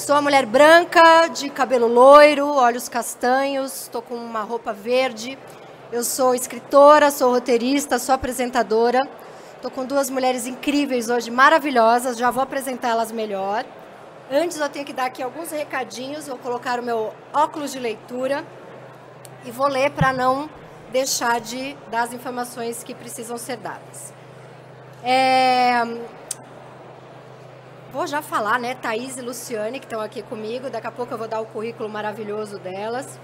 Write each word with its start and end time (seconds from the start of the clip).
Sou 0.00 0.14
uma 0.14 0.22
mulher 0.22 0.46
branca, 0.46 1.28
de 1.28 1.50
cabelo 1.50 1.86
loiro, 1.86 2.48
olhos 2.54 2.88
castanhos, 2.88 3.82
estou 3.82 4.00
com 4.00 4.14
uma 4.14 4.40
roupa 4.40 4.72
verde. 4.72 5.38
Eu 5.92 6.02
sou 6.02 6.34
escritora, 6.34 7.10
sou 7.10 7.30
roteirista, 7.30 7.98
sou 7.98 8.14
apresentadora. 8.14 9.06
Estou 9.56 9.70
com 9.70 9.84
duas 9.84 10.08
mulheres 10.08 10.46
incríveis 10.46 11.10
hoje, 11.10 11.30
maravilhosas. 11.30 12.16
Já 12.16 12.30
vou 12.30 12.42
apresentá-las 12.42 13.12
melhor. 13.12 13.62
Antes 14.32 14.58
eu 14.58 14.70
tenho 14.70 14.86
que 14.86 14.94
dar 14.94 15.04
aqui 15.04 15.22
alguns 15.22 15.50
recadinhos. 15.50 16.26
Vou 16.26 16.38
colocar 16.38 16.80
o 16.80 16.82
meu 16.82 17.12
óculos 17.34 17.70
de 17.70 17.78
leitura 17.78 18.42
e 19.44 19.50
vou 19.50 19.68
ler 19.68 19.90
para 19.90 20.14
não 20.14 20.48
deixar 20.90 21.42
de 21.42 21.76
dar 21.90 22.04
as 22.04 22.14
informações 22.14 22.82
que 22.82 22.94
precisam 22.94 23.36
ser 23.36 23.58
dadas. 23.58 24.14
É, 25.04 25.82
Vou 27.92 28.06
já 28.06 28.22
falar, 28.22 28.60
né? 28.60 28.76
Thaís 28.76 29.16
e 29.16 29.20
Luciane, 29.20 29.80
que 29.80 29.86
estão 29.86 30.00
aqui 30.00 30.22
comigo. 30.22 30.70
Daqui 30.70 30.86
a 30.86 30.92
pouco 30.92 31.12
eu 31.12 31.18
vou 31.18 31.26
dar 31.26 31.40
o 31.40 31.46
currículo 31.46 31.88
maravilhoso 31.88 32.56
delas. 32.56 33.18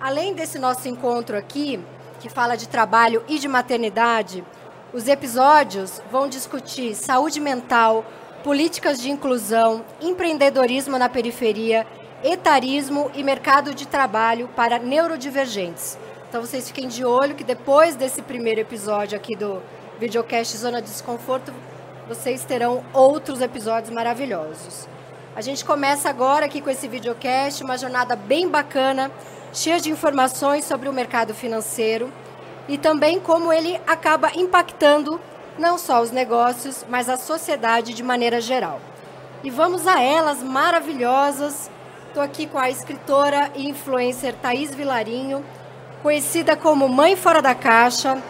Além 0.00 0.34
desse 0.34 0.58
nosso 0.58 0.88
encontro 0.88 1.36
aqui, 1.36 1.78
que 2.18 2.28
fala 2.28 2.56
de 2.56 2.66
trabalho 2.66 3.22
e 3.28 3.38
de 3.38 3.46
maternidade, 3.46 4.44
os 4.92 5.06
episódios 5.06 6.02
vão 6.10 6.28
discutir 6.28 6.96
saúde 6.96 7.38
mental, 7.38 8.04
políticas 8.42 9.00
de 9.00 9.08
inclusão, 9.08 9.84
empreendedorismo 10.00 10.98
na 10.98 11.08
periferia, 11.08 11.86
etarismo 12.24 13.08
e 13.14 13.22
mercado 13.22 13.72
de 13.72 13.86
trabalho 13.86 14.48
para 14.56 14.80
neurodivergentes. 14.80 15.96
Então 16.28 16.40
vocês 16.40 16.66
fiquem 16.66 16.88
de 16.88 17.04
olho 17.04 17.36
que 17.36 17.44
depois 17.44 17.94
desse 17.94 18.20
primeiro 18.20 18.60
episódio 18.60 19.16
aqui 19.16 19.36
do 19.36 19.62
videocast 20.00 20.56
Zona 20.56 20.82
de 20.82 20.88
Desconforto, 20.88 21.52
vocês 22.08 22.44
terão 22.44 22.84
outros 22.92 23.40
episódios 23.40 23.90
maravilhosos. 23.90 24.88
A 25.34 25.40
gente 25.40 25.64
começa 25.64 26.10
agora 26.10 26.46
aqui 26.46 26.60
com 26.60 26.68
esse 26.68 26.86
videocast, 26.86 27.62
uma 27.62 27.78
jornada 27.78 28.14
bem 28.14 28.48
bacana, 28.48 29.10
cheia 29.52 29.80
de 29.80 29.90
informações 29.90 30.64
sobre 30.64 30.88
o 30.88 30.92
mercado 30.92 31.34
financeiro 31.34 32.12
e 32.68 32.76
também 32.76 33.18
como 33.18 33.52
ele 33.52 33.80
acaba 33.86 34.30
impactando 34.34 35.20
não 35.58 35.78
só 35.78 36.00
os 36.00 36.10
negócios, 36.10 36.84
mas 36.88 37.08
a 37.08 37.16
sociedade 37.16 37.94
de 37.94 38.02
maneira 38.02 38.40
geral. 38.40 38.80
E 39.44 39.50
vamos 39.50 39.86
a 39.86 40.00
elas 40.00 40.42
maravilhosas. 40.42 41.70
Estou 42.08 42.22
aqui 42.22 42.46
com 42.46 42.58
a 42.58 42.70
escritora 42.70 43.50
e 43.54 43.68
influencer 43.68 44.34
Thaís 44.34 44.74
Vilarinho, 44.74 45.44
conhecida 46.02 46.56
como 46.56 46.88
Mãe 46.88 47.16
Fora 47.16 47.40
da 47.40 47.54
Caixa, 47.54 48.22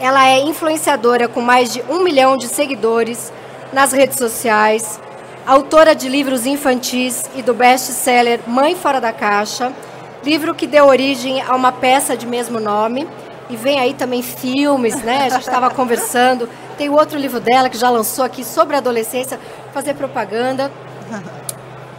ela 0.00 0.26
é 0.26 0.40
influenciadora 0.40 1.28
com 1.28 1.42
mais 1.42 1.72
de 1.72 1.84
um 1.88 2.02
milhão 2.02 2.36
de 2.36 2.48
seguidores 2.48 3.30
nas 3.70 3.92
redes 3.92 4.16
sociais, 4.16 4.98
autora 5.46 5.94
de 5.94 6.08
livros 6.08 6.46
infantis 6.46 7.28
e 7.36 7.42
do 7.42 7.52
best-seller 7.52 8.40
Mãe 8.46 8.74
Fora 8.74 8.98
da 8.98 9.12
Caixa, 9.12 9.72
livro 10.24 10.54
que 10.54 10.66
deu 10.66 10.86
origem 10.86 11.42
a 11.42 11.54
uma 11.54 11.70
peça 11.70 12.16
de 12.16 12.26
mesmo 12.26 12.58
nome. 12.58 13.06
E 13.50 13.56
vem 13.56 13.80
aí 13.80 13.94
também 13.94 14.22
filmes, 14.22 15.02
né? 15.02 15.26
A 15.26 15.28
gente 15.28 15.40
estava 15.40 15.68
conversando. 15.74 16.48
Tem 16.78 16.88
o 16.88 16.94
outro 16.94 17.18
livro 17.18 17.40
dela 17.40 17.68
que 17.68 17.76
já 17.76 17.90
lançou 17.90 18.24
aqui 18.24 18.44
sobre 18.44 18.76
a 18.76 18.78
adolescência, 18.78 19.38
fazer 19.72 19.94
propaganda. 19.94 20.70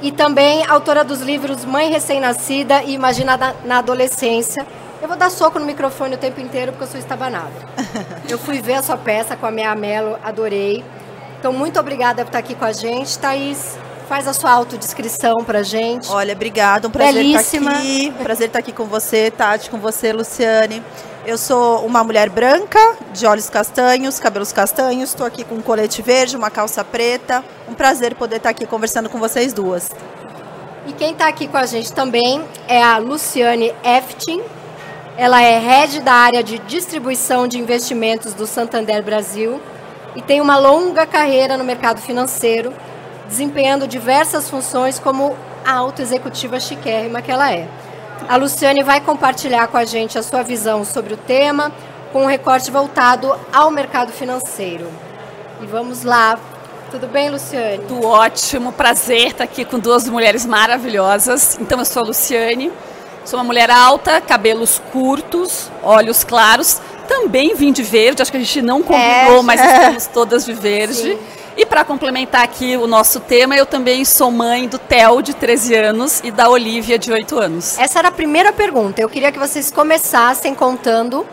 E 0.03 0.11
também 0.11 0.65
autora 0.65 1.03
dos 1.03 1.21
livros 1.21 1.63
Mãe 1.63 1.91
Recém-Nascida 1.91 2.81
e 2.81 2.93
Imagina 2.95 3.37
na 3.63 3.77
Adolescência, 3.77 4.65
eu 5.01 5.07
vou 5.07 5.17
dar 5.17 5.29
soco 5.29 5.59
no 5.59 5.65
microfone 5.65 6.15
o 6.15 6.17
tempo 6.17 6.39
inteiro 6.39 6.71
porque 6.71 6.83
eu 6.83 6.87
sou 6.87 6.99
estabanada. 6.99 7.51
Eu 8.29 8.37
fui 8.37 8.61
ver 8.61 8.75
a 8.75 8.83
sua 8.83 8.97
peça 8.97 9.35
com 9.35 9.45
a 9.45 9.51
minha 9.51 9.73
Melo, 9.75 10.17
adorei. 10.23 10.83
Então, 11.39 11.51
muito 11.51 11.79
obrigada 11.79 12.23
por 12.23 12.29
estar 12.29 12.39
aqui 12.39 12.53
com 12.53 12.63
a 12.63 12.71
gente. 12.71 13.17
Thaís, 13.17 13.77
faz 14.07 14.27
a 14.27 14.33
sua 14.33 14.51
autodescrição 14.51 15.43
pra 15.43 15.63
gente. 15.63 16.07
Olha, 16.11 16.33
obrigada, 16.33 16.87
um 16.87 16.91
prazer 16.91 17.15
Belíssima. 17.15 17.71
estar 17.71 17.81
aqui. 17.81 18.13
Prazer 18.23 18.47
estar 18.47 18.59
aqui 18.59 18.71
com 18.71 18.85
você, 18.85 19.31
Tati, 19.31 19.69
com 19.69 19.79
você, 19.79 20.13
Luciane. 20.13 20.83
Eu 21.25 21.37
sou 21.37 21.85
uma 21.85 22.03
mulher 22.03 22.29
branca, 22.29 22.79
de 23.13 23.25
olhos 23.25 23.49
castanhos, 23.49 24.19
cabelos 24.19 24.51
castanhos. 24.51 25.09
Estou 25.09 25.25
aqui 25.25 25.43
com 25.43 25.55
um 25.55 25.61
colete 25.61 26.01
verde, 26.01 26.35
uma 26.35 26.51
calça 26.51 26.83
preta. 26.83 27.43
Um 27.67 27.73
prazer 27.73 28.15
poder 28.15 28.37
estar 28.37 28.49
aqui 28.49 28.65
conversando 28.65 29.09
com 29.09 29.17
vocês 29.17 29.53
duas. 29.53 29.89
E 30.85 30.93
quem 30.93 31.11
está 31.11 31.27
aqui 31.27 31.47
com 31.47 31.57
a 31.57 31.65
gente 31.65 31.93
também 31.93 32.43
é 32.67 32.83
a 32.83 32.97
Luciane 32.97 33.73
Eftin, 33.83 34.41
ela 35.17 35.41
é 35.41 35.59
head 35.59 36.01
da 36.01 36.13
área 36.13 36.43
de 36.43 36.57
distribuição 36.59 37.47
de 37.47 37.59
investimentos 37.59 38.33
do 38.33 38.47
Santander 38.47 39.03
Brasil 39.03 39.61
e 40.15 40.21
tem 40.21 40.41
uma 40.41 40.57
longa 40.57 41.05
carreira 41.05 41.57
no 41.57 41.63
mercado 41.63 41.99
financeiro, 42.01 42.73
desempenhando 43.27 43.87
diversas 43.87 44.49
funções 44.49 44.99
como 44.99 45.35
a 45.65 45.73
auto-executiva 45.73 46.59
chiquérrima 46.59 47.21
que 47.21 47.31
ela 47.31 47.51
é. 47.51 47.67
A 48.27 48.35
Luciane 48.35 48.83
vai 48.83 49.01
compartilhar 49.01 49.67
com 49.67 49.77
a 49.77 49.85
gente 49.85 50.17
a 50.17 50.23
sua 50.23 50.43
visão 50.43 50.85
sobre 50.85 51.13
o 51.13 51.17
tema, 51.17 51.71
com 52.11 52.23
um 52.23 52.27
recorte 52.27 52.71
voltado 52.71 53.33
ao 53.51 53.71
mercado 53.71 54.11
financeiro. 54.11 54.87
E 55.61 55.65
vamos 55.65 56.03
lá. 56.03 56.37
Tudo 56.89 57.07
bem, 57.07 57.29
Luciane? 57.29 57.85
Tudo 57.87 58.05
ótimo, 58.05 58.71
prazer 58.73 59.27
estar 59.27 59.43
aqui 59.43 59.63
com 59.63 59.79
duas 59.79 60.09
mulheres 60.09 60.45
maravilhosas. 60.45 61.57
Então, 61.59 61.79
eu 61.79 61.85
sou 61.85 62.03
a 62.03 62.07
Luciane, 62.07 62.71
Sou 63.23 63.37
uma 63.39 63.45
mulher 63.45 63.69
alta, 63.69 64.19
cabelos 64.19 64.81
curtos, 64.91 65.69
olhos 65.83 66.23
claros. 66.23 66.81
Também 67.07 67.55
vim 67.55 67.71
de 67.71 67.83
verde, 67.83 68.21
acho 68.21 68.31
que 68.31 68.37
a 68.37 68.39
gente 68.39 68.61
não 68.61 68.81
combinou, 68.81 69.39
é, 69.39 69.41
mas 69.41 69.61
estamos 69.61 70.07
todas 70.13 70.45
de 70.45 70.53
verde. 70.53 70.93
Sim. 70.93 71.19
E 71.55 71.65
para 71.65 71.83
complementar 71.83 72.43
aqui 72.43 72.77
o 72.77 72.87
nosso 72.87 73.19
tema, 73.19 73.55
eu 73.55 73.65
também 73.65 74.05
sou 74.05 74.31
mãe 74.31 74.67
do 74.67 74.79
Theo, 74.79 75.21
de 75.21 75.33
13 75.33 75.75
anos, 75.75 76.21
e 76.23 76.31
da 76.31 76.49
Olivia, 76.49 76.97
de 76.97 77.11
8 77.11 77.37
anos. 77.37 77.77
Essa 77.77 77.99
era 77.99 78.07
a 78.07 78.11
primeira 78.11 78.53
pergunta. 78.53 79.01
Eu 79.01 79.09
queria 79.09 79.31
que 79.31 79.37
vocês 79.37 79.69
começassem 79.69 80.55
contando 80.55 81.27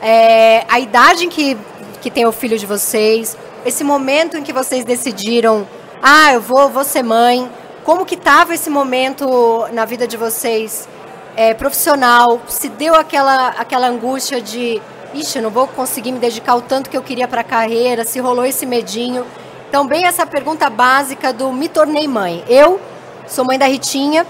é, 0.00 0.64
a 0.68 0.78
idade 0.78 1.26
em 1.26 1.28
que, 1.28 1.58
que 2.00 2.10
tem 2.10 2.24
o 2.24 2.32
filho 2.32 2.58
de 2.58 2.66
vocês, 2.66 3.36
esse 3.66 3.82
momento 3.82 4.36
em 4.36 4.42
que 4.42 4.52
vocês 4.52 4.84
decidiram, 4.84 5.66
ah, 6.02 6.32
eu 6.32 6.40
vou, 6.40 6.68
vou 6.68 6.84
ser 6.84 7.02
mãe. 7.02 7.50
Como 7.82 8.06
que 8.06 8.14
estava 8.14 8.54
esse 8.54 8.70
momento 8.70 9.66
na 9.72 9.84
vida 9.84 10.06
de 10.06 10.16
vocês? 10.16 10.88
É, 11.36 11.54
profissional, 11.54 12.40
se 12.46 12.68
deu 12.68 12.94
aquela, 12.94 13.48
aquela 13.48 13.88
angústia 13.88 14.40
de, 14.40 14.80
ixi, 15.12 15.40
não 15.40 15.50
vou 15.50 15.66
conseguir 15.66 16.12
me 16.12 16.18
dedicar 16.18 16.54
o 16.54 16.62
tanto 16.62 16.88
que 16.88 16.96
eu 16.96 17.02
queria 17.02 17.26
para 17.26 17.40
a 17.40 17.44
carreira, 17.44 18.04
se 18.04 18.20
rolou 18.20 18.44
esse 18.44 18.64
medinho. 18.64 19.26
Então, 19.68 19.86
bem 19.86 20.06
essa 20.06 20.24
pergunta 20.24 20.70
básica 20.70 21.32
do 21.32 21.52
me 21.52 21.68
tornei 21.68 22.06
mãe. 22.06 22.44
Eu 22.48 22.80
sou 23.26 23.44
mãe 23.44 23.58
da 23.58 23.66
Ritinha, 23.66 24.26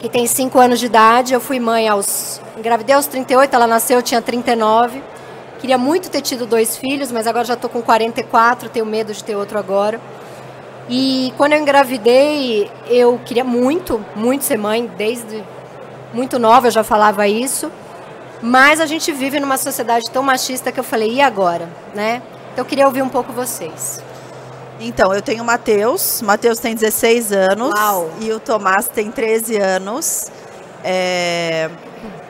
que 0.00 0.08
tem 0.08 0.26
5 0.26 0.58
anos 0.58 0.80
de 0.80 0.86
idade. 0.86 1.34
Eu 1.34 1.40
fui 1.40 1.60
mãe 1.60 1.88
aos. 1.88 2.40
Engravidei 2.56 2.94
aos 2.94 3.06
38, 3.06 3.54
ela 3.54 3.66
nasceu, 3.66 3.98
eu 3.98 4.02
tinha 4.02 4.22
39. 4.22 5.02
Queria 5.58 5.76
muito 5.76 6.10
ter 6.10 6.20
tido 6.20 6.46
dois 6.46 6.76
filhos, 6.76 7.10
mas 7.10 7.26
agora 7.26 7.44
já 7.44 7.54
estou 7.54 7.68
com 7.68 7.82
44, 7.82 8.68
tenho 8.68 8.86
medo 8.86 9.12
de 9.12 9.22
ter 9.22 9.36
outro 9.36 9.58
agora. 9.58 10.00
E 10.88 11.32
quando 11.36 11.54
eu 11.54 11.58
engravidei, 11.58 12.70
eu 12.88 13.18
queria 13.24 13.42
muito, 13.42 14.04
muito 14.14 14.44
ser 14.44 14.56
mãe, 14.56 14.88
desde 14.96 15.42
muito 16.16 16.38
nova 16.38 16.68
eu 16.68 16.70
já 16.70 16.82
falava 16.82 17.28
isso. 17.28 17.70
Mas 18.42 18.80
a 18.80 18.86
gente 18.86 19.12
vive 19.12 19.38
numa 19.38 19.56
sociedade 19.56 20.10
tão 20.10 20.22
machista 20.22 20.72
que 20.72 20.80
eu 20.80 20.84
falei, 20.84 21.14
e 21.14 21.20
agora? 21.20 21.68
Né? 21.94 22.22
Então 22.52 22.64
eu 22.64 22.64
queria 22.64 22.86
ouvir 22.86 23.02
um 23.02 23.08
pouco 23.08 23.32
vocês. 23.32 24.02
Então, 24.78 25.14
eu 25.14 25.22
tenho 25.22 25.42
o 25.42 25.46
Matheus. 25.46 26.20
Matheus 26.20 26.58
tem 26.58 26.74
16 26.74 27.32
anos. 27.32 27.70
Uau. 27.70 28.10
E 28.20 28.30
o 28.30 28.38
Tomás 28.38 28.88
tem 28.88 29.10
13 29.10 29.56
anos. 29.56 30.30
É... 30.84 31.70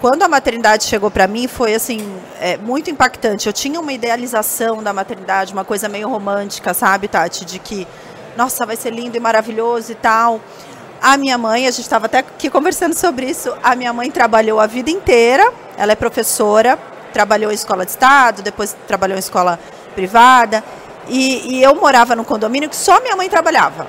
Quando 0.01 0.23
a 0.23 0.29
maternidade 0.29 0.85
chegou 0.85 1.11
para 1.11 1.27
mim, 1.27 1.49
foi 1.49 1.75
assim, 1.75 1.99
é, 2.39 2.57
muito 2.57 2.91
impactante. 2.91 3.49
Eu 3.49 3.53
tinha 3.53 3.81
uma 3.81 3.93
idealização 3.93 4.83
da 4.83 4.93
maternidade, 4.93 5.53
uma 5.53 5.65
coisa 5.65 5.89
meio 5.89 6.09
romântica, 6.09 6.73
sabe, 6.73 7.09
Tati? 7.09 7.45
De 7.45 7.59
que, 7.59 7.89
nossa, 8.37 8.65
vai 8.65 8.77
ser 8.77 8.91
lindo 8.91 9.17
e 9.17 9.21
maravilhoso 9.21 9.91
e 9.91 9.95
tal. 9.95 10.41
A 11.01 11.17
minha 11.17 11.37
mãe, 11.37 11.67
a 11.67 11.71
gente 11.71 11.83
estava 11.83 12.07
até 12.07 12.19
aqui 12.19 12.49
conversando 12.49 12.95
sobre 12.95 13.27
isso. 13.27 13.55
A 13.63 13.77
minha 13.77 13.93
mãe 13.93 14.11
trabalhou 14.11 14.59
a 14.59 14.67
vida 14.67 14.91
inteira, 14.91 15.53
ela 15.77 15.93
é 15.93 15.95
professora, 15.95 16.79
trabalhou 17.13 17.51
em 17.51 17.55
escola 17.55 17.85
de 17.85 17.93
estado, 17.93 18.43
depois 18.43 18.77
trabalhou 18.87 19.17
em 19.17 19.21
escola 19.21 19.59
privada. 19.95 20.65
E, 21.09 21.57
e 21.57 21.63
eu 21.63 21.75
morava 21.75 22.17
num 22.17 22.25
condomínio 22.25 22.69
que 22.69 22.77
só 22.77 23.01
minha 23.01 23.17
mãe 23.17 23.29
trabalhava. 23.29 23.87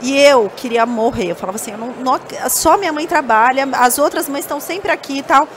E 0.00 0.16
eu 0.16 0.50
queria 0.56 0.86
morrer. 0.86 1.30
Eu 1.30 1.36
falava 1.36 1.56
assim, 1.56 1.72
eu 1.72 1.78
não, 1.78 1.92
não, 1.92 2.20
só 2.48 2.76
minha 2.76 2.92
mãe 2.92 3.06
trabalha, 3.06 3.68
as 3.72 3.98
outras 3.98 4.28
mães 4.28 4.44
estão 4.44 4.60
sempre 4.60 4.90
aqui 4.90 5.18
e 5.18 5.22
tal. 5.22 5.48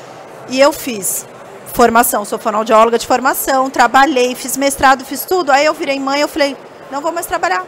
E 0.49 0.59
eu 0.59 0.71
fiz 0.71 1.25
formação, 1.73 2.25
sou 2.25 2.39
fonoaudióloga 2.39 2.97
de 2.97 3.05
formação, 3.05 3.69
trabalhei, 3.69 4.33
fiz 4.35 4.57
mestrado, 4.57 5.05
fiz 5.05 5.25
tudo. 5.25 5.51
Aí 5.51 5.65
eu 5.65 5.73
virei 5.73 5.99
mãe, 5.99 6.21
eu 6.21 6.27
falei, 6.27 6.57
não 6.91 7.01
vou 7.01 7.11
mais 7.11 7.25
trabalhar. 7.25 7.65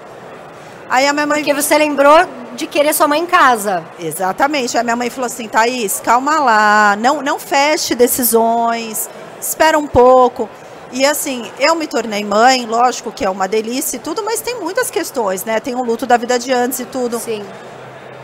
Aí 0.90 1.08
a 1.08 1.14
minha 1.14 1.28
mãe. 1.28 1.44
Porque 1.44 1.54
você 1.54 1.78
lembrou 1.78 2.18
de 2.56 2.66
querer 2.68 2.94
sua 2.94 3.08
mãe 3.08 3.22
em 3.22 3.26
casa. 3.26 3.86
Exatamente. 4.00 4.78
A 4.78 4.84
minha 4.84 4.96
mãe 4.96 5.10
falou 5.10 5.28
assim, 5.28 5.48
Thaís, 5.48 6.02
calma 6.04 6.40
lá, 6.40 6.98
não, 7.00 7.22
não 7.22 7.40
feche 7.40 7.96
decisões, 7.96 9.10
espera 9.40 9.78
um 9.78 9.88
pouco. 9.88 10.50
E 10.92 11.06
assim, 11.06 11.50
eu 11.60 11.76
me 11.76 11.86
tornei 11.86 12.26
mãe, 12.26 12.66
lógico 12.66 13.12
que 13.12 13.24
é 13.24 13.30
uma 13.30 13.48
delícia 13.48 13.98
e 13.98 14.00
tudo, 14.00 14.24
mas 14.24 14.42
tem 14.42 14.60
muitas 14.60 14.90
questões, 14.90 15.46
né? 15.46 15.60
Tem 15.60 15.76
o 15.76 15.84
luto 15.84 16.08
da 16.08 16.18
vida 16.18 16.40
de 16.40 16.52
antes 16.52 16.80
e 16.80 16.86
tudo. 16.86 17.20
Sim. 17.20 17.46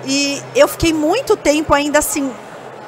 E 0.03 0.41
eu 0.55 0.67
fiquei 0.67 0.91
muito 0.91 1.37
tempo 1.37 1.73
ainda 1.73 1.99
assim, 1.99 2.31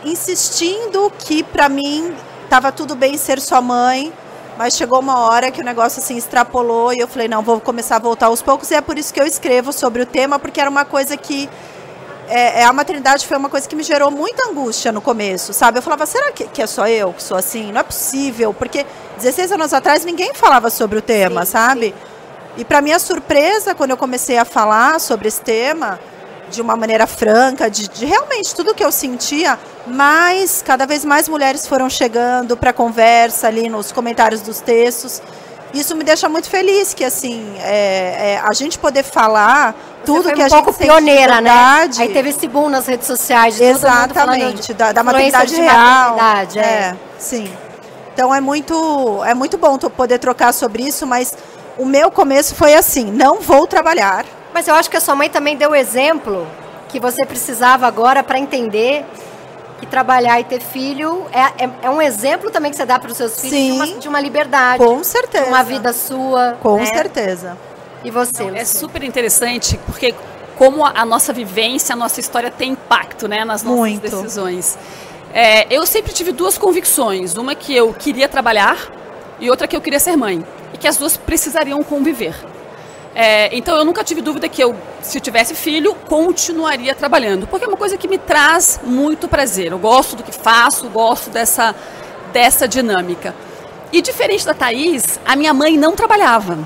insistindo 0.04 1.12
que 1.20 1.44
para 1.44 1.70
mim 1.70 2.16
tava 2.50 2.72
tudo 2.72 2.96
bem 2.96 3.18
ser 3.18 3.40
sua 3.40 3.62
mãe, 3.62 4.12
mas 4.58 4.76
chegou 4.76 5.00
uma 5.00 5.20
hora 5.20 5.52
que 5.52 5.62
o 5.62 5.64
negócio 5.64 6.02
assim 6.02 6.18
extrapolou 6.18 6.92
e 6.92 7.00
eu 7.00 7.08
falei, 7.08 7.28
não, 7.28 7.44
vou 7.44 7.62
começar 7.62 7.98
a 7.98 8.00
voltar 8.00 8.26
aos 8.26 8.42
poucos. 8.42 8.72
E 8.72 8.76
é 8.76 8.82
por 8.82 8.98
isso 8.98 9.14
que 9.14 9.22
eu 9.22 9.26
escrevo 9.26 9.72
sobre 9.72 10.02
o 10.02 10.06
tema, 10.06 10.40
porque 10.40 10.60
era 10.60 10.70
uma 10.70 10.84
coisa 10.84 11.16
que 11.16 11.48
é, 12.28 12.62
é, 12.62 12.64
a 12.66 12.74
maternidade 12.74 13.26
foi 13.26 13.38
uma 13.38 13.50
coisa 13.50 13.68
que 13.70 13.76
me 13.76 13.84
gerou 13.84 14.12
muita 14.12 14.50
angústia 14.50 14.92
no 14.92 15.00
começo, 15.00 15.54
sabe? 15.54 15.78
Eu 15.78 15.82
falava, 15.82 16.06
será 16.06 16.32
que, 16.32 16.46
que 16.48 16.62
é 16.62 16.68
só 16.68 16.88
eu 16.88 17.14
que 17.14 17.24
sou 17.24 17.38
assim? 17.38 17.72
Não 17.72 17.80
é 17.80 17.84
possível, 17.84 18.54
porque 18.54 18.86
16 19.18 19.54
anos 19.54 19.74
atrás 19.74 20.04
ninguém 20.04 20.34
falava 20.34 20.70
sobre 20.70 20.98
o 20.98 21.02
tema, 21.02 21.46
sim, 21.46 21.52
sabe? 21.52 21.86
Sim. 21.88 21.94
E 22.58 22.66
para 22.66 22.82
minha 22.82 23.00
surpresa, 23.00 23.76
quando 23.76 23.92
eu 23.92 23.98
comecei 23.98 24.38
a 24.38 24.44
falar 24.44 25.00
sobre 25.00 25.28
esse 25.28 25.40
tema, 25.40 26.00
de 26.50 26.62
uma 26.62 26.76
maneira 26.76 27.06
franca, 27.06 27.70
de, 27.70 27.88
de 27.88 28.06
realmente 28.06 28.56
tudo 28.56 28.74
que 28.74 28.84
eu 28.84 28.92
sentia, 28.92 29.60
mais, 29.86 30.62
cada 30.62 30.86
vez 30.86 31.04
mais 31.04 31.28
mulheres 31.28 31.68
foram 31.68 31.90
chegando 31.90 32.56
para 32.56 32.72
conversa 32.74 33.48
ali 33.48 33.70
nos 33.70 33.92
comentários 33.92 34.42
dos 34.42 34.60
textos. 34.60 35.22
Isso 35.74 35.96
me 35.96 36.04
deixa 36.04 36.30
muito 36.30 36.50
feliz, 36.50 36.94
que 36.94 37.04
assim, 37.04 37.54
é, 37.60 38.36
é, 38.36 38.42
a 38.44 38.54
gente 38.54 38.80
poder 38.80 39.04
falar 39.04 39.76
tudo 40.06 40.32
que 40.32 40.42
um 40.42 40.46
a 40.46 40.50
pouco 40.50 40.72
gente 40.72 40.88
pioneira, 40.88 41.42
né? 41.42 41.52
Aí 42.00 42.10
teve 42.14 42.30
esse 42.30 42.48
boom 42.48 42.70
nas 42.70 42.88
redes 42.88 43.06
sociais. 43.06 43.60
Exatamente, 43.60 44.74
da, 44.74 44.94
da 44.94 45.04
maternidade 45.04 45.56
real. 45.56 46.16
Maternidade, 46.16 46.60
é. 46.60 46.62
é, 46.62 46.96
sim. 47.20 47.52
Então 48.14 48.34
é 48.34 48.40
muito, 48.40 49.24
é 49.26 49.34
muito 49.34 49.58
bom 49.58 49.78
poder 49.78 50.18
trocar 50.20 50.54
sobre 50.54 50.84
isso, 50.84 51.06
mas 51.06 51.36
o 51.78 51.86
meu 51.86 52.10
começo 52.10 52.56
foi 52.56 52.74
assim, 52.74 53.12
não 53.12 53.42
vou 53.42 53.68
trabalhar. 53.68 54.26
Mas 54.58 54.68
eu 54.68 54.74
acho 54.74 54.90
que 54.90 54.98
a 54.98 55.00
sua 55.00 55.14
mãe 55.14 55.30
também 55.30 55.56
deu 55.56 55.76
exemplo 55.76 56.48
que 56.90 57.00
você 57.00 57.24
precisava 57.28 57.86
agora 57.86 58.24
para 58.24 58.40
entender 58.40 59.06
que 59.80 59.86
trabalhar 59.86 60.40
e 60.40 60.44
ter 60.46 60.60
filho 60.60 61.28
é, 61.32 61.64
é, 61.64 61.70
é, 61.84 61.90
um 61.92 62.02
exemplo 62.02 62.50
também 62.50 62.72
que 62.72 62.78
você 62.78 62.84
dá 62.84 62.98
para 62.98 63.12
os 63.12 63.18
seus 63.18 63.40
filhos 63.40 63.56
Sim, 63.56 63.68
de, 63.68 63.78
uma, 63.78 64.00
de, 64.00 64.10
uma, 64.10 64.20
liberdade. 64.20 64.84
Com 64.84 65.04
certeza. 65.04 65.44
De 65.44 65.50
uma 65.52 65.64
vida 65.64 65.94
sua. 65.94 66.58
Com 66.60 66.78
né? 66.78 66.88
certeza. 66.88 67.56
E 68.04 68.10
você? 68.10 68.46
É 68.56 68.66
super 68.66 69.04
interessante, 69.04 69.80
porque 69.86 70.16
como 70.56 70.84
a 70.84 71.06
nossa 71.06 71.32
vivência, 71.32 71.94
a 71.94 71.96
nossa 71.96 72.20
história 72.20 72.50
tem 72.50 72.72
impacto 72.72 73.28
né, 73.28 73.46
nas 73.46 73.62
nossas 73.62 73.78
Muito. 73.78 74.02
decisões. 74.02 74.76
É, 75.36 75.72
eu 75.72 75.86
sempre 75.86 76.12
tive 76.12 76.32
duas 76.32 76.58
convicções. 76.58 77.38
Uma 77.38 77.54
que 77.54 77.76
eu 77.76 77.94
queria 77.94 78.28
trabalhar 78.28 78.92
e 79.40 79.52
outra 79.52 79.68
que 79.68 79.76
eu 79.76 79.82
queria 79.82 80.00
ser 80.00 80.16
mãe. 80.16 80.44
E 80.74 80.80
que 80.80 80.88
as 80.88 80.98
duas 80.98 81.16
precisariam 81.16 81.84
conviver. 81.84 82.57
É, 83.20 83.50
então 83.58 83.76
eu 83.76 83.84
nunca 83.84 84.04
tive 84.04 84.22
dúvida 84.22 84.48
que 84.48 84.64
eu, 84.64 84.76
se 85.02 85.20
tivesse 85.20 85.56
filho, 85.56 85.96
continuaria 86.08 86.94
trabalhando, 86.94 87.48
porque 87.48 87.66
é 87.66 87.68
uma 87.68 87.76
coisa 87.76 87.98
que 87.98 88.08
me 88.08 88.20
traz 88.20 88.80
muito 88.84 89.28
prazer. 89.28 89.72
Eu 89.72 89.80
gosto 89.80 90.16
do 90.16 90.22
que 90.22 90.32
faço, 90.32 90.88
gosto 90.88 91.32
dessa, 91.32 91.74
dessa 92.32 92.68
dinâmica. 92.68 93.34
E 93.92 94.04
diferente 94.04 94.46
da 94.46 94.54
Thaís, 94.54 95.20
a 95.26 95.36
minha 95.36 95.52
mãe 95.52 95.76
não 95.76 95.96
trabalhava. 95.96 96.60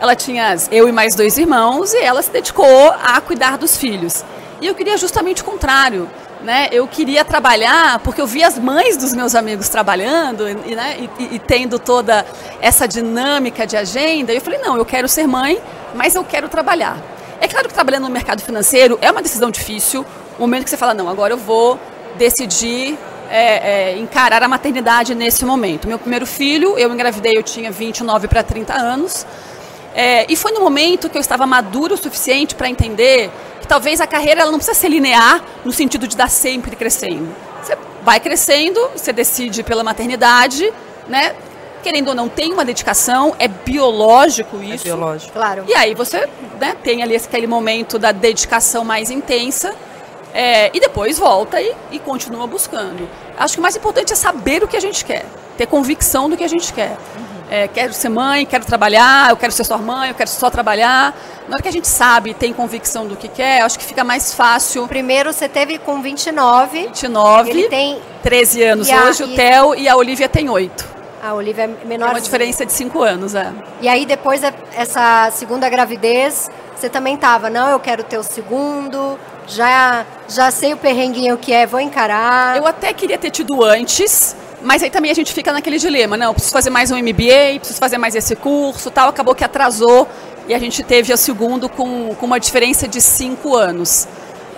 Ela 0.00 0.16
tinha 0.16 0.56
eu 0.72 0.88
e 0.88 0.92
mais 0.92 1.14
dois 1.14 1.38
irmãos 1.38 1.94
e 1.94 1.98
ela 1.98 2.20
se 2.20 2.32
dedicou 2.32 2.90
a 3.00 3.20
cuidar 3.20 3.56
dos 3.56 3.76
filhos. 3.76 4.24
E 4.60 4.66
eu 4.66 4.74
queria 4.74 4.96
justamente 4.96 5.42
o 5.42 5.44
contrário. 5.44 6.10
Né? 6.42 6.68
Eu 6.70 6.86
queria 6.86 7.24
trabalhar 7.24 7.98
porque 8.00 8.20
eu 8.20 8.26
via 8.26 8.46
as 8.46 8.58
mães 8.58 8.96
dos 8.96 9.14
meus 9.14 9.34
amigos 9.34 9.68
trabalhando 9.68 10.48
e, 10.48 10.74
né, 10.74 11.08
e, 11.18 11.34
e, 11.36 11.38
tendo 11.38 11.78
toda 11.78 12.24
essa 12.60 12.86
dinâmica 12.86 13.66
de 13.66 13.76
agenda. 13.76 14.32
E 14.32 14.36
eu 14.36 14.42
falei, 14.42 14.60
não, 14.60 14.76
eu 14.76 14.84
quero 14.84 15.08
ser 15.08 15.26
mãe, 15.26 15.58
mas 15.94 16.14
eu 16.14 16.22
quero 16.22 16.48
trabalhar. 16.48 16.98
É 17.40 17.48
claro 17.48 17.68
que 17.68 17.74
trabalhando 17.74 18.04
no 18.04 18.10
mercado 18.10 18.42
financeiro 18.42 18.98
é 19.00 19.10
uma 19.10 19.22
decisão 19.22 19.50
difícil. 19.50 20.04
O 20.38 20.42
momento 20.42 20.64
que 20.64 20.70
você 20.70 20.76
fala, 20.76 20.94
não, 20.94 21.08
agora 21.08 21.32
eu 21.32 21.38
vou 21.38 21.80
decidir 22.16 22.98
é, 23.30 23.92
é, 23.92 23.98
encarar 23.98 24.42
a 24.42 24.48
maternidade 24.48 25.14
nesse 25.14 25.44
momento. 25.44 25.88
Meu 25.88 25.98
primeiro 25.98 26.26
filho, 26.26 26.78
eu 26.78 26.92
engravidei, 26.92 27.36
eu 27.36 27.42
tinha 27.42 27.70
29 27.70 28.28
para 28.28 28.42
30 28.42 28.74
anos. 28.74 29.26
É, 29.94 30.30
e 30.30 30.36
foi 30.36 30.52
no 30.52 30.60
momento 30.60 31.08
que 31.08 31.16
eu 31.16 31.20
estava 31.20 31.46
maduro 31.46 31.94
o 31.94 31.96
suficiente 31.96 32.54
para 32.54 32.68
entender 32.68 33.30
que 33.66 33.68
talvez 33.68 34.00
a 34.00 34.06
carreira 34.06 34.42
ela 34.42 34.50
não 34.50 34.58
precisa 34.58 34.78
ser 34.78 34.88
linear 34.88 35.44
no 35.64 35.72
sentido 35.72 36.06
de 36.06 36.16
dar 36.16 36.30
sempre 36.30 36.74
crescendo. 36.76 37.34
Você 37.62 37.76
vai 38.02 38.20
crescendo, 38.20 38.80
você 38.94 39.12
decide 39.12 39.64
pela 39.64 39.82
maternidade, 39.82 40.72
né? 41.08 41.34
Querendo 41.82 42.08
ou 42.08 42.14
não, 42.14 42.28
tem 42.28 42.52
uma 42.52 42.64
dedicação, 42.64 43.34
é 43.38 43.48
biológico 43.48 44.56
é 44.58 44.66
isso. 44.66 44.86
É 44.86 44.90
biológico. 44.90 45.32
Claro. 45.32 45.64
E 45.68 45.74
aí 45.74 45.94
você 45.94 46.28
né, 46.60 46.76
tem 46.82 47.02
ali 47.02 47.16
aquele 47.16 47.46
momento 47.46 47.98
da 47.98 48.12
dedicação 48.12 48.84
mais 48.84 49.10
intensa 49.10 49.74
é, 50.32 50.70
e 50.74 50.80
depois 50.80 51.18
volta 51.18 51.60
e, 51.60 51.74
e 51.90 51.98
continua 51.98 52.46
buscando. 52.46 53.08
Acho 53.36 53.54
que 53.54 53.60
o 53.60 53.62
mais 53.62 53.76
importante 53.76 54.12
é 54.12 54.16
saber 54.16 54.62
o 54.62 54.68
que 54.68 54.76
a 54.76 54.80
gente 54.80 55.04
quer, 55.04 55.26
ter 55.56 55.66
convicção 55.66 56.30
do 56.30 56.36
que 56.36 56.44
a 56.44 56.48
gente 56.48 56.72
quer. 56.72 56.96
É, 57.48 57.68
quero 57.68 57.92
ser 57.92 58.08
mãe, 58.08 58.44
quero 58.44 58.64
trabalhar, 58.64 59.30
eu 59.30 59.36
quero 59.36 59.52
ser 59.52 59.64
sua 59.64 59.78
mãe, 59.78 60.08
eu 60.08 60.14
quero 60.14 60.28
só 60.28 60.50
trabalhar. 60.50 61.16
Na 61.48 61.54
hora 61.54 61.62
que 61.62 61.68
a 61.68 61.72
gente 61.72 61.86
sabe, 61.86 62.34
tem 62.34 62.52
convicção 62.52 63.06
do 63.06 63.16
que 63.16 63.28
quer, 63.28 63.62
acho 63.62 63.78
que 63.78 63.84
fica 63.84 64.02
mais 64.02 64.34
fácil. 64.34 64.88
Primeiro 64.88 65.32
você 65.32 65.48
teve 65.48 65.78
com 65.78 66.02
29. 66.02 66.86
29. 66.86 67.50
Ele 67.50 67.68
tem 67.68 68.00
13 68.22 68.62
anos 68.64 68.90
a, 68.90 69.04
hoje, 69.04 69.22
e... 69.22 69.26
o 69.26 69.36
Theo 69.36 69.74
e 69.76 69.88
a 69.88 69.96
Olivia 69.96 70.28
tem 70.28 70.48
8. 70.48 70.96
A 71.22 71.34
Olivia 71.34 71.64
é 71.64 71.86
menor. 71.86 72.08
É 72.08 72.10
uma 72.10 72.20
diferença 72.20 72.66
de 72.66 72.72
5 72.72 73.02
anos, 73.02 73.34
é. 73.34 73.52
E 73.80 73.88
aí 73.88 74.04
depois 74.04 74.42
essa 74.74 75.30
segunda 75.32 75.68
gravidez, 75.68 76.50
você 76.74 76.88
também 76.88 77.16
tava, 77.16 77.48
não, 77.48 77.68
eu 77.68 77.80
quero 77.80 78.02
ter 78.02 78.18
o 78.18 78.22
segundo, 78.22 79.18
já 79.46 80.04
já 80.28 80.50
sei 80.50 80.72
o 80.72 80.76
perrenguinho 80.76 81.38
que 81.38 81.52
é, 81.52 81.64
vou 81.64 81.80
encarar. 81.80 82.56
Eu 82.56 82.66
até 82.66 82.92
queria 82.92 83.16
ter 83.16 83.30
tido 83.30 83.62
antes, 83.64 84.36
mas 84.62 84.82
aí 84.82 84.90
também 84.90 85.10
a 85.10 85.14
gente 85.14 85.32
fica 85.32 85.52
naquele 85.52 85.78
dilema, 85.78 86.16
não, 86.16 86.32
preciso 86.32 86.52
fazer 86.52 86.70
mais 86.70 86.90
um 86.90 86.96
MBA, 86.96 87.58
preciso 87.58 87.78
fazer 87.78 87.98
mais 87.98 88.14
esse 88.14 88.34
curso, 88.36 88.90
tal, 88.90 89.08
acabou 89.08 89.34
que 89.34 89.44
atrasou 89.44 90.08
e 90.48 90.54
a 90.54 90.58
gente 90.58 90.82
teve 90.82 91.12
o 91.12 91.16
segundo 91.16 91.68
com, 91.68 92.14
com 92.14 92.26
uma 92.26 92.38
diferença 92.38 92.86
de 92.86 93.00
cinco 93.00 93.56
anos. 93.56 94.06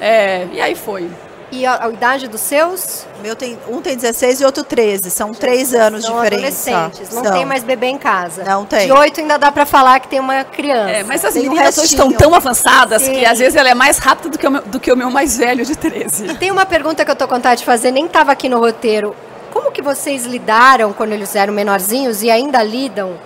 É, 0.00 0.46
e 0.52 0.60
aí 0.60 0.74
foi. 0.74 1.10
E 1.50 1.64
a, 1.64 1.86
a, 1.86 1.88
idade 1.88 2.28
dos 2.28 2.42
seus? 2.42 3.06
Meu 3.22 3.34
tem, 3.34 3.58
um 3.68 3.80
tem 3.80 3.96
16 3.96 4.42
e 4.42 4.44
outro 4.44 4.62
13. 4.62 5.10
São 5.10 5.32
três 5.32 5.72
anos 5.72 6.04
de 6.04 6.12
diferença. 6.12 6.70
adolescentes. 6.70 7.14
Não 7.14 7.24
São. 7.24 7.32
tem 7.32 7.44
mais 7.46 7.64
bebê 7.64 7.86
em 7.86 7.96
casa. 7.96 8.44
Não 8.44 8.66
tem. 8.66 8.86
De 8.86 8.92
8 8.92 9.20
ainda 9.20 9.38
dá 9.38 9.50
para 9.50 9.64
falar 9.64 9.98
que 9.98 10.08
tem 10.08 10.20
uma 10.20 10.44
criança. 10.44 10.90
É, 10.90 11.02
mas 11.02 11.24
as 11.24 11.32
tem 11.32 11.44
meninas 11.44 11.78
um 11.78 11.80
hoje 11.80 11.94
estão 11.94 12.12
tão 12.12 12.34
avançadas 12.34 13.02
Sim. 13.02 13.14
que 13.14 13.24
às 13.24 13.38
vezes 13.38 13.56
ela 13.56 13.70
é 13.70 13.74
mais 13.74 13.98
rápida 13.98 14.28
do 14.28 14.38
que, 14.38 14.46
o, 14.46 14.60
do 14.60 14.78
que 14.78 14.92
o 14.92 14.96
meu 14.96 15.10
mais 15.10 15.38
velho 15.38 15.64
de 15.64 15.74
13. 15.74 16.26
E 16.26 16.34
tem 16.34 16.50
uma 16.50 16.66
pergunta 16.66 17.02
que 17.02 17.10
eu 17.10 17.16
tô 17.16 17.26
com 17.26 17.34
vontade 17.36 17.60
de 17.60 17.64
fazer, 17.64 17.90
nem 17.92 18.04
estava 18.04 18.30
aqui 18.30 18.48
no 18.48 18.58
roteiro. 18.58 19.16
Como 19.58 19.72
que 19.72 19.82
vocês 19.82 20.24
lidaram 20.24 20.92
quando 20.92 21.10
eles 21.10 21.34
eram 21.34 21.52
menorzinhos 21.52 22.22
e 22.22 22.30
ainda 22.30 22.62
lidam? 22.62 23.18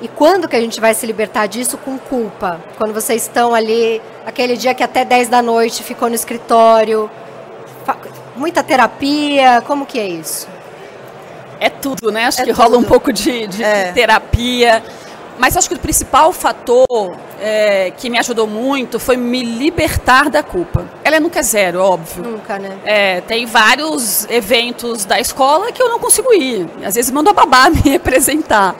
E 0.00 0.06
quando 0.06 0.46
que 0.46 0.54
a 0.54 0.60
gente 0.60 0.80
vai 0.80 0.94
se 0.94 1.04
libertar 1.04 1.48
disso 1.48 1.76
com 1.76 1.98
culpa? 1.98 2.60
Quando 2.78 2.94
vocês 2.94 3.22
estão 3.22 3.52
ali, 3.52 4.00
aquele 4.24 4.56
dia 4.56 4.74
que 4.74 4.84
até 4.84 5.04
10 5.04 5.26
da 5.26 5.42
noite 5.42 5.82
ficou 5.82 6.08
no 6.08 6.14
escritório, 6.14 7.10
muita 8.36 8.62
terapia, 8.62 9.60
como 9.66 9.84
que 9.84 9.98
é 9.98 10.06
isso? 10.06 10.46
É 11.58 11.68
tudo, 11.68 12.12
né? 12.12 12.26
Acho 12.26 12.42
é 12.42 12.44
que 12.44 12.52
tudo. 12.52 12.62
rola 12.62 12.78
um 12.78 12.84
pouco 12.84 13.12
de, 13.12 13.48
de 13.48 13.64
é. 13.64 13.90
terapia. 13.90 14.84
Mas 15.38 15.56
acho 15.56 15.68
que 15.68 15.74
o 15.74 15.78
principal 15.78 16.32
fator 16.32 16.86
é, 17.40 17.92
que 17.96 18.08
me 18.08 18.18
ajudou 18.18 18.46
muito 18.46 19.00
foi 19.00 19.16
me 19.16 19.42
libertar 19.42 20.30
da 20.30 20.42
culpa. 20.42 20.84
Ela 21.02 21.18
nunca 21.18 21.40
é 21.40 21.42
zero, 21.42 21.80
óbvio. 21.80 22.22
Nunca, 22.22 22.58
né? 22.58 22.78
É, 22.84 23.20
tem 23.22 23.46
vários 23.46 24.24
eventos 24.30 25.04
da 25.04 25.18
escola 25.18 25.72
que 25.72 25.82
eu 25.82 25.88
não 25.88 25.98
consigo 25.98 26.32
ir. 26.32 26.68
Às 26.84 26.94
vezes 26.94 27.10
mando 27.10 27.30
a 27.30 27.32
babá 27.32 27.68
me 27.70 27.80
representar. 27.80 28.76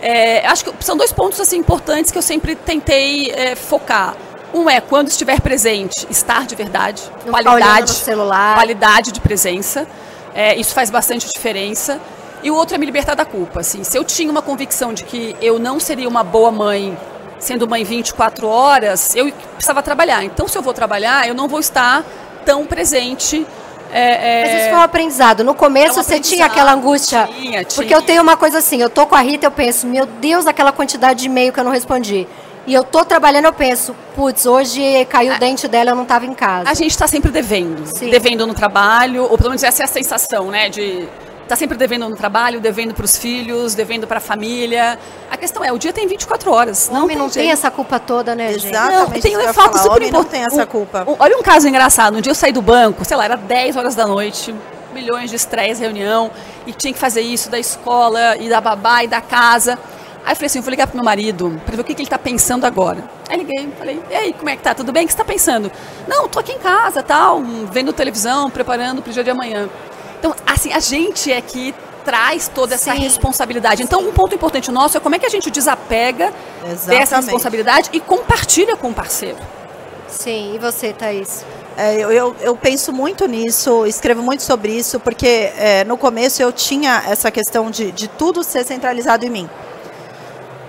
É, 0.00 0.46
acho 0.46 0.64
que 0.64 0.84
são 0.84 0.96
dois 0.96 1.12
pontos 1.12 1.38
assim, 1.40 1.58
importantes 1.58 2.10
que 2.10 2.16
eu 2.16 2.22
sempre 2.22 2.54
tentei 2.54 3.30
é, 3.30 3.54
focar. 3.54 4.16
Um 4.52 4.68
é 4.68 4.80
quando 4.80 5.08
estiver 5.08 5.40
presente, 5.40 6.06
estar 6.10 6.44
de 6.44 6.56
verdade, 6.56 7.02
não 7.24 7.32
qualidade, 7.32 7.90
celular. 7.90 8.54
qualidade 8.54 9.12
de 9.12 9.20
presença. 9.20 9.86
É, 10.34 10.56
isso 10.56 10.74
faz 10.74 10.90
bastante 10.90 11.28
diferença. 11.32 12.00
E 12.42 12.50
o 12.50 12.54
outro 12.54 12.74
é 12.74 12.78
me 12.78 12.86
libertar 12.86 13.14
da 13.14 13.24
culpa. 13.24 13.60
Assim, 13.60 13.84
se 13.84 13.96
eu 13.96 14.04
tinha 14.04 14.30
uma 14.30 14.42
convicção 14.42 14.92
de 14.92 15.04
que 15.04 15.36
eu 15.40 15.58
não 15.58 15.78
seria 15.78 16.08
uma 16.08 16.24
boa 16.24 16.50
mãe 16.50 16.96
sendo 17.38 17.66
mãe 17.66 17.82
24 17.84 18.46
horas, 18.46 19.14
eu 19.16 19.32
precisava 19.54 19.82
trabalhar. 19.82 20.22
Então, 20.24 20.46
se 20.46 20.56
eu 20.56 20.62
vou 20.62 20.74
trabalhar, 20.74 21.26
eu 21.26 21.34
não 21.34 21.48
vou 21.48 21.60
estar 21.60 22.04
tão 22.44 22.66
presente. 22.66 23.46
É, 23.92 24.40
é... 24.40 24.42
Mas 24.42 24.60
isso 24.60 24.70
foi 24.70 24.78
um 24.78 24.82
aprendizado. 24.82 25.42
No 25.42 25.54
começo 25.54 25.98
é 25.98 26.00
um 26.00 26.04
você 26.04 26.20
tinha 26.20 26.46
aquela 26.46 26.72
angústia. 26.72 27.26
Tinha, 27.26 27.64
tinha. 27.64 27.64
Porque 27.64 27.94
eu 27.94 28.02
tenho 28.02 28.22
uma 28.22 28.36
coisa 28.36 28.58
assim, 28.58 28.80
eu 28.80 28.90
tô 28.90 29.06
com 29.06 29.14
a 29.14 29.20
Rita, 29.20 29.46
eu 29.46 29.50
penso, 29.50 29.86
meu 29.86 30.06
Deus, 30.06 30.46
aquela 30.46 30.72
quantidade 30.72 31.20
de 31.20 31.26
e-mail 31.26 31.52
que 31.52 31.58
eu 31.58 31.64
não 31.64 31.72
respondi. 31.72 32.26
E 32.66 32.74
eu 32.74 32.84
tô 32.84 33.04
trabalhando, 33.04 33.46
eu 33.46 33.52
penso, 33.52 33.96
putz, 34.14 34.46
hoje 34.46 35.04
caiu 35.06 35.34
o 35.34 35.38
dente 35.38 35.66
dela, 35.66 35.90
eu 35.90 35.96
não 35.96 36.02
estava 36.02 36.26
em 36.26 36.34
casa. 36.34 36.70
A 36.70 36.74
gente 36.74 36.90
está 36.90 37.06
sempre 37.06 37.30
devendo. 37.30 37.86
Sim. 37.86 38.10
Devendo 38.10 38.46
no 38.46 38.54
trabalho, 38.54 39.22
ou 39.22 39.36
pelo 39.36 39.50
menos 39.50 39.64
essa 39.64 39.82
é 39.82 39.84
a 39.84 39.88
sensação, 39.88 40.50
né? 40.50 40.68
De 40.68 41.08
Tá 41.50 41.56
sempre 41.56 41.76
devendo 41.76 42.08
no 42.08 42.14
trabalho, 42.14 42.60
devendo 42.60 42.94
para 42.94 43.04
os 43.04 43.18
filhos, 43.18 43.74
devendo 43.74 44.06
para 44.06 44.18
a 44.18 44.20
família. 44.20 44.96
A 45.28 45.36
questão 45.36 45.64
é, 45.64 45.72
o 45.72 45.78
dia 45.78 45.92
tem 45.92 46.06
24 46.06 46.48
horas. 46.48 46.88
Não, 46.92 47.02
homem 47.02 47.16
não 47.16 47.28
tem, 47.28 47.42
tem 47.42 47.50
essa 47.50 47.68
culpa 47.72 47.98
toda, 47.98 48.36
né, 48.36 48.52
gente? 48.52 48.68
Exatamente. 48.68 49.14
Não, 49.14 49.20
tem 49.20 49.36
um 49.36 49.52
fato 49.52 49.76
super 49.78 50.00
importante. 50.00 50.12
não 50.12 50.24
tem 50.24 50.44
essa 50.44 50.64
culpa. 50.64 51.02
Um, 51.08 51.10
um, 51.10 51.16
olha 51.18 51.36
um 51.36 51.42
caso 51.42 51.66
engraçado. 51.66 52.16
Um 52.16 52.20
dia 52.20 52.30
eu 52.30 52.36
saí 52.36 52.52
do 52.52 52.62
banco, 52.62 53.04
sei 53.04 53.16
lá, 53.16 53.24
era 53.24 53.36
10 53.36 53.74
horas 53.74 53.96
da 53.96 54.06
noite, 54.06 54.54
milhões 54.94 55.28
de 55.28 55.34
estresse, 55.34 55.80
reunião, 55.80 56.30
e 56.68 56.72
tinha 56.72 56.92
que 56.92 56.98
fazer 57.00 57.22
isso 57.22 57.50
da 57.50 57.58
escola, 57.58 58.36
e 58.36 58.48
da 58.48 58.60
babá, 58.60 59.02
e 59.02 59.08
da 59.08 59.20
casa. 59.20 59.76
Aí 60.24 60.30
eu 60.30 60.36
falei 60.36 60.46
assim, 60.46 60.60
eu 60.60 60.62
vou 60.62 60.70
ligar 60.70 60.86
pro 60.86 60.94
meu 60.94 61.04
marido 61.04 61.60
para 61.66 61.74
ver 61.74 61.80
o 61.80 61.84
que, 61.84 61.94
que 61.96 62.02
ele 62.02 62.06
está 62.06 62.18
pensando 62.18 62.64
agora. 62.64 63.02
Aí 63.28 63.36
liguei, 63.36 63.68
falei, 63.76 64.00
e 64.08 64.14
aí, 64.14 64.32
como 64.32 64.48
é 64.50 64.56
que 64.56 64.62
tá? 64.62 64.72
Tudo 64.72 64.92
bem? 64.92 65.02
O 65.02 65.06
que 65.08 65.12
você 65.12 65.20
está 65.20 65.24
pensando? 65.24 65.72
Não, 66.06 66.28
tô 66.28 66.38
aqui 66.38 66.52
em 66.52 66.58
casa, 66.58 67.02
tal, 67.02 67.42
vendo 67.72 67.92
televisão, 67.92 68.48
preparando 68.50 69.02
para 69.02 69.10
o 69.10 69.12
dia 69.12 69.24
de 69.24 69.30
amanhã. 69.30 69.68
Então, 70.20 70.36
assim, 70.46 70.72
a 70.72 70.78
gente 70.78 71.32
é 71.32 71.40
que 71.40 71.74
traz 72.04 72.48
toda 72.48 72.74
essa 72.74 72.92
Sim. 72.92 73.00
responsabilidade. 73.00 73.82
Então, 73.82 74.00
um 74.00 74.12
ponto 74.12 74.34
importante 74.34 74.70
nosso 74.70 74.96
é 74.96 75.00
como 75.00 75.14
é 75.14 75.18
que 75.18 75.26
a 75.26 75.30
gente 75.30 75.50
desapega 75.50 76.32
Exatamente. 76.64 76.86
dessa 76.86 77.16
responsabilidade 77.16 77.90
e 77.92 78.00
compartilha 78.00 78.76
com 78.76 78.90
o 78.90 78.94
parceiro. 78.94 79.38
Sim, 80.08 80.54
e 80.54 80.58
você, 80.58 80.92
Thaís? 80.92 81.44
É, 81.76 81.94
eu, 81.94 82.12
eu, 82.12 82.36
eu, 82.40 82.56
penso 82.56 82.92
muito 82.92 83.26
nisso, 83.26 83.86
escrevo 83.86 84.22
muito 84.22 84.42
sobre 84.42 84.72
isso, 84.72 85.00
porque 85.00 85.50
é, 85.56 85.84
no 85.84 85.96
começo 85.96 86.42
eu 86.42 86.52
tinha 86.52 87.02
essa 87.08 87.30
questão 87.30 87.70
de, 87.70 87.90
de 87.92 88.08
tudo 88.08 88.44
ser 88.44 88.64
centralizado 88.64 89.24
em 89.24 89.30
mim. 89.30 89.50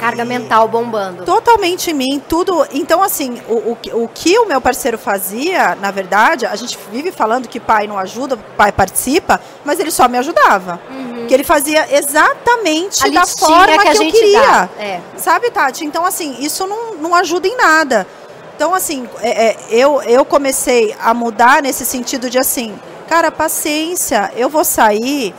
Carga 0.01 0.25
mental 0.25 0.67
bombando. 0.67 1.23
Totalmente 1.23 1.91
em 1.91 1.93
mim, 1.93 2.23
tudo. 2.27 2.65
Então, 2.71 3.03
assim, 3.03 3.39
o, 3.47 3.53
o, 3.53 4.03
o 4.03 4.07
que 4.07 4.37
o 4.39 4.47
meu 4.47 4.59
parceiro 4.59 4.97
fazia, 4.97 5.75
na 5.75 5.91
verdade, 5.91 6.47
a 6.47 6.55
gente 6.55 6.75
vive 6.91 7.11
falando 7.11 7.47
que 7.47 7.59
pai 7.59 7.85
não 7.85 7.99
ajuda, 7.99 8.35
pai 8.57 8.71
participa, 8.71 9.39
mas 9.63 9.79
ele 9.79 9.91
só 9.91 10.07
me 10.07 10.17
ajudava. 10.17 10.81
Uhum. 10.89 11.27
Que 11.27 11.33
ele 11.35 11.43
fazia 11.43 11.87
exatamente 11.95 13.07
da 13.11 13.27
forma 13.27 13.77
que, 13.77 13.91
que 13.91 13.97
eu 13.97 14.11
queria. 14.11 14.69
É. 14.79 14.99
Sabe, 15.17 15.51
Tati? 15.51 15.85
Então, 15.85 16.03
assim, 16.03 16.35
isso 16.39 16.65
não, 16.65 16.95
não 16.95 17.13
ajuda 17.13 17.47
em 17.47 17.55
nada. 17.55 18.07
Então, 18.55 18.73
assim, 18.73 19.07
é, 19.21 19.49
é, 19.49 19.57
eu, 19.69 20.01
eu 20.01 20.25
comecei 20.25 20.95
a 20.99 21.13
mudar 21.13 21.61
nesse 21.61 21.85
sentido 21.85 22.27
de 22.27 22.39
assim, 22.39 22.73
cara, 23.07 23.31
paciência, 23.31 24.31
eu 24.35 24.49
vou 24.49 24.63
sair 24.63 25.33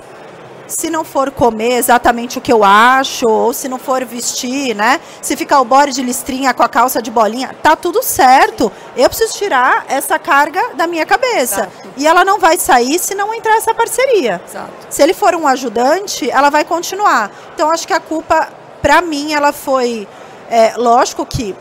se 0.67 0.89
não 0.89 1.05
for 1.05 1.31
comer 1.31 1.75
exatamente 1.75 2.39
o 2.39 2.41
que 2.41 2.53
eu 2.53 2.65
acho, 2.65 3.27
ou 3.29 3.53
se 3.53 3.69
não 3.69 3.79
for 3.79 4.05
vestir, 4.05 4.75
né? 4.75 5.01
Se 5.21 5.37
ficar 5.37 5.61
o 5.61 5.65
body 5.65 5.93
de 5.93 6.03
listrinha 6.03 6.55
com 6.55 6.63
a 6.63 6.69
calça 6.69 7.03
de 7.03 7.11
bolinha, 7.11 7.55
tá 7.63 7.77
tudo 7.77 8.03
certo. 8.03 8.71
Eu 8.97 9.09
preciso 9.09 9.35
tirar 9.35 9.85
essa 9.89 10.19
carga 10.19 10.75
da 10.75 10.87
minha 10.87 11.05
cabeça. 11.05 11.71
Exato. 11.73 11.89
E 11.97 12.07
ela 12.07 12.25
não 12.25 12.39
vai 12.39 12.59
sair 12.59 12.99
se 12.99 13.15
não 13.15 13.35
entrar 13.35 13.57
essa 13.57 13.75
parceria. 13.75 14.41
Exato. 14.47 14.73
Se 14.89 15.03
ele 15.03 15.15
for 15.15 15.35
um 15.35 15.47
ajudante, 15.47 16.31
ela 16.31 16.51
vai 16.51 16.65
continuar. 16.65 17.31
Então, 17.55 17.71
acho 17.71 17.87
que 17.87 17.93
a 17.93 18.01
culpa, 18.01 18.49
para 18.81 19.01
mim, 19.01 19.33
ela 19.33 19.53
foi. 19.53 20.09
É, 20.51 20.75
lógico 20.77 21.25
que 21.25 21.57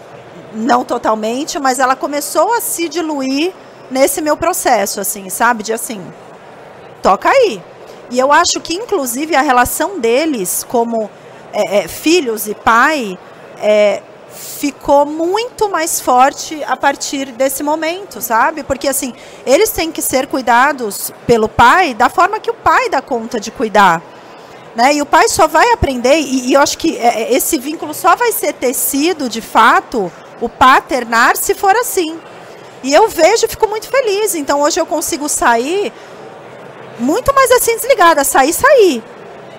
não 0.54 0.84
totalmente, 0.84 1.58
mas 1.60 1.80
ela 1.80 1.96
começou 1.96 2.54
a 2.54 2.62
se 2.62 2.90
diluir 2.90 3.54
nesse 3.90 4.22
meu 4.22 4.36
processo, 4.36 5.00
assim, 5.00 5.30
sabe? 5.30 5.64
De 5.64 5.72
assim, 5.72 6.02
toca 7.02 7.30
aí 7.30 7.62
e 8.12 8.20
eu 8.20 8.32
acho 8.32 8.60
que, 8.60 8.74
inclusive, 8.74 9.36
a 9.36 9.42
relação 9.42 9.98
deles 9.98 10.66
como 10.68 11.10
é, 11.54 11.80
é, 11.80 11.88
filhos 11.88 12.46
e 12.46 12.54
pai 12.54 13.18
é, 13.58 14.04
ficou 14.30 15.06
muito 15.06 15.70
mais 15.70 16.02
forte 16.02 16.62
a 16.66 16.76
partir 16.76 17.32
desse 17.32 17.64
momento, 17.64 18.22
sabe? 18.22 18.64
Porque, 18.64 18.90
assim, 18.90 19.14
eles 19.46 19.70
têm 19.70 19.94
que 19.94 20.02
ser 20.02 20.28
cuidados 20.28 21.14
pelo 21.26 21.48
pai 21.48 21.94
da 21.94 22.10
forma 22.10 22.38
que 22.38 22.52
o 22.52 22.54
pai 22.54 22.90
dá 22.90 23.02
conta 23.02 23.40
de 23.40 23.50
cuidar. 23.50 24.02
Né? 24.76 24.96
E 24.96 25.02
o 25.02 25.06
pai 25.06 25.30
só 25.30 25.48
vai 25.48 25.72
aprender, 25.72 26.20
e, 26.20 26.50
e 26.50 26.54
eu 26.54 26.62
acho 26.62 26.78
que 26.78 26.98
é, 26.98 27.24
é, 27.24 27.34
esse 27.34 27.58
vínculo 27.58 27.94
só 27.94 28.16
vai 28.18 28.34
ser 28.34 28.52
tecido, 28.52 29.30
de 29.30 29.42
fato, 29.42 30.12
o 30.42 30.50
paternar, 30.50 31.38
se 31.38 31.54
for 31.54 31.76
assim. 31.78 32.20
E 32.84 32.94
eu 32.94 33.08
vejo 33.08 33.46
e 33.46 33.48
fico 33.48 33.68
muito 33.68 33.88
feliz. 33.88 34.36
Então, 34.36 34.60
hoje 34.62 34.80
eu 34.80 34.86
consigo 34.86 35.30
sair 35.30 35.94
muito 37.02 37.34
mais 37.34 37.52
assim 37.52 37.76
desligada, 37.76 38.24
sair, 38.24 38.54
sair. 38.54 39.04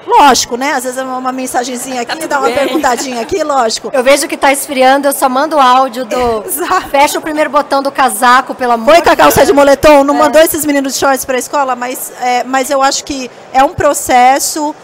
Lógico, 0.07 0.57
né? 0.57 0.73
Às 0.73 0.85
vezes 0.85 0.99
é 0.99 1.03
uma 1.03 1.33
mensagenzinha 1.33 2.03
aqui, 2.03 2.17
tá 2.19 2.27
dá 2.27 2.39
uma 2.39 2.49
bem. 2.49 2.57
perguntadinha 2.57 3.21
aqui, 3.21 3.43
lógico. 3.45 3.91
Eu 3.93 4.03
vejo 4.03 4.27
que 4.27 4.37
tá 4.37 4.53
esfriando, 4.53 5.07
eu 5.07 5.13
só 5.13 5.29
mando 5.29 5.57
o 5.57 5.61
áudio 5.61 6.05
do. 6.05 6.45
Exato. 6.45 6.89
Fecha 6.89 7.19
o 7.19 7.23
primeiro 7.23 7.51
botão 7.51 7.83
do 7.83 7.91
casaco, 7.91 8.55
pelo 8.55 8.73
amor 8.73 8.95
Foi 8.95 9.03
com 9.03 9.11
a 9.11 9.17
calça 9.17 9.47
de 9.47 9.53
moletom, 9.53 10.03
não 10.05 10.15
é. 10.15 10.19
mandou 10.19 10.41
esses 10.41 10.65
meninos 10.65 10.95
de 10.95 10.99
shorts 10.99 11.25
para 11.25 11.37
a 11.37 11.39
escola, 11.39 11.77
mas, 11.77 12.13
é, 12.21 12.45
mas 12.45 12.71
eu 12.71 12.83
acho 12.83 13.05
que 13.05 13.31
é 13.53 13.63
um 13.63 13.75
processo. 13.75 14.75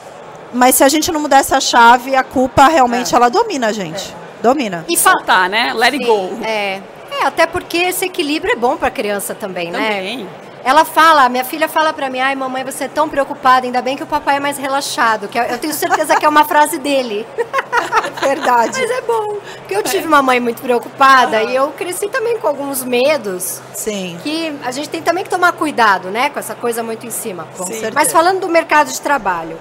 Mas 0.53 0.77
se 0.77 0.85
a 0.85 0.88
gente 0.88 1.12
não 1.12 1.21
mudar 1.21 1.38
essa 1.38 1.61
chave, 1.61 2.15
a 2.15 2.23
culpa 2.23 2.69
realmente 2.69 3.12
é. 3.12 3.17
ela 3.17 3.29
domina 3.29 3.67
a 3.69 3.73
gente. 3.73 4.15
É. 4.25 4.43
Domina. 4.43 4.85
E 4.88 4.97
faltar, 4.97 5.50
né? 5.50 5.73
Let 5.75 5.91
Sim, 5.91 5.99
it 5.99 6.07
go. 6.07 6.31
É. 6.43 6.81
é, 7.21 7.27
até 7.27 7.47
porque 7.47 7.77
esse 7.77 8.05
equilíbrio 8.05 8.53
é 8.53 8.57
bom 8.57 8.77
para 8.77 8.88
a 8.88 8.91
criança 8.91 9.35
também, 9.35 9.73
também, 9.73 9.88
né? 9.88 9.97
Também. 9.97 10.48
Ela 10.65 10.85
fala, 10.85 11.29
minha 11.29 11.45
filha 11.45 11.69
fala 11.69 11.93
para 11.93 12.11
mim, 12.11 12.21
ai 12.21 12.35
mamãe, 12.35 12.65
você 12.65 12.85
é 12.85 12.88
tão 12.88 13.09
preocupada, 13.09 13.67
ainda 13.67 13.81
bem 13.81 13.97
que 13.97 14.03
o 14.03 14.07
papai 14.07 14.37
é 14.37 14.41
mais 14.41 14.59
relaxado, 14.59 15.29
que 15.29 15.38
eu 15.38 15.59
tenho 15.59 15.73
certeza 15.73 16.17
que 16.17 16.25
é 16.25 16.29
uma 16.29 16.45
frase 16.45 16.79
dele. 16.79 17.27
Verdade. 18.21 18.81
Mas 18.81 18.91
é 18.91 19.00
bom, 19.03 19.38
porque 19.59 19.77
eu 19.77 19.83
tive 19.83 20.07
uma 20.07 20.21
mãe 20.21 20.41
muito 20.41 20.61
preocupada 20.61 21.45
uhum. 21.45 21.50
e 21.50 21.57
eu 21.57 21.69
cresci 21.71 22.09
também 22.09 22.38
com 22.38 22.49
alguns 22.49 22.83
medos. 22.83 23.61
Sim. 23.73 24.19
Que 24.23 24.59
a 24.65 24.71
gente 24.71 24.88
tem 24.88 25.00
também 25.00 25.25
que 25.25 25.31
tomar 25.31 25.53
cuidado, 25.53 26.11
né, 26.11 26.31
com 26.31 26.38
essa 26.38 26.55
coisa 26.55 26.83
muito 26.83 27.07
em 27.07 27.11
cima. 27.11 27.47
Com 27.57 27.65
Sim. 27.65 27.73
certeza. 27.73 27.93
Mas 27.95 28.12
falando 28.12 28.41
do 28.41 28.49
mercado 28.49 28.91
de 28.91 29.00
trabalho, 29.00 29.59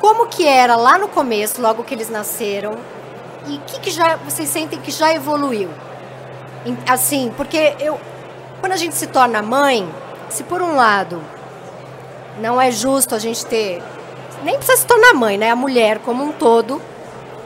como 0.00 0.26
que 0.26 0.46
era 0.46 0.76
lá 0.76 0.98
no 0.98 1.08
começo, 1.08 1.60
logo 1.60 1.84
que 1.84 1.94
eles 1.94 2.08
nasceram, 2.08 2.76
e 3.46 3.56
o 3.56 3.60
que, 3.60 3.80
que 3.80 3.90
já 3.90 4.16
vocês 4.16 4.48
sentem 4.48 4.80
que 4.80 4.90
já 4.90 5.12
evoluiu? 5.12 5.70
Assim, 6.86 7.32
porque 7.36 7.74
eu, 7.80 7.98
quando 8.60 8.72
a 8.72 8.76
gente 8.76 8.94
se 8.94 9.06
torna 9.06 9.42
mãe, 9.42 9.88
se 10.30 10.42
por 10.44 10.60
um 10.62 10.76
lado 10.76 11.22
não 12.40 12.60
é 12.60 12.70
justo 12.70 13.14
a 13.14 13.18
gente 13.18 13.44
ter. 13.46 13.82
Nem 14.44 14.56
precisa 14.56 14.78
se 14.78 14.86
tornar 14.86 15.14
mãe, 15.14 15.36
né? 15.36 15.50
A 15.50 15.56
mulher 15.56 15.98
como 15.98 16.24
um 16.24 16.32
todo. 16.32 16.80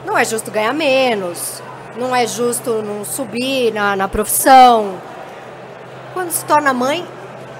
Não 0.05 0.19
é 0.19 0.25
justo 0.25 0.51
ganhar 0.51 0.75
menos. 0.75 1.63
Não 1.97 2.15
é 2.15 2.27
justo 2.27 2.83
não 2.83 3.05
subir 3.05 3.73
na, 3.73 3.97
na 3.97 4.09
profissão. 4.09 5.01
Quando 6.13 6.31
se 6.31 6.45
torna 6.45 6.73
mãe, 6.73 7.07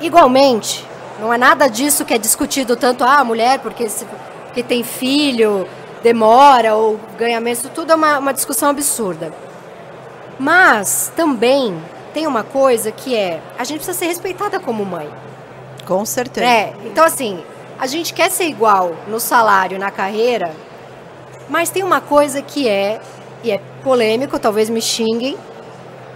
igualmente. 0.01 0.87
Não 1.21 1.33
é 1.33 1.39
nada 1.39 1.69
disso 1.69 2.05
que 2.05 2.15
é 2.15 2.19
discutido 2.19 2.77
tanto, 2.77 3.05
ah, 3.05 3.19
a 3.19 3.25
mulher, 3.25 3.61
porque, 3.61 3.89
se, 3.89 4.05
porque 4.47 4.63
tem 4.63 4.83
filho, 4.83 5.67
demora 6.03 6.75
ou 6.75 6.99
ganha 7.17 7.41
menos. 7.41 7.63
Tudo 7.75 7.93
é 7.93 7.95
uma, 7.95 8.19
uma 8.19 8.35
discussão 8.35 8.71
absurda. 8.71 9.33
Mas 10.39 11.13
também 11.15 11.81
tem 12.13 12.27
uma 12.27 12.43
coisa 12.43 12.93
que 12.93 13.17
é, 13.17 13.41
a 13.59 13.65
gente 13.65 13.79
precisa 13.79 13.99
ser 13.99 14.07
respeitada 14.07 14.61
como 14.61 14.85
mãe. 14.85 15.09
Com 15.87 16.05
certeza. 16.05 16.47
É, 16.47 16.73
então 16.85 17.05
assim, 17.05 17.43
a 17.79 17.87
gente 17.87 18.15
quer 18.15 18.31
ser 18.31 18.45
igual 18.45 18.95
no 19.09 19.19
salário, 19.19 19.79
na 19.79 19.91
carreira, 19.91 20.53
mas 21.49 21.71
tem 21.71 21.83
uma 21.83 22.01
coisa 22.01 22.41
que 22.41 22.69
é, 22.69 23.01
e 23.43 23.51
é 23.51 23.61
polêmico, 23.83 24.39
talvez 24.39 24.71
me 24.71 24.81
xinguem, 24.81 25.37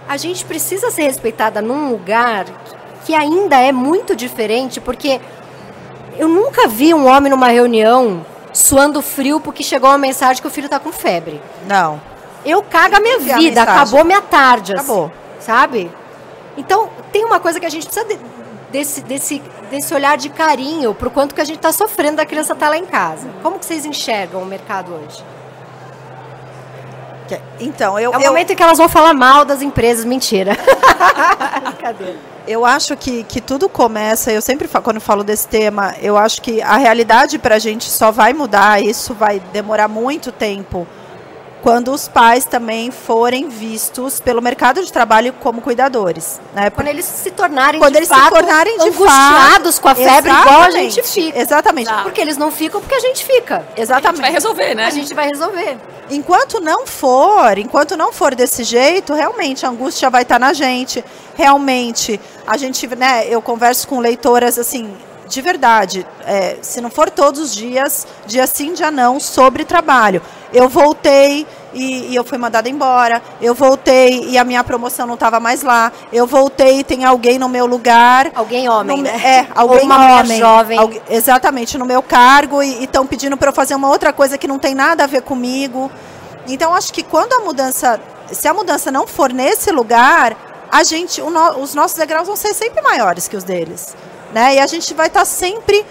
a 0.07 0.15
gente 0.15 0.45
precisa 0.45 0.89
ser 0.89 1.03
respeitada 1.03 1.61
num 1.61 1.91
lugar 1.91 2.45
que 3.05 3.13
ainda 3.13 3.57
é 3.57 3.71
muito 3.71 4.15
diferente, 4.15 4.79
porque 4.79 5.19
eu 6.17 6.27
nunca 6.27 6.67
vi 6.67 6.93
um 6.93 7.05
homem 7.07 7.29
numa 7.29 7.49
reunião 7.49 8.25
suando 8.53 9.01
frio 9.01 9.39
porque 9.39 9.61
chegou 9.63 9.89
uma 9.89 9.97
mensagem 9.97 10.41
que 10.41 10.47
o 10.47 10.51
filho 10.51 10.65
está 10.65 10.79
com 10.79 10.91
febre. 10.91 11.41
Não. 11.67 12.01
Eu 12.45 12.63
cago 12.63 12.95
a 12.95 12.99
minha 12.99 13.19
vida, 13.19 13.61
a 13.61 13.63
acabou 13.63 14.05
minha 14.05 14.21
tarde. 14.21 14.73
Assim. 14.73 14.83
Acabou. 14.83 15.05
Assim 15.05 15.26
sabe? 15.47 15.89
Então, 16.57 16.89
tem 17.09 17.23
uma 17.23 17.39
coisa 17.39 17.57
que 17.57 17.65
a 17.65 17.69
gente 17.69 17.85
precisa 17.85 18.05
de, 18.05 18.19
desse, 18.69 19.01
desse, 19.01 19.41
desse 19.71 19.93
olhar 19.93 20.17
de 20.17 20.27
carinho 20.27 20.93
pro 20.93 21.09
quanto 21.09 21.33
que 21.33 21.39
a 21.39 21.45
gente 21.45 21.57
está 21.57 21.71
sofrendo 21.71 22.17
da 22.17 22.25
criança 22.25 22.51
estar 22.51 22.65
tá 22.65 22.69
lá 22.69 22.77
em 22.77 22.85
casa. 22.85 23.29
Como 23.41 23.57
que 23.57 23.65
vocês 23.65 23.85
enxergam 23.85 24.41
o 24.41 24.45
mercado 24.45 24.93
hoje? 24.93 25.23
Então, 27.59 27.99
eu. 27.99 28.13
É 28.13 28.17
o 28.17 28.21
eu... 28.21 28.27
momento 28.29 28.51
em 28.51 28.55
que 28.55 28.63
elas 28.63 28.77
vão 28.77 28.89
falar 28.89 29.13
mal 29.13 29.45
das 29.45 29.61
empresas, 29.61 30.03
mentira. 30.03 30.51
Brincadeira. 31.63 32.17
Eu 32.45 32.65
acho 32.65 32.95
que, 32.95 33.23
que 33.23 33.41
tudo 33.41 33.67
começa, 33.67 34.31
eu 34.31 34.41
sempre 34.41 34.69
falo, 34.69 34.83
quando 34.83 35.01
falo 35.01 35.21
desse 35.21 35.45
tema, 35.47 35.93
eu 36.01 36.17
acho 36.17 36.41
que 36.41 36.61
a 36.61 36.77
realidade 36.77 37.37
para 37.37 37.55
a 37.55 37.59
gente 37.59 37.89
só 37.89 38.09
vai 38.09 38.31
mudar, 38.31 38.81
isso 38.81 39.13
vai 39.13 39.41
demorar 39.51 39.89
muito 39.89 40.31
tempo 40.31 40.87
quando 41.67 41.91
os 41.91 42.07
pais 42.07 42.45
também 42.45 42.91
forem 42.91 43.49
vistos 43.49 44.21
pelo 44.21 44.41
mercado 44.41 44.81
de 44.81 44.89
trabalho 44.89 45.33
como 45.33 45.59
cuidadores. 45.59 46.39
Né? 46.55 46.69
Quando 46.69 46.87
eles 46.87 47.03
se 47.03 47.29
tornarem 47.29 47.77
quando 47.77 47.91
de 47.91 47.99
eles 47.99 48.07
fato, 48.07 48.23
se 48.23 48.29
tornarem 48.29 48.77
de 48.77 48.87
angustiados 48.87 49.75
fato, 49.75 49.81
com 49.81 49.89
a 49.89 49.95
febre 49.95 50.31
igual 50.31 50.61
a 50.61 50.71
gente 50.71 51.03
fica. 51.03 51.37
Exatamente. 51.37 51.91
Porque 52.03 52.21
eles 52.21 52.37
não 52.37 52.51
ficam 52.51 52.79
porque 52.79 52.95
a 52.95 53.01
gente 53.01 53.25
fica. 53.25 53.67
Exatamente. 53.75 54.07
A 54.07 54.11
gente 54.11 54.21
vai 54.21 54.31
resolver, 54.31 54.75
né? 54.75 54.85
A 54.85 54.89
gente 54.89 55.13
vai 55.13 55.27
resolver. 55.27 55.77
Enquanto 56.09 56.61
não 56.61 56.87
for, 56.87 57.57
enquanto 57.57 57.97
não 57.97 58.13
for 58.13 58.33
desse 58.33 58.63
jeito, 58.63 59.13
realmente 59.13 59.65
a 59.65 59.69
angústia 59.69 60.09
vai 60.09 60.21
estar 60.21 60.39
na 60.39 60.53
gente. 60.53 61.03
Realmente, 61.35 62.17
a 62.47 62.55
gente, 62.55 62.87
né, 62.95 63.27
eu 63.27 63.41
converso 63.41 63.89
com 63.89 63.99
leitoras 63.99 64.57
assim, 64.57 64.95
de 65.27 65.41
verdade, 65.41 66.05
é, 66.25 66.57
se 66.61 66.79
não 66.79 66.89
for 66.89 67.09
todos 67.09 67.39
os 67.39 67.53
dias, 67.53 68.07
dia 68.25 68.47
sim, 68.47 68.73
dia 68.73 68.89
não, 68.89 69.19
sobre 69.19 69.65
trabalho. 69.65 70.21
Eu 70.53 70.69
voltei 70.69 71.45
e, 71.73 72.11
e 72.11 72.15
eu 72.15 72.23
fui 72.23 72.37
mandada 72.37 72.69
embora. 72.69 73.21
Eu 73.41 73.53
voltei 73.53 74.23
e 74.29 74.37
a 74.37 74.43
minha 74.43 74.63
promoção 74.63 75.05
não 75.05 75.15
estava 75.15 75.39
mais 75.39 75.63
lá. 75.63 75.91
Eu 76.11 76.25
voltei 76.25 76.79
e 76.79 76.83
tem 76.83 77.03
alguém 77.03 77.37
no 77.37 77.49
meu 77.49 77.65
lugar. 77.65 78.31
Alguém 78.33 78.69
homem, 78.69 78.97
no, 78.97 79.03
né? 79.03 79.21
É, 79.23 79.47
alguém 79.53 79.79
Ou 79.79 79.85
uma 79.85 80.19
homem. 80.19 80.39
jovem. 80.39 80.79
Alguém, 80.79 81.01
exatamente, 81.09 81.77
no 81.77 81.85
meu 81.85 82.01
cargo 82.01 82.63
e 82.63 82.85
estão 82.85 83.05
pedindo 83.05 83.35
para 83.35 83.49
eu 83.49 83.53
fazer 83.53 83.75
uma 83.75 83.89
outra 83.89 84.13
coisa 84.13 84.37
que 84.37 84.47
não 84.47 84.57
tem 84.57 84.73
nada 84.73 85.03
a 85.03 85.07
ver 85.07 85.21
comigo. 85.21 85.91
Então, 86.47 86.73
acho 86.73 86.93
que 86.93 87.03
quando 87.03 87.33
a 87.33 87.39
mudança, 87.39 87.99
se 88.31 88.47
a 88.47 88.53
mudança 88.53 88.89
não 88.89 89.05
for 89.05 89.33
nesse 89.33 89.69
lugar, 89.69 90.35
a 90.71 90.83
gente, 90.83 91.21
no, 91.21 91.59
os 91.59 91.75
nossos 91.75 91.97
degraus 91.97 92.27
vão 92.27 92.37
ser 92.37 92.53
sempre 92.53 92.81
maiores 92.81 93.27
que 93.27 93.35
os 93.35 93.43
deles. 93.43 93.95
Né? 94.31 94.55
E 94.55 94.59
a 94.59 94.67
gente 94.67 94.93
vai 94.93 95.07
estar 95.07 95.21
tá 95.21 95.25
sempre 95.25 95.85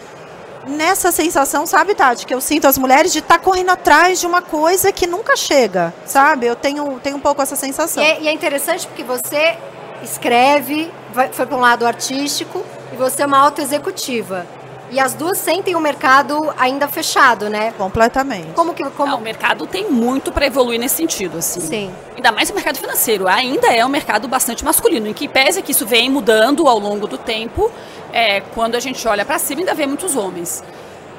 nessa 0.67 1.13
sensação, 1.13 1.67
sabe, 1.67 1.95
Tati, 1.95 2.27
que 2.27 2.35
eu 2.35 2.41
sinto 2.41 2.67
as 2.67 2.77
mulheres 2.77 3.13
de 3.13 3.21
estar 3.21 3.39
tá 3.39 3.45
correndo 3.45 3.71
atrás 3.71 4.21
de 4.21 4.27
uma 4.27 4.43
coisa 4.43 4.91
que 4.91 5.07
nunca 5.07 5.37
chega, 5.37 5.95
sabe? 6.05 6.47
Eu 6.47 6.57
tenho, 6.57 6.99
tenho 7.01 7.17
um 7.17 7.21
pouco 7.21 7.41
essa 7.41 7.55
sensação. 7.55 8.03
E 8.03 8.07
é, 8.07 8.23
e 8.23 8.29
é 8.29 8.33
interessante 8.33 8.87
porque 8.87 9.05
você 9.05 9.57
escreve, 10.03 10.91
vai, 11.13 11.33
foi 11.33 11.47
para 11.47 11.57
um 11.57 11.61
lado 11.61 11.87
artístico 11.87 12.65
e 12.93 12.97
você 12.97 13.23
é 13.23 13.27
uma 13.27 13.39
auto-executiva. 13.39 14.47
E 14.91 15.01
as 15.01 15.15
duas 15.15 15.39
sentem 15.39 15.75
o 15.75 15.81
mercado 15.81 16.53
ainda 16.57 16.87
fechado, 16.87 17.49
né? 17.51 17.73
Completamente. 17.77 18.53
Como 18.55 18.73
que 18.73 18.85
como... 18.91 19.11
Não, 19.11 19.19
o 19.19 19.21
mercado 19.21 19.67
tem 19.67 19.91
muito 19.91 20.31
para 20.31 20.47
evoluir 20.47 20.79
nesse 20.79 20.97
sentido, 20.97 21.39
assim. 21.39 21.61
Sim. 21.61 21.95
Ainda 22.15 22.31
mais 22.31 22.51
o 22.51 22.55
mercado 22.55 22.79
financeiro. 22.79 23.27
Ainda 23.27 23.67
é 23.67 23.85
um 23.85 23.89
mercado 23.89 24.29
bastante 24.29 24.65
masculino, 24.65 25.09
em 25.09 25.13
que 25.13 25.27
pese 25.27 25.61
que 25.61 25.73
isso 25.73 25.85
vem 25.85 26.09
mudando 26.09 26.69
ao 26.69 26.79
longo 26.79 27.09
do 27.09 27.19
tempo. 27.19 27.71
É, 28.13 28.41
quando 28.55 28.77
a 28.77 28.81
gente 28.81 29.07
olha 29.09 29.25
para 29.25 29.39
cima, 29.39 29.63
ainda 29.63 29.75
vê 29.75 29.87
muitos 29.87 30.15
homens. 30.15 30.63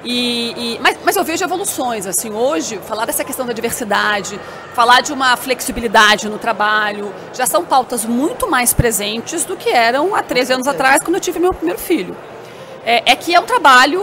E, 0.05 0.53
e, 0.55 0.79
mas, 0.79 0.97
mas 1.03 1.15
eu 1.17 1.23
vejo 1.23 1.43
evoluções, 1.43 2.05
assim, 2.05 2.31
hoje, 2.31 2.79
falar 2.87 3.05
dessa 3.05 3.25
questão 3.25 3.45
da 3.45 3.51
diversidade, 3.51 4.39
falar 4.73 5.01
de 5.01 5.11
uma 5.11 5.35
flexibilidade 5.35 6.29
no 6.29 6.37
trabalho, 6.37 7.13
já 7.33 7.45
são 7.45 7.65
pautas 7.65 8.05
muito 8.05 8.49
mais 8.49 8.73
presentes 8.73 9.43
do 9.43 9.57
que 9.57 9.69
eram 9.69 10.15
há 10.15 10.23
13 10.23 10.53
anos 10.53 10.67
atrás, 10.67 11.01
quando 11.03 11.15
eu 11.15 11.21
tive 11.21 11.39
meu 11.39 11.53
primeiro 11.53 11.79
filho 11.79 12.15
é, 12.87 13.11
é 13.11 13.15
que 13.17 13.35
é 13.35 13.39
um 13.39 13.45
trabalho 13.45 14.01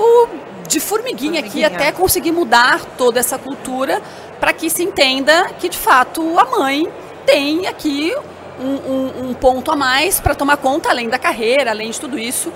de 0.68 0.78
formiguinha, 0.78 1.40
formiguinha. 1.40 1.66
aqui 1.68 1.74
até 1.74 1.90
conseguir 1.90 2.32
mudar 2.32 2.84
toda 2.98 3.18
essa 3.18 3.38
cultura 3.38 4.02
para 4.38 4.52
que 4.52 4.68
se 4.68 4.84
entenda 4.84 5.50
que 5.59 5.70
de 5.70 5.78
fato 5.78 6.38
a 6.38 6.44
mãe 6.44 6.87
tem 7.24 7.66
aqui 7.66 8.14
um, 8.61 8.66
um, 8.66 9.30
um 9.30 9.35
ponto 9.35 9.72
a 9.72 9.76
mais 9.76 10.20
para 10.20 10.35
tomar 10.35 10.59
conta, 10.59 10.90
além 10.90 11.09
da 11.09 11.18
carreira, 11.18 11.70
além 11.70 11.90
de 11.90 11.98
tudo 11.98 12.18
isso. 12.18 12.52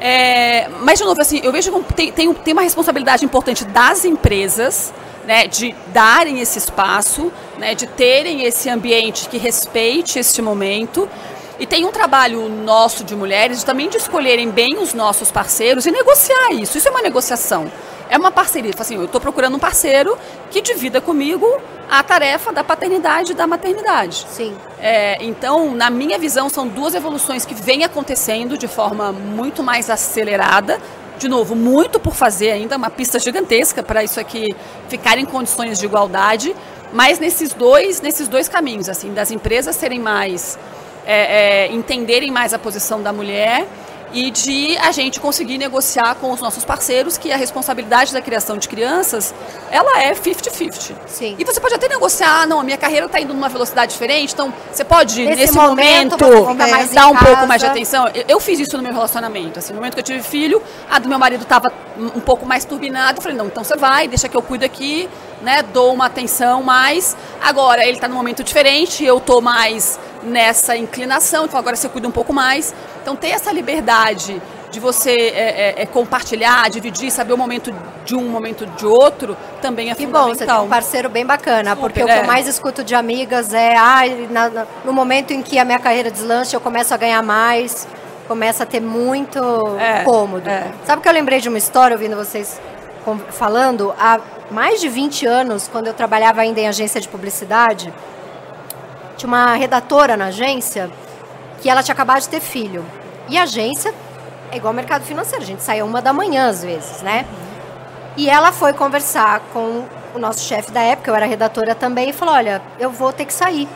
É, 0.00 0.68
mas, 0.80 0.98
de 0.98 1.04
novo, 1.04 1.20
assim, 1.20 1.40
eu 1.44 1.52
vejo 1.52 1.70
que 1.84 1.94
tem, 1.94 2.10
tem, 2.10 2.34
tem 2.34 2.52
uma 2.52 2.62
responsabilidade 2.62 3.24
importante 3.24 3.64
das 3.64 4.04
empresas, 4.04 4.92
né, 5.26 5.46
de 5.46 5.74
darem 5.92 6.40
esse 6.40 6.58
espaço, 6.58 7.30
né, 7.58 7.74
de 7.74 7.86
terem 7.86 8.42
esse 8.44 8.68
ambiente 8.68 9.28
que 9.28 9.38
respeite 9.38 10.18
este 10.18 10.42
momento. 10.42 11.08
E 11.60 11.66
tem 11.66 11.84
um 11.84 11.92
trabalho 11.92 12.48
nosso 12.48 13.04
de 13.04 13.14
mulheres 13.14 13.62
também 13.62 13.90
de 13.90 13.98
escolherem 13.98 14.50
bem 14.50 14.78
os 14.78 14.94
nossos 14.94 15.30
parceiros 15.30 15.84
e 15.84 15.90
negociar 15.90 16.52
isso. 16.54 16.78
Isso 16.78 16.88
é 16.88 16.90
uma 16.90 17.02
negociação. 17.02 17.70
É 18.08 18.16
uma 18.16 18.30
parceria. 18.30 18.72
Assim, 18.78 18.96
eu 18.96 19.04
estou 19.04 19.20
procurando 19.20 19.56
um 19.56 19.58
parceiro 19.58 20.16
que 20.50 20.62
divida 20.62 21.02
comigo 21.02 21.46
a 21.90 22.02
tarefa 22.02 22.50
da 22.50 22.64
paternidade 22.64 23.32
e 23.32 23.34
da 23.34 23.46
maternidade. 23.46 24.26
Sim. 24.30 24.56
É, 24.80 25.22
então, 25.22 25.74
na 25.74 25.90
minha 25.90 26.18
visão, 26.18 26.48
são 26.48 26.66
duas 26.66 26.94
evoluções 26.94 27.44
que 27.44 27.52
vêm 27.52 27.84
acontecendo 27.84 28.56
de 28.56 28.66
forma 28.66 29.12
muito 29.12 29.62
mais 29.62 29.90
acelerada. 29.90 30.80
De 31.18 31.28
novo, 31.28 31.54
muito 31.54 32.00
por 32.00 32.14
fazer 32.14 32.52
ainda, 32.52 32.78
uma 32.78 32.88
pista 32.88 33.18
gigantesca 33.18 33.82
para 33.82 34.02
isso 34.02 34.18
aqui 34.18 34.56
ficar 34.88 35.18
em 35.18 35.26
condições 35.26 35.78
de 35.78 35.84
igualdade. 35.84 36.56
Mas 36.90 37.18
nesses 37.18 37.52
dois, 37.52 38.00
nesses 38.00 38.28
dois 38.28 38.48
caminhos, 38.48 38.88
assim, 38.88 39.12
das 39.12 39.30
empresas 39.30 39.76
serem 39.76 40.00
mais 40.00 40.58
é, 41.06 41.66
é, 41.66 41.72
entenderem 41.72 42.30
mais 42.30 42.52
a 42.54 42.58
posição 42.58 43.02
da 43.02 43.12
mulher 43.12 43.66
e 44.12 44.30
de 44.30 44.76
a 44.78 44.90
gente 44.92 45.20
conseguir 45.20 45.58
negociar 45.58 46.16
com 46.16 46.32
os 46.32 46.40
nossos 46.40 46.64
parceiros 46.64 47.16
que 47.16 47.30
a 47.30 47.36
responsabilidade 47.36 48.12
da 48.12 48.20
criação 48.20 48.56
de 48.56 48.68
crianças, 48.68 49.34
ela 49.70 50.02
é 50.02 50.12
50-50. 50.12 50.94
Sim. 51.06 51.36
E 51.38 51.44
você 51.44 51.60
pode 51.60 51.74
até 51.74 51.88
negociar, 51.88 52.42
ah, 52.42 52.46
não, 52.46 52.60
a 52.60 52.64
minha 52.64 52.76
carreira 52.76 53.06
está 53.06 53.20
indo 53.20 53.32
numa 53.32 53.48
velocidade 53.48 53.92
diferente, 53.92 54.32
então 54.32 54.52
você 54.72 54.84
pode, 54.84 55.24
nesse, 55.24 55.40
nesse 55.40 55.54
momento, 55.54 56.18
momento 56.18 56.94
dar 56.94 57.08
um 57.08 57.12
casa. 57.12 57.26
pouco 57.26 57.46
mais 57.46 57.60
de 57.60 57.66
atenção. 57.66 58.08
Eu, 58.08 58.24
eu, 58.28 58.40
fiz 58.40 58.58
isso 58.58 58.76
no 58.76 58.82
meu 58.82 58.92
relacionamento, 58.92 59.58
assim, 59.58 59.72
no 59.72 59.76
momento 59.76 59.94
que 59.94 60.00
eu 60.00 60.04
tive 60.04 60.22
filho, 60.22 60.62
a 60.90 60.98
do 60.98 61.08
meu 61.08 61.18
marido 61.18 61.42
estava 61.42 61.72
um 61.96 62.20
pouco 62.20 62.44
mais 62.46 62.64
turbinada, 62.64 63.18
eu 63.18 63.22
falei, 63.22 63.36
não, 63.36 63.46
então 63.46 63.62
você 63.62 63.76
vai, 63.76 64.08
deixa 64.08 64.28
que 64.28 64.36
eu 64.36 64.42
cuido 64.42 64.64
aqui, 64.64 65.08
né, 65.42 65.62
dou 65.62 65.92
uma 65.92 66.06
atenção 66.06 66.62
mais. 66.62 67.16
Agora, 67.42 67.82
ele 67.82 67.92
está 67.92 68.08
num 68.08 68.14
momento 68.14 68.42
diferente, 68.44 69.04
eu 69.04 69.18
estou 69.18 69.40
mais 69.40 69.98
nessa 70.22 70.76
inclinação, 70.76 71.46
então 71.46 71.58
agora 71.58 71.76
você 71.76 71.88
cuida 71.88 72.06
um 72.06 72.12
pouco 72.12 72.32
mais. 72.32 72.74
Então 73.02 73.16
ter 73.16 73.28
essa 73.28 73.52
liberdade 73.52 74.40
de 74.70 74.78
você 74.78 75.10
é, 75.10 75.74
é, 75.74 75.82
é, 75.82 75.86
compartilhar, 75.86 76.70
dividir, 76.70 77.10
saber 77.10 77.32
o 77.32 77.36
momento 77.36 77.74
de 78.04 78.14
um, 78.14 78.28
momento 78.28 78.66
de 78.66 78.86
outro, 78.86 79.36
também 79.60 79.90
é 79.90 79.94
que 79.94 80.06
fundamental. 80.06 80.28
bom, 80.28 80.34
você 80.34 80.46
tem 80.46 80.54
um 80.54 80.68
parceiro 80.68 81.08
bem 81.08 81.26
bacana, 81.26 81.70
Super, 81.70 81.80
porque 81.80 82.02
o 82.02 82.06
que 82.06 82.12
eu 82.12 82.16
é. 82.16 82.26
mais 82.26 82.46
escuto 82.46 82.84
de 82.84 82.94
amigas 82.94 83.52
é, 83.52 83.76
ah, 83.76 84.02
na, 84.30 84.66
no 84.84 84.92
momento 84.92 85.32
em 85.32 85.42
que 85.42 85.58
a 85.58 85.64
minha 85.64 85.78
carreira 85.78 86.10
deslancha, 86.10 86.56
eu 86.56 86.60
começo 86.60 86.94
a 86.94 86.96
ganhar 86.96 87.22
mais, 87.22 87.86
começa 88.28 88.62
a 88.62 88.66
ter 88.66 88.80
muito 88.80 89.40
é, 89.78 90.04
cômodo. 90.04 90.48
É. 90.48 90.70
Sabe 90.84 91.02
que 91.02 91.08
eu 91.08 91.12
lembrei 91.12 91.40
de 91.40 91.48
uma 91.48 91.58
história, 91.58 91.96
ouvindo 91.96 92.14
vocês 92.14 92.60
falando, 93.30 93.92
há 93.98 94.20
mais 94.50 94.80
de 94.80 94.88
20 94.88 95.26
anos, 95.26 95.68
quando 95.68 95.86
eu 95.86 95.94
trabalhava 95.94 96.40
ainda 96.40 96.60
em 96.60 96.68
agência 96.68 97.00
de 97.00 97.08
publicidade, 97.08 97.92
tinha 99.16 99.28
uma 99.28 99.54
redatora 99.54 100.16
na 100.16 100.26
agência 100.26 100.90
que 101.60 101.68
ela 101.68 101.82
tinha 101.82 101.92
acabado 101.92 102.20
de 102.20 102.28
ter 102.28 102.40
filho. 102.40 102.84
E 103.28 103.38
a 103.38 103.44
agência 103.44 103.94
é 104.50 104.56
igual 104.56 104.70
ao 104.70 104.74
mercado 104.74 105.04
financeiro, 105.04 105.44
a 105.44 105.46
gente 105.46 105.62
sai 105.62 105.82
uma 105.82 106.02
da 106.02 106.12
manhã 106.12 106.48
às 106.48 106.64
vezes, 106.64 107.02
né? 107.02 107.24
E 108.16 108.28
ela 108.28 108.50
foi 108.50 108.72
conversar 108.72 109.40
com 109.52 109.84
o 110.14 110.18
nosso 110.18 110.40
chefe 110.40 110.72
da 110.72 110.80
época, 110.80 111.10
eu 111.10 111.14
era 111.14 111.26
redatora 111.26 111.74
também, 111.74 112.10
e 112.10 112.12
falou: 112.12 112.34
Olha, 112.34 112.60
eu 112.78 112.90
vou 112.90 113.12
ter 113.12 113.24
que 113.24 113.32
sair. 113.32 113.68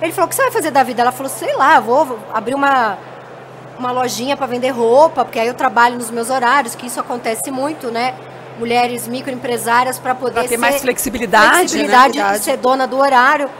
Ele 0.00 0.12
falou: 0.12 0.26
O 0.26 0.28
que 0.28 0.34
você 0.34 0.42
vai 0.42 0.50
fazer 0.50 0.70
da 0.70 0.82
vida? 0.82 1.02
Ela 1.02 1.12
falou: 1.12 1.30
Sei 1.30 1.54
lá, 1.54 1.78
vou 1.78 2.18
abrir 2.32 2.54
uma, 2.54 2.96
uma 3.78 3.92
lojinha 3.92 4.36
para 4.36 4.46
vender 4.46 4.70
roupa, 4.70 5.24
porque 5.24 5.38
aí 5.38 5.46
eu 5.46 5.54
trabalho 5.54 5.96
nos 5.96 6.10
meus 6.10 6.30
horários, 6.30 6.74
que 6.74 6.86
isso 6.86 6.98
acontece 6.98 7.50
muito, 7.50 7.90
né? 7.90 8.14
Mulheres 8.58 9.06
microempresárias 9.06 9.98
para 9.98 10.14
poder 10.14 10.32
pra 10.32 10.42
ter 10.42 10.48
ser, 10.48 10.56
mais 10.56 10.80
flexibilidade, 10.80 11.46
né? 11.46 11.58
flexibilidade 11.58 12.18
né? 12.18 12.32
de 12.32 12.38
ser 12.38 12.56
dona 12.56 12.86
do 12.86 12.98
horário. 12.98 13.50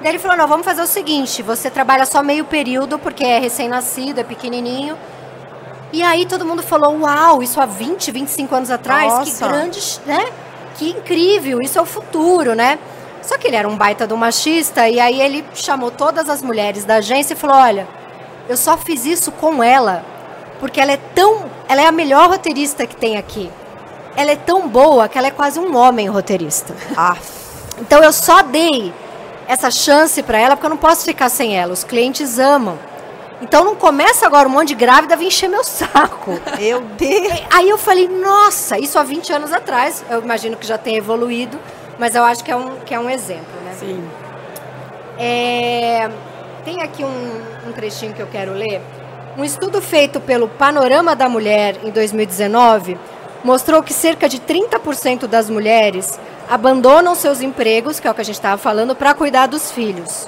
Daí 0.00 0.12
ele 0.12 0.18
falou: 0.18 0.36
não, 0.36 0.48
vamos 0.48 0.64
fazer 0.64 0.82
o 0.82 0.86
seguinte: 0.86 1.42
você 1.42 1.70
trabalha 1.70 2.06
só 2.06 2.22
meio 2.22 2.44
período, 2.44 2.98
porque 2.98 3.24
é 3.24 3.38
recém-nascido, 3.38 4.20
é 4.20 4.24
pequenininho. 4.24 4.96
E 5.92 6.02
aí 6.02 6.26
todo 6.26 6.44
mundo 6.44 6.62
falou: 6.62 6.98
uau, 7.00 7.42
isso 7.42 7.60
há 7.60 7.66
20, 7.66 8.10
25 8.10 8.54
anos 8.54 8.70
atrás? 8.70 9.12
Nossa. 9.12 9.44
Que 9.44 9.50
grande, 9.50 10.00
né? 10.06 10.26
Que 10.76 10.90
incrível, 10.90 11.60
isso 11.62 11.78
é 11.78 11.82
o 11.82 11.86
futuro, 11.86 12.54
né? 12.54 12.78
Só 13.22 13.38
que 13.38 13.48
ele 13.48 13.56
era 13.56 13.68
um 13.68 13.76
baita 13.76 14.06
do 14.06 14.16
machista, 14.16 14.88
e 14.88 15.00
aí 15.00 15.20
ele 15.20 15.44
chamou 15.54 15.90
todas 15.90 16.28
as 16.28 16.42
mulheres 16.42 16.84
da 16.84 16.96
agência 16.96 17.34
e 17.34 17.36
falou: 17.36 17.56
olha, 17.56 17.88
eu 18.48 18.56
só 18.56 18.76
fiz 18.76 19.04
isso 19.04 19.32
com 19.32 19.62
ela, 19.62 20.04
porque 20.60 20.80
ela 20.80 20.92
é 20.92 20.98
tão. 21.14 21.44
Ela 21.68 21.82
é 21.82 21.86
a 21.86 21.92
melhor 21.92 22.28
roteirista 22.28 22.86
que 22.86 22.94
tem 22.94 23.16
aqui. 23.16 23.50
Ela 24.16 24.32
é 24.32 24.36
tão 24.36 24.66
boa 24.68 25.08
que 25.08 25.18
ela 25.18 25.26
é 25.26 25.30
quase 25.30 25.60
um 25.60 25.76
homem 25.76 26.08
roteirista. 26.08 26.74
Ah. 26.96 27.16
Então 27.78 28.02
eu 28.02 28.12
só 28.12 28.42
dei 28.42 28.92
essa 29.46 29.70
chance 29.70 30.22
para 30.22 30.38
ela, 30.38 30.56
porque 30.56 30.66
eu 30.66 30.70
não 30.70 30.76
posso 30.76 31.04
ficar 31.04 31.28
sem 31.28 31.56
ela. 31.58 31.72
Os 31.72 31.84
clientes 31.84 32.38
amam. 32.38 32.78
Então 33.42 33.64
não 33.64 33.76
começa 33.76 34.26
agora 34.26 34.48
um 34.48 34.52
monte 34.52 34.68
de 34.68 34.74
grávida 34.74 35.14
a 35.14 35.16
vir 35.16 35.26
encher 35.26 35.48
meu 35.48 35.62
saco. 35.62 36.40
Meu 36.58 36.80
Deus. 36.80 37.42
Aí 37.52 37.68
eu 37.68 37.76
falei, 37.76 38.08
nossa, 38.08 38.78
isso 38.78 38.98
há 38.98 39.02
20 39.02 39.32
anos 39.32 39.52
atrás. 39.52 40.02
Eu 40.08 40.22
imagino 40.22 40.56
que 40.56 40.66
já 40.66 40.78
tenha 40.78 40.96
evoluído, 40.96 41.58
mas 41.98 42.14
eu 42.14 42.24
acho 42.24 42.42
que 42.42 42.50
é 42.50 42.56
um, 42.56 42.76
que 42.80 42.94
é 42.94 42.98
um 42.98 43.10
exemplo, 43.10 43.60
né? 43.64 43.74
Sim. 43.78 44.02
É, 45.18 46.10
tem 46.64 46.82
aqui 46.82 47.04
um, 47.04 47.68
um 47.68 47.72
trechinho 47.72 48.14
que 48.14 48.20
eu 48.20 48.26
quero 48.26 48.52
ler. 48.52 48.80
Um 49.36 49.44
estudo 49.44 49.82
feito 49.82 50.18
pelo 50.18 50.48
Panorama 50.48 51.14
da 51.14 51.28
Mulher 51.28 51.76
em 51.84 51.90
2019 51.90 52.98
mostrou 53.46 53.80
que 53.80 53.94
cerca 53.94 54.28
de 54.28 54.40
30% 54.40 55.28
das 55.28 55.48
mulheres 55.48 56.18
abandonam 56.50 57.14
seus 57.14 57.40
empregos, 57.40 58.00
que 58.00 58.08
é 58.08 58.10
o 58.10 58.14
que 58.14 58.20
a 58.20 58.24
gente 58.24 58.34
estava 58.34 58.60
falando, 58.60 58.96
para 58.96 59.14
cuidar 59.14 59.46
dos 59.46 59.70
filhos. 59.70 60.26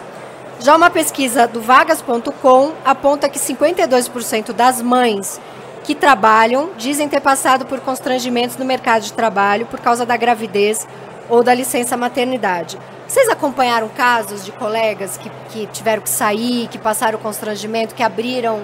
Já 0.60 0.76
uma 0.76 0.88
pesquisa 0.88 1.44
do 1.48 1.60
vagas.com 1.60 2.72
aponta 2.84 3.28
que 3.28 3.40
52% 3.40 4.52
das 4.52 4.80
mães 4.80 5.40
que 5.82 5.96
trabalham 5.96 6.70
dizem 6.78 7.08
ter 7.08 7.20
passado 7.20 7.66
por 7.66 7.80
constrangimentos 7.80 8.56
no 8.56 8.64
mercado 8.64 9.02
de 9.02 9.12
trabalho 9.12 9.66
por 9.66 9.80
causa 9.80 10.06
da 10.06 10.16
gravidez 10.16 10.86
ou 11.28 11.42
da 11.42 11.52
licença 11.52 11.96
maternidade. 11.96 12.78
Vocês 13.08 13.28
acompanharam 13.28 13.88
casos 13.88 14.44
de 14.44 14.52
colegas 14.52 15.16
que, 15.16 15.28
que 15.50 15.66
tiveram 15.72 16.02
que 16.02 16.10
sair, 16.10 16.68
que 16.68 16.78
passaram 16.78 17.18
constrangimento, 17.18 17.96
que 17.96 18.02
abriram 18.02 18.62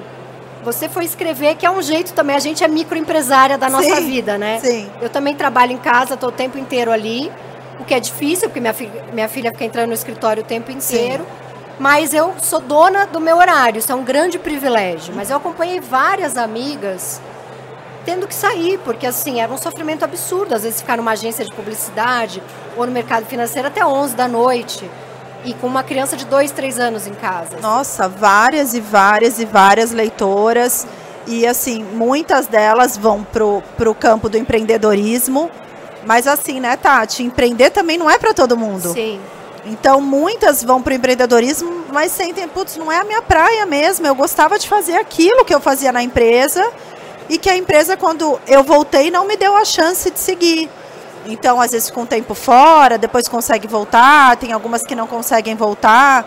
você 0.65 0.89
foi 0.89 1.05
escrever, 1.05 1.57
que 1.57 1.67
é 1.67 1.71
um 1.71 1.83
jeito 1.83 2.13
também. 2.15 2.35
A 2.35 2.41
gente 2.41 2.65
é 2.65 2.69
microempresária 2.69 3.59
da 3.59 3.69
nossa 3.69 3.97
Sim, 3.97 4.07
vida, 4.07 4.39
né? 4.39 4.59
sim. 4.61 4.91
Eu 5.01 5.11
também 5.11 5.35
trabalho 5.35 5.73
em 5.73 5.79
casa, 5.79 6.15
estou 6.15 6.31
o 6.31 6.33
tempo 6.33 6.59
inteiro 6.59 6.91
ali, 6.91 7.31
o 7.79 7.85
que 7.85 7.93
é 7.93 8.01
difícil, 8.01 8.49
porque 8.49 8.61
minha, 8.61 8.73
fi 8.73 8.91
minha 9.13 9.29
filha 9.29 9.51
fica 9.51 9.65
entrando 9.65 9.89
no 9.89 9.95
escritório 9.95 10.43
o 10.43 10.47
tempo 10.47 10.71
inteiro. 10.73 11.27
Mas 11.79 12.15
eu 12.15 12.35
sou 12.39 12.61
dona 12.61 13.05
do 13.05 13.21
meu 13.21 13.37
horário, 13.37 13.79
isso 13.79 13.91
é 13.91 13.95
um 13.95 14.05
grande 14.05 14.39
privilégio. 14.39 15.13
Mas 15.15 15.31
eu 15.31 15.37
acompanhei 15.37 15.81
várias 15.81 16.37
amigas 16.37 17.21
tendo 18.05 18.29
que 18.29 18.35
sair, 18.35 18.79
porque 18.85 19.07
assim, 19.07 19.41
era 19.41 19.53
um 19.53 19.57
sofrimento 19.57 20.05
absurdo. 20.05 20.55
Às 20.55 20.63
vezes 20.63 20.81
ficar 20.81 20.97
numa 20.97 21.13
agência 21.13 21.45
de 21.45 21.53
publicidade 21.53 22.43
ou 22.77 22.87
no 22.87 22.93
mercado 22.93 23.27
financeiro 23.27 23.69
até 23.69 23.85
11 23.85 24.15
da 24.15 24.29
noite. 24.29 24.89
E 25.45 25.55
com 25.55 25.67
uma 25.67 25.83
criança 25.83 26.17
de 26.17 26.25
2, 26.25 26.51
3 26.51 26.79
anos 26.79 27.07
em 27.07 27.15
casa. 27.15 27.59
Nossa, 27.61 28.09
várias 28.09 28.75
e 28.75 28.81
várias 28.81 29.39
e 29.39 29.45
várias 29.45 29.93
leitoras. 29.93 30.87
E 31.27 31.47
assim, 31.47 31.83
muitas 31.83 32.47
delas 32.47 32.97
vão 32.97 33.23
pro, 33.25 33.63
pro 33.77 33.95
campo 33.95 34.29
do 34.29 34.39
empreendedorismo. 34.39 35.51
Mas 36.07 36.27
assim, 36.27 36.61
né, 36.61 36.77
Tati? 36.77 37.23
Empreender 37.23 37.71
também 37.71 37.99
não 37.99 38.09
é 38.09 38.19
para 38.19 38.35
todo 38.35 38.57
mundo. 38.57 38.93
Sim. 38.93 39.21
Então, 39.67 40.01
muitas 40.01 40.63
vão 40.63 40.83
para 40.83 40.93
o 40.93 40.97
empreendedorismo, 40.97 41.87
mas 41.91 42.13
sentem, 42.13 42.47
putz, 42.47 42.77
não 42.77 42.93
é 42.93 42.99
a 42.99 43.05
minha 43.05 43.23
praia 43.23 43.65
mesmo. 43.65 44.07
Eu 44.07 44.15
gostava 44.15 44.59
de 44.59 44.69
fazer 44.69 44.97
aquilo 44.97 45.45
que 45.45 45.55
eu 45.55 45.61
fazia 45.61 45.91
na 45.91 46.03
empresa 46.03 46.71
e 47.31 47.39
que 47.39 47.49
a 47.49 47.57
empresa, 47.57 47.97
quando 47.97 48.39
eu 48.47 48.63
voltei, 48.63 49.11
não 49.11 49.27
me 49.27 49.37
deu 49.37 49.57
a 49.57 49.65
chance 49.65 50.11
de 50.11 50.19
seguir. 50.19 50.69
Então, 51.27 51.61
às 51.61 51.73
vezes, 51.73 51.91
com 51.91 52.03
um 52.03 52.07
tempo 52.07 52.35
fora, 52.35 52.99
depois 52.99 53.29
consegue 53.29 53.67
voltar, 53.67 54.37
tem 54.37 54.53
algumas 54.53 54.83
que 54.83 54.95
não 54.95 55.07
conseguem 55.07 55.55
voltar. 55.55 56.25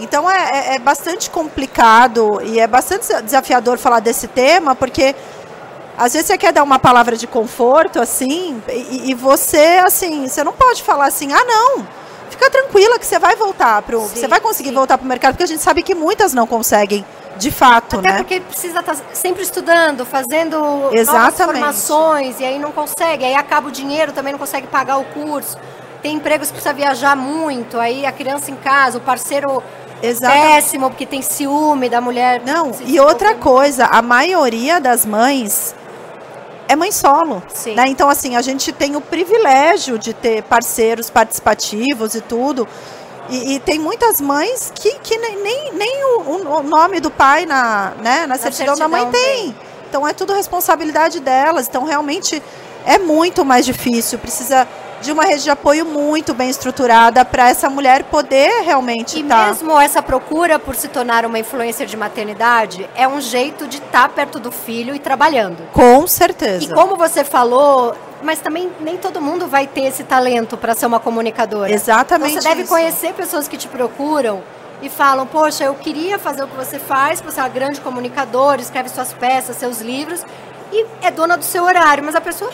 Então, 0.00 0.30
é, 0.30 0.50
é, 0.52 0.74
é 0.76 0.78
bastante 0.78 1.28
complicado 1.28 2.40
e 2.42 2.60
é 2.60 2.66
bastante 2.66 3.22
desafiador 3.22 3.78
falar 3.78 4.00
desse 4.00 4.28
tema, 4.28 4.74
porque 4.74 5.14
às 5.96 6.12
vezes 6.12 6.28
você 6.28 6.38
quer 6.38 6.52
dar 6.52 6.62
uma 6.62 6.78
palavra 6.78 7.16
de 7.16 7.26
conforto, 7.26 8.00
assim, 8.00 8.62
e, 8.68 9.10
e 9.10 9.14
você, 9.14 9.82
assim, 9.84 10.28
você 10.28 10.44
não 10.44 10.52
pode 10.52 10.82
falar 10.82 11.06
assim, 11.06 11.32
ah, 11.32 11.44
não 11.44 11.98
fica 12.38 12.50
tranquila 12.50 12.98
que 12.98 13.06
você 13.06 13.18
vai 13.18 13.34
voltar 13.34 13.82
pro, 13.82 14.00
Sim, 14.02 14.20
você 14.20 14.28
vai 14.28 14.40
conseguir 14.40 14.68
sim. 14.68 14.74
voltar 14.74 14.96
para 14.96 15.04
o 15.04 15.08
mercado, 15.08 15.32
porque 15.32 15.44
a 15.44 15.46
gente 15.46 15.62
sabe 15.62 15.82
que 15.82 15.94
muitas 15.94 16.32
não 16.32 16.46
conseguem, 16.46 17.04
de 17.38 17.50
fato, 17.50 17.98
Até 17.98 18.10
né? 18.10 18.16
porque 18.18 18.40
precisa 18.40 18.80
estar 18.80 18.96
sempre 19.12 19.42
estudando, 19.42 20.04
fazendo 20.04 20.58
novas 20.58 20.94
Exatamente. 20.94 21.36
formações, 21.44 22.40
e 22.40 22.44
aí 22.44 22.58
não 22.58 22.72
consegue, 22.72 23.24
aí 23.24 23.34
acaba 23.34 23.68
o 23.68 23.70
dinheiro, 23.70 24.12
também 24.12 24.32
não 24.32 24.38
consegue 24.38 24.66
pagar 24.66 24.98
o 24.98 25.04
curso. 25.04 25.56
Tem 26.02 26.14
empregos 26.14 26.48
que 26.48 26.54
precisa 26.54 26.74
viajar 26.74 27.16
muito, 27.16 27.78
aí 27.78 28.04
a 28.04 28.12
criança 28.12 28.50
em 28.50 28.56
casa, 28.56 28.98
o 28.98 29.00
parceiro 29.00 29.62
Exatamente. 30.02 30.46
péssimo, 30.46 30.90
porque 30.90 31.06
tem 31.06 31.22
ciúme 31.22 31.88
da 31.88 32.00
mulher. 32.00 32.42
Não, 32.44 32.72
e 32.86 33.00
outra 33.00 33.34
coisa, 33.34 33.86
a 33.86 34.02
maioria 34.02 34.80
das 34.80 35.06
mães 35.06 35.74
é 36.68 36.76
mãe 36.76 36.92
solo. 36.92 37.42
Sim. 37.48 37.74
Né? 37.74 37.88
Então, 37.88 38.08
assim, 38.08 38.36
a 38.36 38.42
gente 38.42 38.70
tem 38.72 38.94
o 38.94 39.00
privilégio 39.00 39.98
de 39.98 40.12
ter 40.12 40.42
parceiros 40.42 41.08
participativos 41.08 42.14
e 42.14 42.20
tudo. 42.20 42.68
E, 43.28 43.54
e 43.54 43.60
tem 43.60 43.78
muitas 43.78 44.20
mães 44.20 44.72
que, 44.74 44.98
que 45.00 45.16
nem, 45.18 45.36
nem, 45.42 45.72
nem 45.72 46.04
o, 46.04 46.58
o 46.58 46.62
nome 46.62 47.00
do 47.00 47.10
pai 47.10 47.44
na, 47.44 47.92
né, 48.00 48.26
na, 48.26 48.38
certidão, 48.38 48.76
da 48.76 48.88
mãe 48.88 49.02
certidão 49.02 49.22
tem. 49.22 49.56
Então 49.88 50.06
é 50.06 50.12
tudo 50.12 50.32
responsabilidade 50.32 51.20
delas. 51.20 51.68
Então 51.68 51.84
realmente 51.84 52.42
é 52.86 52.98
muito 52.98 53.44
mais 53.44 53.66
difícil. 53.66 54.18
Precisa 54.18 54.66
de 55.00 55.12
uma 55.12 55.24
rede 55.24 55.44
de 55.44 55.50
apoio 55.50 55.84
muito 55.86 56.34
bem 56.34 56.50
estruturada 56.50 57.24
para 57.24 57.48
essa 57.48 57.70
mulher 57.70 58.04
poder 58.04 58.62
realmente 58.64 59.18
E 59.18 59.22
estar. 59.22 59.48
mesmo 59.48 59.78
essa 59.80 60.02
procura 60.02 60.58
por 60.58 60.74
se 60.74 60.88
tornar 60.88 61.24
uma 61.24 61.38
influencer 61.38 61.86
de 61.86 61.96
maternidade 61.96 62.88
é 62.96 63.06
um 63.06 63.20
jeito 63.20 63.66
de 63.66 63.78
estar 63.78 64.08
perto 64.08 64.38
do 64.40 64.50
filho 64.50 64.94
e 64.94 64.98
trabalhando. 64.98 65.58
Com 65.72 66.06
certeza. 66.06 66.64
E 66.64 66.68
como 66.74 66.96
você 66.96 67.22
falou, 67.24 67.94
mas 68.22 68.40
também 68.40 68.70
nem 68.80 68.96
todo 68.96 69.20
mundo 69.20 69.46
vai 69.46 69.66
ter 69.66 69.82
esse 69.84 70.02
talento 70.04 70.56
para 70.56 70.74
ser 70.74 70.86
uma 70.86 70.98
comunicadora. 70.98 71.70
Exatamente 71.72 72.30
Então 72.32 72.42
você 72.42 72.48
deve 72.48 72.62
isso. 72.62 72.70
conhecer 72.72 73.12
pessoas 73.14 73.46
que 73.46 73.56
te 73.56 73.68
procuram 73.68 74.42
e 74.82 74.88
falam: 74.88 75.26
Poxa, 75.26 75.64
eu 75.64 75.74
queria 75.74 76.18
fazer 76.18 76.42
o 76.42 76.48
que 76.48 76.56
você 76.56 76.78
faz, 76.78 77.20
você 77.20 77.38
é 77.38 77.42
uma 77.44 77.48
grande 77.48 77.80
comunicadora, 77.80 78.60
escreve 78.60 78.88
suas 78.88 79.12
peças, 79.12 79.56
seus 79.56 79.80
livros, 79.80 80.24
e 80.72 80.84
é 81.02 81.10
dona 81.10 81.36
do 81.36 81.44
seu 81.44 81.64
horário, 81.64 82.02
mas 82.04 82.14
a 82.16 82.20
pessoa. 82.20 82.50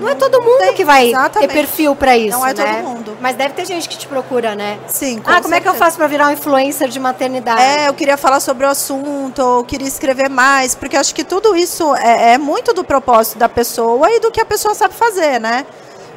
Não 0.00 0.08
é 0.08 0.14
todo 0.14 0.40
mundo 0.40 0.58
tem, 0.58 0.74
que 0.74 0.84
vai 0.84 1.04
ter 1.04 1.10
exatamente. 1.10 1.52
perfil 1.52 1.94
para 1.94 2.16
isso. 2.16 2.38
Não 2.38 2.46
é 2.46 2.54
todo 2.54 2.66
né? 2.66 2.82
mundo. 2.82 3.16
Mas 3.20 3.36
deve 3.36 3.54
ter 3.54 3.66
gente 3.66 3.88
que 3.88 3.96
te 3.96 4.06
procura, 4.06 4.54
né? 4.54 4.78
Sim, 4.88 5.20
com 5.20 5.30
ah, 5.30 5.40
como 5.40 5.54
é 5.54 5.60
que 5.60 5.68
eu 5.68 5.72
certeza. 5.72 5.84
faço 5.84 5.96
para 5.96 6.06
virar 6.06 6.28
um 6.28 6.30
influencer 6.32 6.88
de 6.88 6.98
maternidade? 6.98 7.62
É, 7.62 7.88
eu 7.88 7.94
queria 7.94 8.16
falar 8.16 8.40
sobre 8.40 8.64
o 8.64 8.68
assunto, 8.68 9.40
eu 9.40 9.64
queria 9.64 9.86
escrever 9.86 10.28
mais, 10.28 10.74
porque 10.74 10.96
acho 10.96 11.14
que 11.14 11.22
tudo 11.22 11.54
isso 11.54 11.94
é, 11.96 12.32
é 12.32 12.38
muito 12.38 12.72
do 12.72 12.82
propósito 12.82 13.38
da 13.38 13.48
pessoa 13.48 14.10
e 14.10 14.20
do 14.20 14.30
que 14.30 14.40
a 14.40 14.46
pessoa 14.46 14.74
sabe 14.74 14.94
fazer, 14.94 15.38
né? 15.38 15.66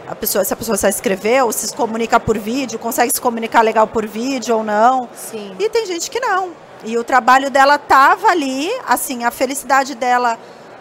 A 0.08 0.16
pessoa, 0.16 0.44
se 0.44 0.54
a 0.54 0.56
pessoa 0.58 0.78
sabe 0.78 0.94
escrever 0.94 1.44
ou 1.44 1.52
se 1.52 1.68
se 1.68 1.74
comunica 1.74 2.20
por 2.20 2.38
vídeo, 2.38 2.78
consegue 2.78 3.12
se 3.14 3.22
comunicar 3.22 3.62
legal 3.62 3.88
por 3.88 4.06
vídeo 4.06 4.58
ou 4.58 4.64
não. 4.64 5.08
Sim. 5.16 5.56
E 5.58 5.70
tem 5.70 5.86
gente 5.86 6.12
que 6.12 6.20
não. 6.20 6.52
E 6.86 6.98
o 6.98 7.04
trabalho 7.04 7.50
dela 7.50 7.76
estava 7.76 8.28
ali, 8.28 8.70
assim, 8.86 9.24
a 9.24 9.32
felicidade 9.32 9.96
dela 9.96 10.38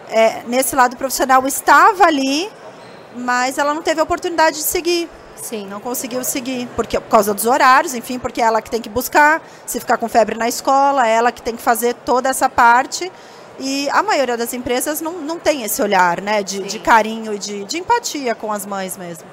é, 0.09 0.43
nesse 0.45 0.75
lado 0.75 0.97
profissional 0.97 1.45
estava 1.47 2.05
ali, 2.05 2.49
mas 3.15 3.57
ela 3.57 3.73
não 3.73 3.81
teve 3.81 3.99
a 3.99 4.03
oportunidade 4.03 4.57
de 4.57 4.63
seguir. 4.63 5.09
Sim. 5.35 5.67
Não 5.67 5.79
conseguiu 5.79 6.23
seguir, 6.23 6.67
porque 6.75 6.99
por 6.99 7.09
causa 7.09 7.33
dos 7.33 7.45
horários, 7.45 7.93
enfim, 7.93 8.17
porque 8.17 8.41
é 8.41 8.45
ela 8.45 8.61
que 8.61 8.71
tem 8.71 8.81
que 8.81 8.89
buscar, 8.89 9.41
se 9.65 9.79
ficar 9.79 9.97
com 9.97 10.07
febre 10.07 10.37
na 10.37 10.47
escola, 10.47 11.07
é 11.07 11.11
ela 11.11 11.31
que 11.31 11.41
tem 11.41 11.55
que 11.55 11.61
fazer 11.61 11.93
toda 11.93 12.29
essa 12.29 12.49
parte. 12.49 13.11
E 13.59 13.87
a 13.91 14.01
maioria 14.01 14.35
das 14.35 14.53
empresas 14.53 15.01
não, 15.01 15.13
não 15.21 15.37
tem 15.37 15.63
esse 15.63 15.81
olhar, 15.81 16.21
né, 16.21 16.41
de, 16.41 16.63
de 16.63 16.79
carinho 16.79 17.33
e 17.33 17.39
de, 17.39 17.63
de 17.65 17.77
empatia 17.77 18.33
com 18.33 18.51
as 18.51 18.65
mães 18.65 18.97
mesmo. 18.97 19.25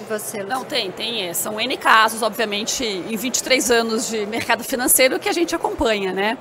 E 0.00 0.04
você? 0.08 0.42
Não, 0.42 0.64
tem, 0.64 0.90
tem. 0.90 1.28
é, 1.28 1.34
São 1.34 1.60
N 1.60 1.76
casos, 1.76 2.22
obviamente, 2.22 2.84
em 2.84 3.16
23 3.16 3.70
anos 3.70 4.08
de 4.08 4.24
mercado 4.26 4.64
financeiro 4.64 5.18
que 5.18 5.28
a 5.28 5.32
gente 5.32 5.54
acompanha, 5.54 6.12
né? 6.12 6.38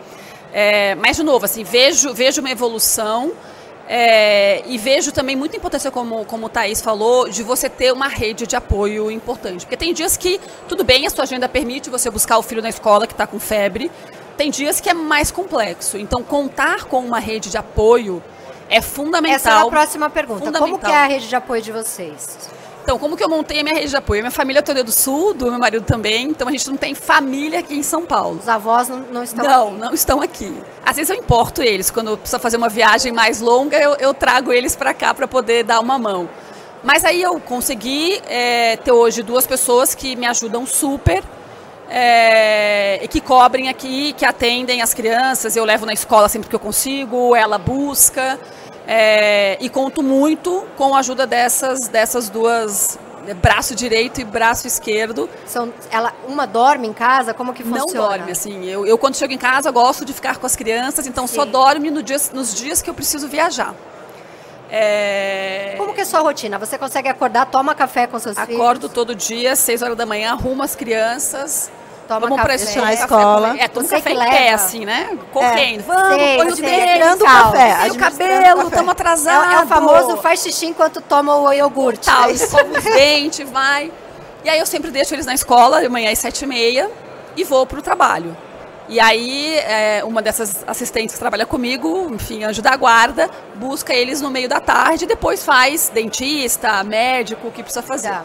É, 0.54 0.96
mas, 0.96 1.18
de 1.18 1.24
novo, 1.24 1.46
assim, 1.46 1.64
vejo, 1.64 2.14
vejo 2.14 2.40
uma 2.42 2.52
evolução 2.52 3.34
é, 3.88 4.64
e 4.68 4.78
vejo 4.78 5.12
também 5.12 5.36
muita 5.36 5.58
importância, 5.58 5.92
como, 5.92 6.26
como 6.26 6.48
o 6.48 6.50
Thaís 6.50 6.82
falou, 6.82 7.30
de 7.30 7.44
você 7.44 7.70
ter 7.70 7.94
uma 7.94 8.08
rede 8.08 8.48
de 8.48 8.56
apoio 8.56 9.12
importante. 9.12 9.66
Porque 9.66 9.78
tem 9.78 9.94
dias 9.94 10.18
que, 10.18 10.40
tudo 10.68 10.84
bem, 10.84 11.06
a 11.06 11.10
sua 11.10 11.24
agenda 11.24 11.48
permite 11.48 11.90
você 11.90 12.10
buscar 12.10 12.38
o 12.38 12.42
filho 12.42 12.62
na 12.62 12.70
escola 12.70 13.06
que 13.06 13.14
está 13.14 13.28
com 13.28 13.40
febre, 13.40 13.92
tem 14.36 14.50
dias 14.50 14.82
que 14.82 14.90
é 14.90 14.94
mais 14.94 15.32
complexo. 15.32 15.98
Então, 15.98 16.24
contar 16.24 16.86
com 16.86 17.00
uma 17.00 17.20
rede 17.20 17.50
de 17.50 17.58
apoio 17.58 18.22
é 18.70 18.82
fundamental. 18.82 19.36
Essa 19.36 19.50
é 19.52 19.62
a 19.62 19.66
próxima 19.68 20.10
pergunta. 20.10 20.52
Como 20.52 20.80
que 20.80 20.92
é 20.92 20.96
a 20.96 21.06
rede 21.06 21.28
de 21.28 21.36
apoio 21.36 21.62
de 21.62 21.72
vocês? 21.72 22.50
Então, 22.86 23.00
como 23.00 23.18
que 23.18 23.24
eu 23.24 23.30
montei 23.30 23.62
a 23.62 23.64
minha 23.64 23.74
rede 23.74 23.90
de 23.90 23.96
apoio? 23.96 24.22
Minha 24.22 24.30
família 24.30 24.60
é 24.60 24.62
toda 24.62 24.84
do 24.84 24.92
Sul, 24.92 25.34
do 25.34 25.50
meu 25.50 25.58
marido 25.58 25.84
também, 25.84 26.28
então 26.28 26.48
a 26.48 26.52
gente 26.52 26.70
não 26.70 26.78
tem 26.78 26.94
família 26.94 27.58
aqui 27.58 27.74
em 27.74 27.82
São 27.82 28.06
Paulo. 28.06 28.38
Os 28.40 28.48
avós 28.48 28.88
não, 28.88 29.00
não 29.00 29.24
estão 29.24 29.44
não, 29.44 29.68
aqui. 29.70 29.80
não 29.80 29.94
estão 29.96 30.22
aqui. 30.22 30.62
Às 30.86 30.96
vezes 30.96 31.10
eu 31.10 31.16
importo 31.16 31.64
eles, 31.64 31.90
quando 31.90 32.12
eu 32.12 32.18
preciso 32.18 32.40
fazer 32.40 32.58
uma 32.58 32.70
viagem 32.70 33.12
mais 33.12 33.42
longa, 33.42 33.76
eu, 33.76 33.96
eu 33.96 34.14
trago 34.14 34.54
eles 34.54 34.76
para 34.76 34.94
cá 34.94 35.16
para 35.16 35.28
poder 35.28 35.64
dar 35.64 35.80
uma 35.80 35.98
mão. 35.98 36.30
Mas 36.84 37.04
aí 37.04 37.24
eu 37.24 37.40
consegui 37.40 38.22
é, 38.28 38.78
ter 38.78 38.92
hoje 38.92 39.24
duas 39.24 39.48
pessoas 39.48 39.96
que 39.96 40.16
me 40.16 40.28
ajudam 40.28 40.64
super, 40.68 41.24
é, 41.90 43.00
e 43.04 43.08
que 43.08 43.20
cobrem 43.20 43.68
aqui, 43.68 44.14
que 44.14 44.26
atendem 44.26 44.84
as 44.84 44.94
crianças, 44.94 45.56
eu 45.56 45.66
levo 45.66 45.88
na 45.88 45.94
escola 45.94 46.30
sempre 46.30 46.50
que 46.50 46.56
eu 46.56 46.60
consigo, 46.60 47.36
ela 47.36 47.58
busca. 47.58 48.40
É, 48.88 49.58
e 49.60 49.70
conto 49.70 50.04
muito 50.04 50.64
com 50.78 50.96
a 50.96 51.00
ajuda 51.00 51.26
dessas, 51.26 51.88
dessas 51.88 52.30
duas, 52.30 53.00
é, 53.28 53.34
braço 53.34 53.74
direito 53.74 54.22
e 54.22 54.24
braço 54.24 54.68
esquerdo. 54.68 55.30
São, 55.46 55.74
ela, 55.92 56.14
uma 56.28 56.46
dorme 56.46 56.88
em 56.88 56.94
casa? 56.94 57.34
Como 57.34 57.54
que 57.54 57.64
Não 57.64 57.80
funciona? 57.80 58.08
dorme, 58.10 58.32
assim. 58.32 58.66
Eu, 58.66 58.86
eu, 58.86 58.98
quando 58.98 59.16
chego 59.16 59.34
em 59.34 59.38
casa, 59.38 59.72
gosto 59.72 60.06
de 60.06 60.14
ficar 60.14 60.38
com 60.38 60.46
as 60.46 60.56
crianças, 60.56 61.08
então 61.08 61.26
só 61.26 61.46
Sim. 61.46 61.52
dorme 61.52 61.90
no 61.90 62.04
dia, 62.04 62.18
nos 62.34 62.54
dias 62.54 62.82
que 62.82 62.90
eu 62.90 62.94
preciso 62.94 63.28
viajar. 63.28 63.74
É, 64.70 65.76
Como 65.78 65.94
que 65.94 66.00
é 66.00 66.04
a 66.04 66.06
sua 66.06 66.22
rotina? 66.22 66.58
Você 66.58 66.78
consegue 66.78 67.08
acordar, 67.08 67.46
toma 67.46 67.76
café 67.76 68.08
com 68.08 68.18
seus 68.20 68.38
filhos? 68.38 68.56
Acordo 68.60 68.90
todo 68.90 69.16
dia, 69.16 69.56
6 69.56 69.82
horas 69.82 69.98
da 69.98 70.06
manhã, 70.06 70.32
arrumo 70.32 70.64
as 70.64 70.76
crianças. 70.76 71.72
Toma 72.08 72.20
vamos 72.22 72.38
café. 72.38 72.56
escola. 72.56 72.86
Na 72.86 72.94
escola. 72.94 73.56
É, 73.58 73.68
Você 73.68 73.96
café 73.96 74.10
que 74.12 74.16
em 74.16 74.30
pé, 74.30 74.54
assim, 74.54 74.86
né? 74.86 75.18
Correndo. 75.34 75.84
Vamos, 75.86 76.16
Sei, 76.16 76.38
põe 76.38 76.48
os 76.48 76.56
sei, 76.56 76.66
dedos, 76.66 76.82
Administrando 76.84 77.24
o 77.24 77.28
café. 77.28 77.92
o 77.92 77.96
cabelo, 77.98 78.62
estamos 78.68 78.88
É, 78.88 78.92
atrasados. 78.92 79.54
é 79.54 79.64
o 79.64 79.68
famoso 79.68 80.18
faz 80.18 80.42
xixi 80.42 80.68
enquanto 80.68 81.02
toma 81.02 81.36
o 81.36 81.52
iogurte. 81.52 82.06
Tal, 82.06 82.30
É 82.30 82.32
isso. 82.34 82.46
escova 82.46 82.78
os 82.78 82.84
dentes, 82.84 83.50
vai. 83.50 83.92
E 84.44 84.50
aí 84.50 84.60
eu 84.60 84.66
sempre 84.66 84.92
deixo 84.92 85.16
eles 85.16 85.26
na 85.26 85.34
escola, 85.34 85.82
de 85.82 85.90
manhã 85.90 86.12
às 86.12 86.20
sete 86.20 86.44
e 86.44 86.48
meia, 86.48 86.90
e 87.36 87.44
vou 87.44 87.66
pro 87.66 87.82
trabalho. 87.82 88.38
E 88.88 89.00
aí, 89.00 89.56
é, 89.58 90.04
uma 90.06 90.22
dessas 90.22 90.64
assistentes 90.68 91.16
que 91.16 91.20
trabalha 91.20 91.44
comigo, 91.48 92.08
enfim, 92.14 92.44
anjo 92.44 92.62
da 92.62 92.76
guarda, 92.76 93.28
busca 93.56 93.92
eles 93.92 94.22
no 94.22 94.30
meio 94.30 94.48
da 94.48 94.60
tarde 94.60 95.06
e 95.06 95.08
depois 95.08 95.44
faz 95.44 95.90
dentista, 95.92 96.84
médico, 96.84 97.48
o 97.48 97.52
que 97.52 97.64
precisa 97.64 97.82
fazer. 97.82 98.10
Tá. 98.10 98.24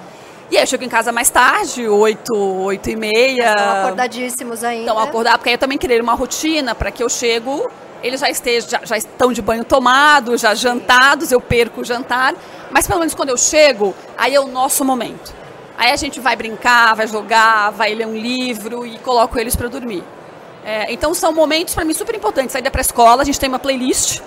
E 0.50 0.56
aí 0.56 0.62
eu 0.62 0.66
chego 0.66 0.82
em 0.82 0.88
casa 0.88 1.12
mais 1.12 1.30
tarde, 1.30 1.88
oito, 1.88 2.34
oito 2.34 2.90
e 2.90 2.96
meia. 2.96 3.50
Estão 3.50 3.82
acordadíssimos 3.82 4.64
ainda. 4.64 4.82
Então, 4.82 4.98
acordar, 4.98 5.38
porque 5.38 5.50
aí 5.50 5.54
eu 5.54 5.58
também 5.58 5.78
criei 5.78 6.00
uma 6.00 6.14
rotina 6.14 6.74
para 6.74 6.90
que 6.90 7.02
eu 7.02 7.08
chego 7.08 7.70
eles 8.02 8.20
já, 8.20 8.30
estejam, 8.30 8.70
já, 8.70 8.80
já 8.84 8.96
estão 8.96 9.32
de 9.32 9.42
banho 9.42 9.64
tomado, 9.64 10.36
já 10.36 10.54
jantados, 10.54 11.30
eu 11.30 11.40
perco 11.40 11.82
o 11.82 11.84
jantar, 11.84 12.34
mas 12.70 12.86
pelo 12.86 13.00
menos 13.00 13.14
quando 13.14 13.28
eu 13.28 13.36
chego, 13.36 13.94
aí 14.16 14.34
é 14.34 14.40
o 14.40 14.46
nosso 14.46 14.84
momento. 14.84 15.34
Aí 15.76 15.90
a 15.90 15.96
gente 15.96 16.20
vai 16.20 16.36
brincar, 16.36 16.94
vai 16.94 17.06
jogar, 17.06 17.70
vai 17.70 17.94
ler 17.94 18.06
um 18.06 18.14
livro 18.14 18.86
e 18.86 18.98
coloco 18.98 19.38
eles 19.38 19.56
para 19.56 19.68
dormir. 19.68 20.04
É, 20.64 20.92
então 20.92 21.14
são 21.14 21.32
momentos 21.32 21.74
para 21.74 21.84
mim 21.84 21.94
super 21.94 22.14
importantes. 22.14 22.52
Saída 22.52 22.70
para 22.70 22.80
a 22.80 22.82
escola, 22.82 23.22
a 23.22 23.24
gente 23.24 23.40
tem 23.40 23.48
uma 23.48 23.58
playlist 23.58 24.20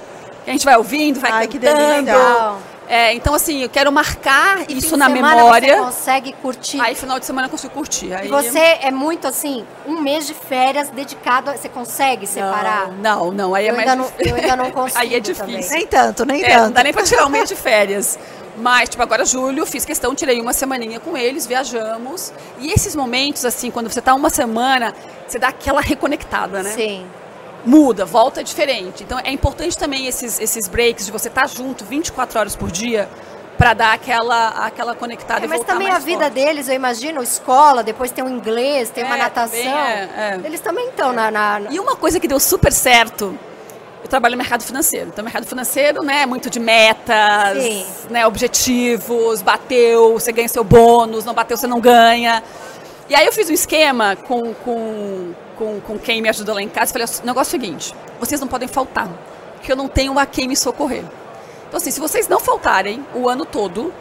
que 0.43 0.49
a 0.49 0.53
gente 0.53 0.65
vai 0.65 0.75
ouvindo, 0.75 1.19
vai 1.19 1.31
Ai, 1.31 1.47
que 1.47 1.59
cantando. 1.59 1.88
legal. 1.89 2.59
É, 2.88 3.13
então 3.13 3.34
assim, 3.34 3.63
eu 3.63 3.69
quero 3.69 3.91
marcar 3.91 4.69
E 4.69 4.78
isso 4.78 4.89
fim 4.89 4.98
na 4.98 5.08
de 5.08 5.13
semana 5.13 5.36
memória. 5.36 5.78
Você 5.78 5.84
consegue 5.84 6.34
curtir. 6.34 6.80
Aí 6.82 6.96
final 6.96 7.19
de 7.19 7.26
semana 7.26 7.48
eu 7.48 7.52
consigo 7.52 7.74
curtir. 7.74 8.13
Aí 8.13 8.28
E 8.28 8.30
você 8.30 8.60
é 8.60 8.91
muito 8.91 9.28
assim, 9.28 9.65
um 9.88 10.02
mês 10.02 10.28
de 10.28 10.34
férias 10.34 10.89
dedicado. 10.89 11.50
A... 11.50 11.58
Você 11.58 11.69
consegue 11.69 12.28
separar? 12.28 12.89
Não, 12.91 13.32
não, 13.32 13.56
aí 13.56 13.67
é 13.67 13.72
Eu 13.72 13.76
mais 13.76 13.89
ainda 13.89 14.04
não- 14.04 14.10
difícil. 14.12 14.36
eu 14.38 14.41
ainda 14.41 14.56
não 14.58 14.72
consigo 14.72 15.00
Aí 15.02 15.15
é 15.15 15.22
também. 15.22 15.56
difícil. 15.56 15.78
Nem 15.78 15.88
tanto, 15.88 16.26
nem 16.26 16.43
É, 16.43 16.56
não 16.56 16.63
tanto. 16.65 16.74
dá 16.76 16.84
nem 16.84 16.93
pra 16.93 17.04
tirar 17.04 17.26
um 17.26 17.30
mês 17.30 17.48
de 17.50 17.56
férias. 17.56 18.19
Mas, 18.56 18.88
tipo, 18.89 19.02
agora 19.02 19.26
julho, 19.26 19.65
fiz 19.65 19.84
questão, 19.84 20.13
tirei 20.13 20.39
uma 20.39 20.54
semaninha 20.54 21.00
com 21.00 21.17
eles, 21.17 21.48
viajamos. 21.48 22.32
E 22.60 22.72
esses 22.72 22.96
momentos, 22.96 23.43
assim, 23.46 23.72
quando 23.72 23.89
você 23.91 24.00
tá 24.00 24.13
uma 24.13 24.30
semana, 24.30 24.93
você 25.28 25.39
dá 25.39 25.48
aquela 25.48 25.82
reconectada, 25.82 26.62
né? 26.62 26.69
Sim. 26.69 27.04
Muda, 27.65 28.06
volta 28.06 28.43
diferente. 28.43 29.04
Então 29.04 29.19
é 29.19 29.32
importante 29.32 29.78
também 29.78 30.06
esses, 30.08 30.39
esses 30.39 30.67
breaks 30.67 31.06
de 31.06 31.12
você 31.12 31.28
estar 31.30 31.47
junto 31.47 31.86
24 31.86 32.39
horas 32.39 32.56
por 32.56 32.69
dia 32.71 33.10
para 33.58 33.73
dar 33.73 33.93
aquela, 33.93 34.49
aquela 34.65 34.95
conectada 34.95 35.45
É, 35.45 35.47
mas 35.47 35.62
também 35.63 35.89
a 35.89 35.99
vida 35.99 36.23
forte. 36.23 36.34
deles, 36.34 36.67
eu 36.67 36.73
imagino, 36.76 37.21
escola, 37.21 37.84
depois 37.84 38.12
tem 38.12 38.23
o 38.23 38.28
inglês, 38.28 38.89
tem 38.89 39.04
uma 39.04 39.15
É, 39.15 39.19
natação. 39.19 39.58
também 39.60 39.73
é, 39.73 40.10
é. 40.17 40.41
Eles 40.43 40.60
também 40.60 40.89
estão 40.89 41.13
na, 41.13 41.30
na- 41.32 41.60
na- 41.60 41.71
E 41.71 41.80
uma 41.80 41.95
coisa 41.95 42.19
que 42.19 42.28
deu 42.28 42.39
super 42.39 42.73
certo, 42.73 43.38
eu 44.04 44.10
trabalho 44.10 44.34
no 44.34 44.39
mercado 44.39 44.63
financeiro. 44.63 45.08
Então, 45.13 45.23
mercado 45.23 45.45
financeiro, 45.45 46.02
né, 46.04 46.23
é 46.23 46.26
muito 46.26 46.49
de 46.49 46.60
metas, 46.60 47.62
Sim. 47.62 47.86
né, 48.10 48.26
objetivos, 48.26 49.41
bateu, 49.41 50.13
você 50.13 50.32
ganha 50.32 50.49
seu 50.49 50.63
bônus, 50.63 51.23
não 51.23 51.34
bateu, 51.34 51.56
você 51.56 51.67
não 51.67 51.80
ganha. 51.80 52.43
E 53.08 53.15
aí 53.15 53.26
eu 53.26 53.32
fiz 53.32 53.49
um 53.49 53.54
esquema 53.54 54.15
com, 54.15 54.54
com, 54.56 55.34
com, 55.58 55.80
com 55.82 55.98
quem 55.98 56.22
me 56.22 56.30
ajudou 56.30 56.56
lá 56.56 56.62
em 56.62 56.70
casa. 56.70 56.92
Falei, 56.92 57.08
o 57.08 57.26
negócio 57.26 57.56
é 57.56 57.58
o 57.58 57.62
seguinte, 57.62 57.96
vocês 58.20 58.39
não 58.39 58.48
podem 58.48 58.68
faltar, 58.68 59.10
porque 59.56 59.72
eu 59.72 59.76
não 59.76 59.88
tenho 59.88 60.18
a 60.20 60.26
quem 60.26 60.48
me 60.48 60.56
socorrer. 60.56 61.04
Então, 61.68 61.78
assim, 61.78 61.92
se 61.92 62.00
vocês 62.00 62.28
não 62.28 62.39
faltarem 62.39 63.06
o 63.16 63.28
ano 63.28 63.46
todo, 63.46 63.92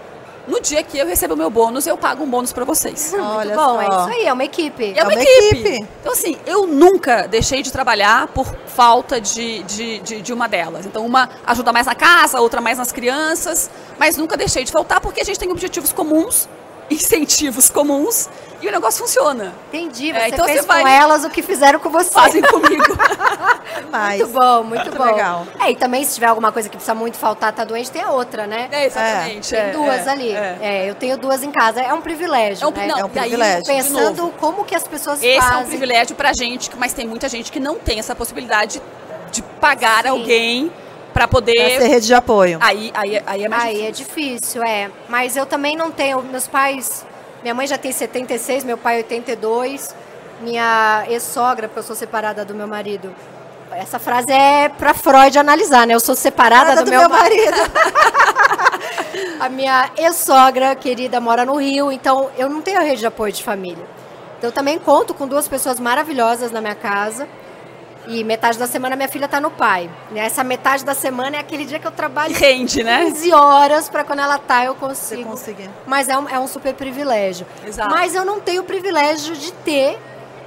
no 0.47 0.61
dia 0.61 0.83
que 0.83 0.99
eu 0.99 1.07
recebo 1.07 1.35
o 1.35 1.37
meu 1.37 1.49
bônus, 1.49 1.87
eu 1.87 1.97
pago 1.97 2.25
um 2.25 2.29
bônus 2.29 2.53
para 2.53 2.65
vocês. 2.65 3.15
Olha 3.17 3.55
Bom, 3.55 3.81
é 3.81 3.87
só. 3.87 4.01
isso 4.01 4.09
aí, 4.19 4.27
é 4.27 4.33
uma 4.33 4.45
equipe. 4.45 4.93
É 4.97 5.03
uma, 5.05 5.13
uma 5.13 5.23
equipe. 5.23 5.61
equipe. 5.61 5.89
Então, 6.01 6.13
assim, 6.13 6.37
eu 6.47 6.67
nunca 6.67 7.27
deixei 7.29 7.63
de 7.63 7.71
trabalhar 7.71 8.27
por 8.29 8.47
falta 8.67 9.21
de, 9.21 9.63
de, 9.63 9.99
de, 10.01 10.21
de 10.21 10.33
uma 10.33 10.49
delas. 10.49 10.85
Então, 10.85 11.07
uma 11.07 11.29
ajuda 11.47 11.73
mais 11.73 11.87
na 11.87 11.95
casa, 11.95 12.41
outra 12.41 12.61
mais 12.61 12.79
nas 12.79 12.91
crianças, 12.91 13.71
mas 13.99 14.17
nunca 14.17 14.37
deixei 14.37 14.65
de 14.65 14.73
faltar 14.73 15.01
porque 15.01 15.21
a 15.21 15.25
gente 15.25 15.39
tem 15.39 15.51
objetivos 15.51 15.93
comuns, 15.93 16.49
incentivos 16.93 17.69
comuns, 17.71 18.29
e 18.61 18.69
o 18.69 18.71
negócio 18.71 19.01
funciona. 19.05 19.53
Entendi, 19.73 20.11
É, 20.13 20.21
você 20.21 20.27
então 20.29 20.45
fez 20.45 20.61
você 20.61 20.67
vai- 20.67 20.83
com 20.83 20.89
elas 20.89 21.25
o 21.25 21.31
que 21.31 21.43
fizeram 21.43 21.81
com 21.81 21.91
você. 21.91 22.11
Fazem 22.11 22.41
comigo. 22.43 22.85
Mas, 23.91 24.21
Muito 24.21 24.33
bom, 24.33 24.63
muito, 24.63 24.85
Muito 24.85 24.97
bom. 24.97 25.05
legal. 25.05 25.47
É, 25.61 25.71
e 25.71 25.77
também 25.77 26.05
se 26.05 26.15
tiver 26.15 26.27
alguma 26.27 26.53
coisa 26.53 26.69
que 26.69 26.77
precisa 26.77 26.95
muito 26.95 27.17
faltar, 27.19 27.53
tá 27.53 27.65
doente, 27.65 27.91
tem 27.91 28.03
a 28.03 28.11
outra, 28.11 28.47
né? 28.47 28.69
É, 28.71 28.87
exatamente. 28.87 29.51
Tem 29.51 29.59
é, 29.59 29.71
duas 29.71 30.07
é, 30.07 30.11
ali. 30.11 30.31
é. 30.33 30.59
É, 30.63 30.91
eu 30.91 30.95
tenho 30.95 31.17
duas 31.19 31.43
em 31.43 31.51
casa. 31.51 31.81
É 31.81 31.93
um 31.93 32.01
privilégio, 32.01 32.65
É 32.65 32.69
um, 32.69 32.71
né? 32.71 32.87
não, 32.87 32.99
É 32.99 33.03
um 33.03 33.07
aí, 33.07 33.11
privilégio. 33.21 33.63
de 33.65 33.69
Pensando 33.73 34.23
novo, 34.23 34.35
como 34.39 34.65
que 34.65 34.75
as 34.75 34.87
pessoas 34.87 35.23
Esse 35.23 35.41
fazem. 35.41 35.55
é 35.57 35.59
um 35.59 35.67
privilégio 35.67 36.15
pra 36.17 36.33
gente, 36.33 36.71
mas 36.79 36.93
tem 36.93 37.07
muita 37.07 37.29
gente 37.29 37.51
que 37.53 37.59
não 37.61 37.75
tem 37.77 37.99
essa 37.99 38.15
possibilidade 38.15 38.81
de 39.31 39.43
pagar 39.61 40.03
Sim. 40.05 40.09
alguém 40.09 40.73
para 41.13 41.29
pra 41.29 41.29
poder. 41.29 41.81
ser 41.81 41.87
rede 41.89 42.07
de 42.07 42.15
apoio. 42.15 42.59
Aí, 42.61 42.91
aí, 42.95 43.23
aí 43.27 43.45
é 43.45 43.49
mais 43.49 43.63
Aí 43.65 43.87
é 43.87 43.91
difícil, 43.91 44.63
é. 44.63 44.91
Mas 45.09 45.37
eu 45.37 45.47
também 45.47 45.77
não 45.77 45.91
tenho. 45.91 46.23
Meus 46.23 46.49
pais. 46.49 47.05
Minha 47.43 47.55
mãe 47.55 47.67
já 47.67 47.77
tem 47.77 47.93
76, 47.93 48.65
meu 48.65 48.79
pai 48.79 48.99
82. 48.99 49.95
Minha 50.41 51.05
ex-sogra, 51.09 51.69
porque 51.69 51.81
eu 51.81 51.85
sou 51.85 51.95
separada 51.95 52.45
do 52.45 52.55
meu 52.55 52.67
marido. 52.67 53.15
Essa 53.73 53.99
frase 53.99 54.31
é 54.31 54.69
pra 54.69 54.93
Freud 54.93 55.39
analisar, 55.39 55.87
né? 55.87 55.95
Eu 55.95 56.01
sou 56.01 56.15
separada 56.15 56.75
Nada 56.75 56.85
do, 56.85 56.91
meu, 56.91 57.09
marido. 57.09 57.51
marido. 57.51 57.73
A 59.41 59.49
minha 59.49 59.91
ex-sogra 59.97 60.75
querida 60.75 61.21
mora 61.21 61.45
no 61.45 61.57
Rio, 61.57 61.91
então 61.91 62.31
eu 62.37 62.49
não 62.49 62.61
tenho 62.61 62.81
rede 62.81 63.01
de 63.01 63.07
apoio 63.07 63.33
de 63.33 63.43
família. 63.43 63.85
Então 64.39 64.49
eu 64.49 64.53
também 64.53 64.79
conto 64.79 65.15
com 65.15 65.27
duas 65.27 65.49
pessoas 65.49 65.81
maravilhosas 65.81 66.51
na 66.53 66.61
minha 66.61 66.75
casa. 66.75 67.29
E 68.07 68.25
metade 68.25 68.59
da 68.59 68.67
semana 68.67 68.97
minha 68.97 69.09
filha 69.09 69.29
tá 69.29 69.41
no 69.41 69.51
pai. 69.51 69.89
né? 70.11 70.21
Essa 70.27 70.43
metade 70.43 70.85
da 70.85 70.95
semana 70.95 71.37
é 71.37 71.41
aquele 71.41 71.65
dia 71.65 71.79
que 71.79 71.87
eu 71.87 71.91
trabalho 71.93 72.35
Rende, 72.35 72.83
né? 72.83 73.05
15 73.05 73.33
horas 73.33 73.89
para 73.89 74.03
quando 74.03 74.19
ela 74.21 74.39
tá 74.39 74.65
eu 74.65 74.75
Você 74.75 74.81
consigo. 75.17 75.31
conseguir. 75.31 75.71
Mas 75.87 76.09
é 76.09 76.19
um, 76.19 76.29
é 76.29 76.39
um 76.39 76.49
super 76.49 76.75
privilégio. 76.75 77.47
Exato. 77.65 77.91
Mas 77.91 78.15
eu 78.15 78.25
não 78.25 78.41
tenho 78.41 78.63
o 78.63 78.65
privilégio 78.65 79.37
de 79.37 79.53
ter. 79.53 79.99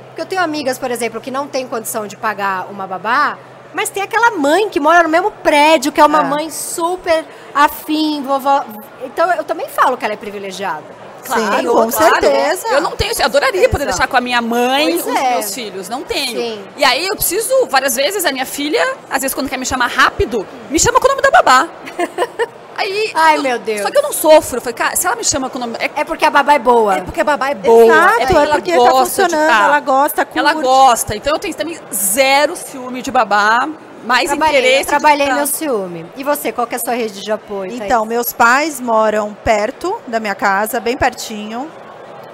Porque 0.07 0.21
eu 0.21 0.25
tenho 0.25 0.41
amigas, 0.41 0.77
por 0.77 0.91
exemplo, 0.91 1.19
que 1.21 1.31
não 1.31 1.47
têm 1.47 1.67
condição 1.67 2.07
de 2.07 2.15
pagar 2.17 2.67
uma 2.71 2.85
babá, 2.87 3.37
mas 3.73 3.89
tem 3.89 4.01
aquela 4.01 4.31
mãe 4.31 4.69
que 4.69 4.79
mora 4.79 5.03
no 5.03 5.09
mesmo 5.09 5.29
prédio, 5.31 5.91
que 5.91 5.99
é 5.99 6.05
uma 6.05 6.21
É. 6.21 6.23
mãe 6.23 6.49
super 6.49 7.25
afim, 7.53 8.21
vovó. 8.23 8.63
Então 9.03 9.29
eu 9.33 9.43
também 9.43 9.67
falo 9.69 9.97
que 9.97 10.05
ela 10.05 10.13
é 10.13 10.17
privilegiada. 10.17 10.83
Sim, 11.33 11.67
com 11.67 11.91
certeza. 11.91 12.67
Eu 12.69 12.81
não 12.81 12.91
tenho, 12.91 13.13
eu 13.17 13.25
adoraria 13.25 13.69
poder 13.69 13.85
deixar 13.85 14.07
com 14.07 14.17
a 14.17 14.21
minha 14.21 14.41
mãe 14.41 14.91
Pois 14.99 15.07
os 15.07 15.15
é. 15.21 15.29
meus 15.33 15.53
filhos. 15.53 15.89
Não 15.89 16.03
tenho. 16.03 16.39
Sim. 16.39 16.63
E 16.77 16.83
aí 16.83 17.07
eu 17.07 17.15
preciso, 17.15 17.65
várias 17.67 17.95
vezes, 17.95 18.25
a 18.25 18.31
minha 18.31 18.45
filha, 18.45 18.85
às 19.09 19.21
vezes 19.21 19.33
quando 19.33 19.49
quer 19.49 19.57
me 19.57 19.65
chamar 19.65 19.87
rápido, 19.87 20.45
me 20.69 20.79
chama 20.79 20.99
com 20.99 21.07
o 21.07 21.09
nome 21.09 21.21
da 21.21 21.31
babá. 21.31 21.67
Aí, 22.77 23.09
Ai, 23.15 23.37
eu- 23.37 23.41
meu 23.41 23.57
Deus. 23.57 23.81
Só 23.83 23.89
que 23.89 23.97
eu 23.97 24.01
não 24.01 24.11
sofro. 24.11 24.59
Falei, 24.59 24.73
cara, 24.73 24.95
se 24.97 25.07
ela 25.07 25.15
me 25.15 25.23
chama 25.23 25.49
com 25.49 25.57
o 25.57 25.61
nome. 25.61 25.75
É, 25.79 25.89
É 26.01 26.03
porque 26.03 26.25
a 26.25 26.29
babá 26.29 26.55
é 26.55 26.59
boa. 26.59 26.95
é 26.97 27.01
porque 27.01 27.21
a 27.21 27.23
babá 27.23 27.49
é 27.49 27.55
boa. 27.55 27.85
Exato, 27.85 28.19
é 28.19 28.43
ela 28.43 28.55
porque 28.55 28.71
tá 28.71 28.77
gosta 28.77 28.93
de 28.93 29.29
funcionando, 29.29 29.47
tá. 29.47 29.63
ela 29.63 29.79
gosta, 29.79 30.25
curte. 30.25 30.39
Ela 30.39 30.53
gosta. 30.55 31.15
Então 31.15 31.33
eu 31.33 31.39
tenho 31.39 31.55
também 31.55 31.79
zero 31.93 32.53
ciúme 32.57 33.01
de 33.01 33.09
babá. 33.11 33.69
Mais 34.05 34.29
trabalhei, 34.29 34.59
interesse. 34.59 34.81
eu 34.81 34.87
trabalhei 34.87 35.33
meu 35.33 35.47
ciúme. 35.47 36.05
E 36.15 36.23
você, 36.23 36.51
qual 36.51 36.67
que 36.67 36.75
é 36.75 36.77
a 36.77 36.79
sua 36.79 36.93
rede 36.93 37.21
de 37.21 37.31
apoio? 37.31 37.71
Thaís? 37.71 37.81
Então, 37.81 38.05
meus 38.05 38.31
pais 38.31 38.79
moram 38.79 39.35
perto 39.43 39.99
da 40.07 40.19
minha 40.19 40.35
casa, 40.35 40.79
bem 40.79 40.95
pertinho. 40.95 41.69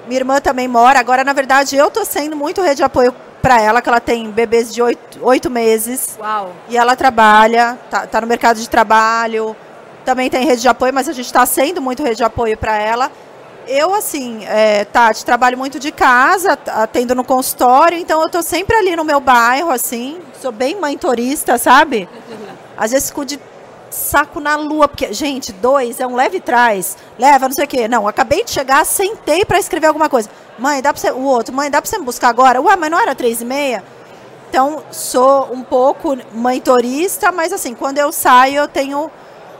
Minha 0.08 0.20
irmã 0.20 0.42
também 0.42 0.68
mora. 0.68 1.00
Agora, 1.00 1.24
na 1.24 1.34
verdade, 1.34 1.76
eu 1.76 1.90
tô 1.90 2.04
sendo 2.04 2.36
muito 2.36 2.62
rede 2.62 2.78
de 2.78 2.84
apoio 2.84 3.14
para 3.42 3.60
ela, 3.60 3.82
que 3.82 3.90
ela 3.90 4.00
tem 4.00 4.30
bebês 4.30 4.74
de 4.74 4.82
oito, 4.82 5.20
oito 5.22 5.50
meses. 5.50 6.18
Uau. 6.20 6.52
E 6.70 6.78
ela 6.78 6.96
trabalha, 6.96 7.78
tá, 7.90 8.06
tá 8.06 8.22
no 8.22 8.28
mercado 8.28 8.60
de 8.60 8.70
trabalho. 8.70 9.56
Também 10.06 10.30
tem 10.30 10.46
rede 10.46 10.62
de 10.62 10.68
apoio, 10.68 10.94
mas 10.94 11.08
a 11.08 11.14
gente 11.14 11.26
está 11.26 11.46
sendo 11.46 11.82
muito 11.82 12.04
rede 12.04 12.18
de 12.18 12.24
apoio 12.24 12.58
para 12.58 12.76
ela. 12.78 13.12
Eu, 13.68 13.94
assim, 13.94 14.44
é, 14.46 14.86
Tati, 14.86 15.24
trabalho 15.24 15.58
muito 15.58 15.80
de 15.80 15.92
casa, 15.92 16.58
atendo 16.68 17.16
no 17.16 17.24
consultório, 17.24 17.98
então 17.98 18.22
eu 18.22 18.30
tô 18.30 18.42
sempre 18.42 18.76
ali 18.76 18.96
no 18.96 19.04
meu 19.04 19.20
bairro, 19.20 19.70
assim. 19.70 20.20
Sou 20.42 20.52
bem 20.52 20.76
mãe 20.80 20.98
turista, 20.98 21.58
sabe? 21.58 22.10
Às 22.78 22.92
vezes 22.92 23.10
fico 23.10 23.24
de 23.24 23.40
saco 23.90 24.40
na 24.40 24.56
lua, 24.56 24.88
porque, 24.88 25.14
gente, 25.14 25.52
dois 25.52 26.00
é 26.00 26.08
um 26.08 26.16
leve 26.16 26.40
trás, 26.40 26.98
leva, 27.20 27.48
não 27.48 27.56
sei 27.56 27.66
o 27.66 27.68
quê. 27.68 27.88
Não, 27.88 28.08
acabei 28.08 28.44
de 28.44 28.52
chegar, 28.52 28.86
sentei 28.86 29.46
para 29.46 29.60
escrever 29.60 29.88
alguma 29.88 30.10
coisa. 30.10 30.30
Mãe, 30.58 30.82
dá 30.82 30.92
pra 30.92 31.02
você. 31.02 31.12
O 31.12 31.24
outro, 31.24 31.54
mãe, 31.54 31.70
dá 31.70 31.82
pra 31.82 31.90
você 31.90 31.98
me 31.98 32.06
buscar 32.06 32.30
agora? 32.30 32.62
Ué, 32.62 32.76
mas 32.76 32.90
não 32.90 33.00
era 33.00 33.14
três 33.14 33.42
e 33.42 33.46
meia? 33.46 33.84
Então, 34.50 34.84
sou 34.92 35.50
um 35.54 35.64
pouco 35.64 36.18
mãe 36.34 36.60
turista, 36.60 37.32
mas 37.32 37.54
assim, 37.54 37.74
quando 37.74 38.00
eu 38.00 38.12
saio, 38.12 38.58
eu 38.58 38.68
tenho 38.68 39.10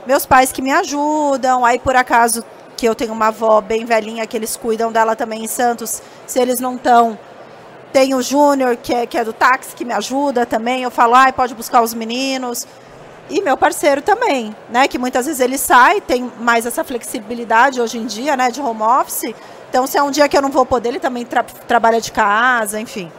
meus 0.06 0.26
pais 0.26 0.52
que 0.52 0.60
me 0.60 0.70
ajudam. 0.70 1.64
Aí, 1.64 1.78
por 1.78 1.96
acaso, 1.96 2.44
que 2.82 2.88
eu 2.88 2.96
tenho 2.96 3.12
uma 3.12 3.28
avó 3.28 3.60
bem 3.60 3.84
velhinha, 3.84 4.26
que 4.26 4.36
eles 4.36 4.56
cuidam 4.56 4.90
dela 4.90 5.14
também 5.14 5.44
em 5.44 5.46
Santos, 5.46 6.02
se 6.26 6.40
eles 6.40 6.58
não 6.58 6.74
estão. 6.74 7.16
Tem 7.92 8.12
o 8.12 8.20
Júnior, 8.20 8.74
que 8.74 8.92
é, 8.92 9.06
que 9.06 9.16
é 9.16 9.22
do 9.22 9.32
táxi, 9.32 9.76
que 9.76 9.84
me 9.84 9.92
ajuda 9.92 10.44
também. 10.44 10.82
Eu 10.82 10.90
falo, 10.90 11.14
ai, 11.14 11.32
pode 11.32 11.54
buscar 11.54 11.80
os 11.80 11.94
meninos. 11.94 12.66
E 13.30 13.40
meu 13.40 13.56
parceiro 13.56 14.02
também, 14.02 14.52
né? 14.68 14.88
Que 14.88 14.98
muitas 14.98 15.26
vezes 15.26 15.40
ele 15.40 15.58
sai, 15.58 16.00
tem 16.00 16.28
mais 16.40 16.66
essa 16.66 16.82
flexibilidade 16.82 17.80
hoje 17.80 17.98
em 17.98 18.04
dia, 18.04 18.36
né? 18.36 18.50
De 18.50 18.60
home 18.60 18.82
office. 18.82 19.32
Então, 19.70 19.86
se 19.86 19.96
é 19.96 20.02
um 20.02 20.10
dia 20.10 20.28
que 20.28 20.36
eu 20.36 20.42
não 20.42 20.50
vou 20.50 20.66
poder, 20.66 20.88
ele 20.88 20.98
também 20.98 21.24
tra- 21.24 21.44
trabalha 21.44 22.00
de 22.00 22.10
casa, 22.10 22.80
enfim. 22.80 23.12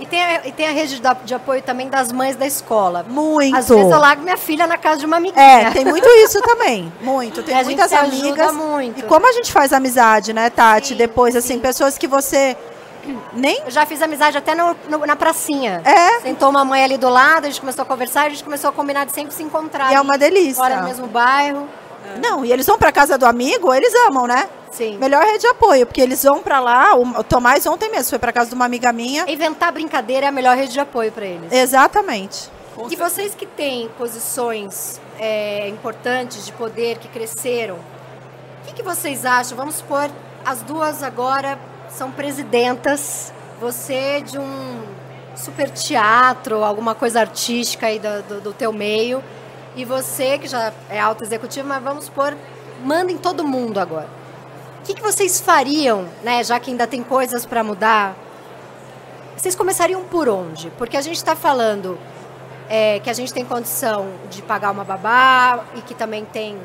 E 0.00 0.06
tem, 0.06 0.22
a, 0.22 0.46
e 0.46 0.52
tem 0.52 0.66
a 0.66 0.70
rede 0.72 1.00
de, 1.24 1.34
apoio 1.34 1.60
também 1.62 1.88
das 1.88 2.10
mães 2.10 2.34
da 2.34 2.46
escola. 2.46 3.04
Muito. 3.08 3.54
Às 3.54 3.68
vezes 3.68 3.90
eu 3.92 3.98
largo 3.98 4.22
minha 4.22 4.36
filha 4.36 4.66
na 4.66 4.78
casa 4.78 5.00
de 5.00 5.06
uma 5.06 5.18
amiguinha. 5.18 5.44
É, 5.44 5.70
tem 5.70 5.84
muito 5.84 6.08
isso 6.24 6.40
também. 6.40 6.90
Muito. 7.02 7.42
Tem 7.42 7.54
a 7.54 7.58
gente 7.58 7.66
muitas 7.76 7.90
se 7.90 7.96
ajuda 7.96 8.28
amigas. 8.28 8.52
muito. 8.54 9.00
E 9.00 9.02
como 9.02 9.28
a 9.28 9.32
gente 9.32 9.52
faz 9.52 9.72
amizade, 9.72 10.32
né, 10.32 10.48
Tati? 10.48 10.88
Sim, 10.88 10.94
Depois, 10.96 11.36
assim, 11.36 11.54
sim. 11.54 11.60
pessoas 11.60 11.98
que 11.98 12.06
você 12.06 12.56
nem. 13.32 13.60
Eu 13.64 13.70
já 13.70 13.84
fiz 13.86 14.00
amizade 14.02 14.36
até 14.38 14.54
no- 14.54 14.76
no- 14.88 15.06
na 15.06 15.16
pracinha. 15.16 15.82
É. 15.84 16.20
Sentou 16.20 16.48
uma 16.50 16.64
mãe 16.64 16.82
ali 16.82 16.96
do 16.96 17.08
lado, 17.08 17.44
a 17.44 17.48
gente 17.50 17.60
começou 17.60 17.82
a 17.82 17.86
conversar, 17.86 18.22
a 18.22 18.28
gente 18.30 18.42
começou 18.44 18.70
a 18.70 18.72
combinar 18.72 19.04
de 19.04 19.12
sempre 19.12 19.34
se 19.34 19.42
encontrar. 19.42 19.92
E 19.92 19.94
é 19.94 20.00
uma 20.00 20.16
delícia. 20.16 20.54
Fora 20.62 20.76
do 20.78 20.84
mesmo 20.84 21.06
bairro. 21.06 21.68
Não, 22.18 22.44
e 22.44 22.52
eles 22.52 22.66
vão 22.66 22.78
pra 22.78 22.90
casa 22.90 23.16
do 23.18 23.26
amigo, 23.26 23.72
eles 23.72 23.92
amam, 24.06 24.26
né? 24.26 24.48
Sim. 24.70 24.98
Melhor 24.98 25.24
rede 25.24 25.40
de 25.40 25.46
apoio, 25.48 25.86
porque 25.86 26.00
eles 26.00 26.22
vão 26.22 26.42
pra 26.42 26.60
lá. 26.60 26.94
O 26.94 27.24
Tomás 27.24 27.66
ontem 27.66 27.90
mesmo 27.90 28.10
foi 28.10 28.18
pra 28.18 28.32
casa 28.32 28.50
de 28.50 28.54
uma 28.54 28.64
amiga 28.64 28.92
minha. 28.92 29.24
Inventar 29.30 29.72
brincadeira 29.72 30.26
é 30.26 30.28
a 30.28 30.32
melhor 30.32 30.56
rede 30.56 30.72
de 30.72 30.80
apoio 30.80 31.10
para 31.12 31.26
eles. 31.26 31.52
Exatamente. 31.52 32.50
E 32.88 32.96
vocês 32.96 33.34
que 33.34 33.44
têm 33.44 33.88
posições 33.98 35.00
é, 35.18 35.68
importantes 35.68 36.46
de 36.46 36.52
poder, 36.52 36.98
que 36.98 37.08
cresceram, 37.08 37.74
o 37.74 38.66
que, 38.66 38.74
que 38.74 38.82
vocês 38.82 39.26
acham? 39.26 39.56
Vamos 39.56 39.76
supor, 39.76 40.08
as 40.44 40.62
duas 40.62 41.02
agora 41.02 41.58
são 41.90 42.10
presidentas, 42.10 43.32
você 43.60 44.22
de 44.22 44.38
um 44.38 44.82
super 45.36 45.68
teatro, 45.70 46.64
alguma 46.64 46.94
coisa 46.94 47.20
artística 47.20 47.86
aí 47.86 47.98
do, 47.98 48.22
do, 48.22 48.40
do 48.40 48.52
teu 48.52 48.72
meio, 48.72 49.22
e 49.76 49.84
você 49.84 50.38
que 50.38 50.48
já 50.48 50.72
é 50.88 50.98
alto 50.98 51.22
executivo, 51.22 51.68
mas 51.68 51.82
vamos 51.82 52.04
supor, 52.06 52.36
manda 52.84 53.12
em 53.12 53.18
todo 53.18 53.46
mundo 53.46 53.78
agora. 53.78 54.08
O 54.80 54.82
que, 54.82 54.94
que 54.94 55.02
vocês 55.02 55.40
fariam, 55.40 56.06
né, 56.22 56.42
já 56.42 56.58
que 56.58 56.70
ainda 56.70 56.86
tem 56.86 57.02
coisas 57.02 57.44
para 57.44 57.62
mudar? 57.62 58.16
Vocês 59.36 59.54
começariam 59.54 60.02
por 60.04 60.28
onde? 60.28 60.70
Porque 60.70 60.96
a 60.96 61.00
gente 61.00 61.16
está 61.16 61.36
falando 61.36 61.98
é, 62.68 62.98
que 63.00 63.10
a 63.10 63.12
gente 63.12 63.32
tem 63.32 63.44
condição 63.44 64.08
de 64.30 64.42
pagar 64.42 64.70
uma 64.70 64.84
babá 64.84 65.64
e 65.74 65.82
que 65.82 65.94
também 65.94 66.24
tem 66.24 66.58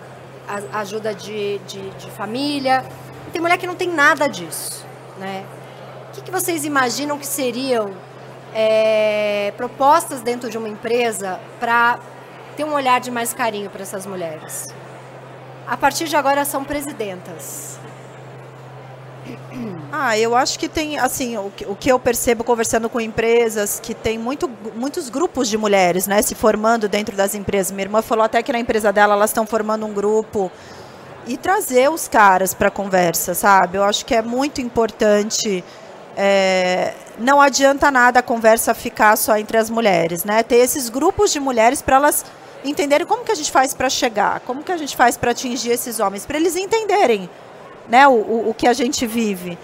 a, 0.47 0.79
ajuda 0.79 1.13
de, 1.13 1.59
de, 1.59 1.89
de 1.91 2.11
família. 2.11 2.85
Tem 3.31 3.41
mulher 3.41 3.57
que 3.57 3.67
não 3.67 3.75
tem 3.75 3.89
nada 3.89 4.27
disso, 4.27 4.85
né? 5.17 5.43
O 6.09 6.11
que, 6.15 6.21
que 6.21 6.31
vocês 6.31 6.63
imaginam 6.63 7.17
que 7.17 7.27
seriam 7.27 7.91
é, 8.53 9.53
propostas 9.57 10.21
dentro 10.21 10.49
de 10.49 10.57
uma 10.57 10.69
empresa 10.69 11.39
para 11.59 11.99
ter 12.55 12.63
um 12.63 12.73
olhar 12.73 12.99
de 12.99 13.11
mais 13.11 13.33
carinho 13.33 13.69
para 13.69 13.81
essas 13.81 14.05
mulheres? 14.05 14.67
A 15.67 15.75
partir 15.75 16.05
de 16.07 16.15
agora 16.15 16.45
são 16.45 16.63
presidentas. 16.63 17.77
Ah, 19.97 20.17
eu 20.19 20.35
acho 20.35 20.59
que 20.59 20.67
tem, 20.67 20.99
assim, 20.99 21.37
o 21.37 21.49
que, 21.49 21.65
o 21.65 21.73
que 21.73 21.89
eu 21.89 21.97
percebo 21.97 22.43
conversando 22.43 22.89
com 22.89 22.99
empresas, 22.99 23.79
que 23.81 23.93
tem 23.93 24.17
muito, 24.17 24.49
muitos 24.75 25.09
grupos 25.09 25.47
de 25.47 25.57
mulheres, 25.57 26.05
né, 26.05 26.21
se 26.21 26.35
formando 26.35 26.89
dentro 26.89 27.15
das 27.15 27.33
empresas. 27.33 27.71
Minha 27.71 27.85
irmã 27.85 28.01
falou 28.01 28.25
até 28.25 28.43
que 28.43 28.51
na 28.51 28.59
empresa 28.59 28.91
dela 28.91 29.13
elas 29.13 29.29
estão 29.29 29.45
formando 29.45 29.85
um 29.85 29.93
grupo 29.93 30.51
e 31.25 31.37
trazer 31.37 31.89
os 31.89 32.09
caras 32.09 32.53
para 32.53 32.67
a 32.67 32.71
conversa, 32.71 33.33
sabe? 33.33 33.77
Eu 33.77 33.83
acho 33.85 34.05
que 34.05 34.13
é 34.13 34.21
muito 34.21 34.59
importante. 34.59 35.63
É, 36.17 36.93
não 37.17 37.41
adianta 37.41 37.89
nada 37.89 38.19
a 38.19 38.23
conversa 38.23 38.73
ficar 38.73 39.15
só 39.15 39.37
entre 39.37 39.57
as 39.57 39.69
mulheres, 39.69 40.23
né? 40.25 40.43
Ter 40.43 40.57
esses 40.57 40.89
grupos 40.89 41.31
de 41.31 41.39
mulheres 41.39 41.81
para 41.81 41.95
elas 41.95 42.25
entenderem 42.69 43.05
como 43.05 43.23
que 43.23 43.31
a 43.31 43.35
gente 43.35 43.51
faz 43.51 43.73
para 43.73 43.89
chegar, 43.89 44.39
como 44.41 44.63
que 44.63 44.71
a 44.71 44.77
gente 44.77 44.95
faz 44.95 45.17
para 45.17 45.31
atingir 45.31 45.71
esses 45.71 45.99
homens, 45.99 46.25
para 46.25 46.37
eles 46.37 46.55
entenderem 46.55 47.29
né, 47.87 48.07
o, 48.07 48.13
o, 48.13 48.49
o, 48.49 48.53
que 48.53 48.67
a 48.67 48.73
gente 48.73 49.05
vive. 49.05 49.57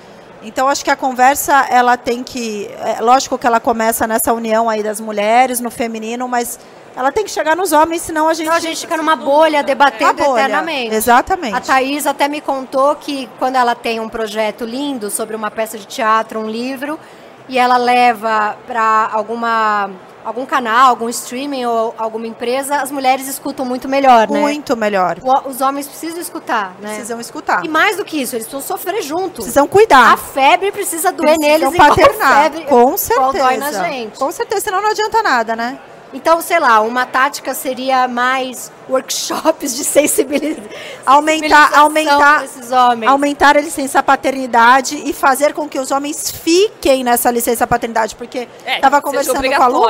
Então 0.43 0.67
acho 0.67 0.83
que 0.83 0.89
a 0.89 0.95
conversa 0.95 1.67
ela 1.69 1.97
tem 1.97 2.23
que, 2.23 2.69
é, 2.79 3.01
lógico 3.01 3.37
que 3.37 3.45
ela 3.45 3.59
começa 3.59 4.07
nessa 4.07 4.33
união 4.33 4.69
aí 4.69 4.81
das 4.81 4.99
mulheres 4.99 5.59
no 5.59 5.69
feminino, 5.69 6.27
mas 6.27 6.59
ela 6.95 7.11
tem 7.11 7.23
que 7.23 7.31
chegar 7.31 7.55
nos 7.55 7.71
homens, 7.71 8.01
senão 8.01 8.27
a 8.27 8.33
gente. 8.33 8.45
Senão 8.45 8.57
a 8.57 8.59
gente 8.59 8.81
fica 8.81 8.97
numa 8.97 9.15
bolha 9.15 9.63
debatendo 9.63 10.23
bolha. 10.23 10.41
eternamente. 10.41 10.93
Exatamente. 10.93 11.55
A 11.55 11.61
Thaís 11.61 12.05
até 12.05 12.27
me 12.27 12.41
contou 12.41 12.95
que 12.95 13.29
quando 13.39 13.55
ela 13.55 13.75
tem 13.75 13.99
um 13.99 14.09
projeto 14.09 14.65
lindo 14.65 15.09
sobre 15.09 15.35
uma 15.35 15.49
peça 15.49 15.77
de 15.77 15.85
teatro, 15.85 16.39
um 16.39 16.49
livro, 16.49 16.99
e 17.47 17.57
ela 17.57 17.77
leva 17.77 18.57
para 18.67 19.09
alguma 19.11 19.89
algum 20.23 20.45
canal, 20.45 20.89
algum 20.89 21.09
streaming 21.09 21.65
ou 21.65 21.93
alguma 21.97 22.27
empresa, 22.27 22.77
as 22.77 22.91
mulheres 22.91 23.27
escutam 23.27 23.65
muito 23.65 23.87
melhor, 23.87 24.29
né? 24.29 24.39
Muito 24.39 24.75
melhor. 24.77 25.17
O, 25.21 25.49
os 25.49 25.61
homens 25.61 25.87
precisam 25.87 26.19
escutar, 26.19 26.75
né? 26.79 26.89
Precisam 26.89 27.19
escutar. 27.19 27.65
E 27.65 27.67
mais 27.67 27.97
do 27.97 28.05
que 28.05 28.21
isso, 28.21 28.35
eles 28.35 28.47
precisam 28.47 28.77
sofrer 28.77 29.01
junto. 29.01 29.35
Precisam 29.35 29.67
cuidar. 29.67 30.13
A 30.13 30.17
febre 30.17 30.71
precisa 30.71 31.11
doer 31.11 31.37
precisam 31.37 31.71
neles 31.71 31.77
paternar. 31.77 32.31
a 32.31 32.43
febre 32.43 32.65
Com 32.65 32.97
certeza. 32.97 33.31
dói 33.31 33.57
na 33.57 33.71
gente. 33.71 34.17
Com 34.17 34.31
certeza, 34.31 34.61
senão 34.61 34.81
não 34.81 34.91
adianta 34.91 35.21
nada, 35.23 35.55
né? 35.55 35.79
Então, 36.13 36.41
sei 36.41 36.59
lá, 36.59 36.81
uma 36.81 37.05
tática 37.05 37.53
seria 37.53 38.07
mais 38.07 38.71
workshops 38.89 39.75
de 39.75 39.83
sensibilização. 39.83 40.69
Aumentar, 41.05 41.73
aumentar, 41.77 42.43
esses 42.43 42.71
homens. 42.71 43.09
aumentar 43.09 43.57
a 43.57 43.61
licença 43.61 44.03
paternidade 44.03 45.01
e 45.05 45.13
fazer 45.13 45.53
com 45.53 45.67
que 45.67 45.79
os 45.79 45.91
homens 45.91 46.29
fiquem 46.29 47.03
nessa 47.03 47.31
licença 47.31 47.65
paternidade, 47.65 48.15
porque 48.15 48.47
estava 48.65 48.97
é, 48.97 49.01
conversando 49.01 49.41
com 49.41 49.63
a 49.63 49.67
Lu, 49.67 49.85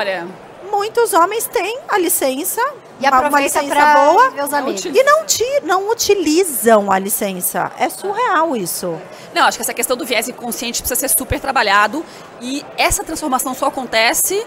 muitos 0.72 1.14
homens 1.14 1.46
têm 1.46 1.80
a 1.90 1.98
licença 1.98 2.62
e 3.00 3.08
uma, 3.08 3.28
uma 3.28 3.42
licença 3.42 3.94
boa 3.94 4.32
meus 4.32 4.54
amigos. 4.54 4.86
e 4.86 5.04
não, 5.04 5.26
não 5.64 5.92
utilizam 5.92 6.92
a 6.92 6.98
licença. 6.98 7.72
É 7.78 7.90
surreal 7.90 8.56
isso. 8.56 8.98
Não, 9.34 9.44
acho 9.44 9.58
que 9.58 9.64
essa 9.64 9.74
questão 9.74 9.98
do 9.98 10.06
viés 10.06 10.30
inconsciente 10.30 10.82
precisa 10.82 11.00
ser 11.00 11.10
super 11.10 11.40
trabalhado 11.40 12.06
e 12.40 12.64
essa 12.78 13.04
transformação 13.04 13.54
só 13.54 13.68
acontece 13.68 14.46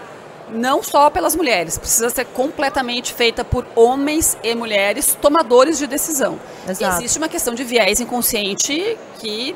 não 0.49 0.83
só 0.83 1.09
pelas 1.09 1.35
mulheres, 1.35 1.77
precisa 1.77 2.09
ser 2.09 2.25
completamente 2.25 3.13
feita 3.13 3.43
por 3.43 3.65
homens 3.75 4.37
e 4.43 4.53
mulheres 4.53 5.17
tomadores 5.19 5.77
de 5.77 5.87
decisão. 5.87 6.39
Exato. 6.67 6.97
Existe 6.97 7.17
uma 7.17 7.29
questão 7.29 7.53
de 7.53 7.63
viés 7.63 7.99
inconsciente 7.99 8.97
que, 9.19 9.55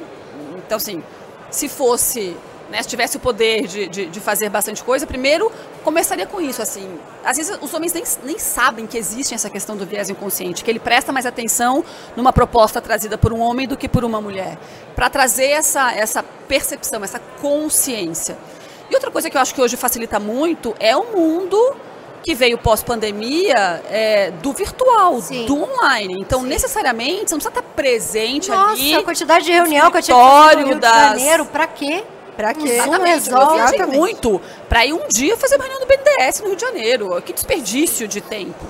então 0.57 0.77
assim, 0.77 1.03
se 1.51 1.67
fosse, 1.67 2.35
né, 2.69 2.81
se 2.81 2.89
tivesse 2.89 3.17
o 3.17 3.19
poder 3.19 3.67
de, 3.67 3.87
de, 3.87 4.05
de, 4.07 4.19
fazer 4.19 4.49
bastante 4.49 4.83
coisa, 4.83 5.05
primeiro 5.05 5.51
começaria 5.83 6.25
com 6.25 6.41
isso, 6.41 6.61
assim, 6.61 6.99
às 7.23 7.37
vezes 7.37 7.57
os 7.61 7.73
homens 7.73 7.93
nem, 7.93 8.03
nem 8.23 8.37
sabem 8.37 8.85
que 8.85 8.97
existe 8.97 9.33
essa 9.33 9.49
questão 9.49 9.75
do 9.77 9.85
viés 9.85 10.09
inconsciente, 10.09 10.63
que 10.63 10.69
ele 10.69 10.79
presta 10.79 11.11
mais 11.11 11.25
atenção 11.25 11.83
numa 12.15 12.33
proposta 12.33 12.81
trazida 12.81 13.17
por 13.17 13.31
um 13.31 13.39
homem 13.39 13.67
do 13.67 13.77
que 13.77 13.87
por 13.87 14.03
uma 14.03 14.21
mulher, 14.21 14.57
para 14.95 15.09
trazer 15.09 15.49
essa, 15.49 15.93
essa 15.93 16.23
percepção, 16.47 17.03
essa 17.03 17.19
consciência. 17.41 18.37
E 18.89 18.93
outra 18.95 19.11
coisa 19.11 19.29
que 19.29 19.37
eu 19.37 19.41
acho 19.41 19.53
que 19.53 19.61
hoje 19.61 19.77
facilita 19.77 20.19
muito 20.19 20.75
é 20.79 20.95
o 20.95 21.11
mundo 21.15 21.75
que 22.23 22.35
veio 22.35 22.57
pós-pandemia 22.57 23.81
é, 23.89 24.31
do 24.31 24.51
virtual, 24.51 25.21
Sim. 25.21 25.45
do 25.45 25.63
online. 25.63 26.15
Então, 26.19 26.41
Sim. 26.41 26.47
necessariamente, 26.47 27.29
você 27.29 27.35
não 27.35 27.39
precisa 27.39 27.49
estar 27.49 27.61
presente 27.61 28.49
Nossa, 28.49 28.71
ali. 28.71 28.89
Nossa, 28.89 29.01
a 29.01 29.03
quantidade 29.03 29.45
de 29.45 29.51
reunião 29.51 29.91
que 29.91 29.97
eu 29.97 30.01
tinha 30.01 30.49
que 30.57 30.63
Rio 30.63 30.79
das... 30.79 30.91
de 30.91 31.19
Janeiro, 31.19 31.45
pra 31.45 31.67
quê? 31.67 32.03
Pra 32.35 32.53
quê? 32.53 32.69
Exatamente. 32.69 33.29
Eu 33.29 33.53
viajei 33.53 33.85
muito 33.85 34.41
para 34.67 34.85
ir 34.85 34.93
um 34.93 35.07
dia 35.09 35.35
fazer 35.37 35.55
uma 35.55 35.65
reunião 35.65 35.85
do 35.85 35.87
BNDES 35.87 36.39
no 36.39 36.47
Rio 36.47 36.55
de 36.55 36.61
Janeiro. 36.61 37.21
Que 37.21 37.33
desperdício 37.33 38.07
de 38.07 38.21
tempo. 38.21 38.65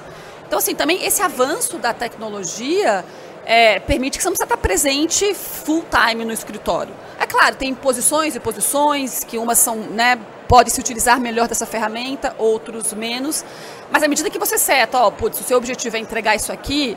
Então, 0.47 0.57
assim, 0.57 0.73
também 0.73 1.05
esse 1.05 1.21
avanço 1.21 1.77
da 1.77 1.93
tecnologia 1.93 3.05
é, 3.49 3.79
permite 3.79 4.15
que 4.15 4.23
você 4.23 4.29
não 4.29 4.35
precisa 4.35 4.53
estar 4.53 4.57
presente 4.57 5.33
full 5.33 5.83
time 5.89 6.23
no 6.23 6.31
escritório. 6.31 6.93
É 7.19 7.25
claro, 7.25 7.55
tem 7.55 7.73
posições 7.73 8.35
e 8.35 8.39
posições, 8.39 9.23
que 9.23 9.39
umas 9.39 9.57
são, 9.57 9.75
né, 9.75 10.19
pode 10.47 10.69
se 10.69 10.79
utilizar 10.79 11.19
melhor 11.19 11.47
dessa 11.47 11.65
ferramenta, 11.65 12.35
outros 12.37 12.93
menos. 12.93 13.43
Mas 13.89 14.03
à 14.03 14.07
medida 14.07 14.29
que 14.29 14.37
você 14.37 14.55
seta, 14.55 14.99
ó, 14.99 15.09
putz, 15.09 15.39
o 15.39 15.43
seu 15.43 15.57
objetivo 15.57 15.97
é 15.97 15.99
entregar 15.99 16.35
isso 16.35 16.51
aqui, 16.51 16.95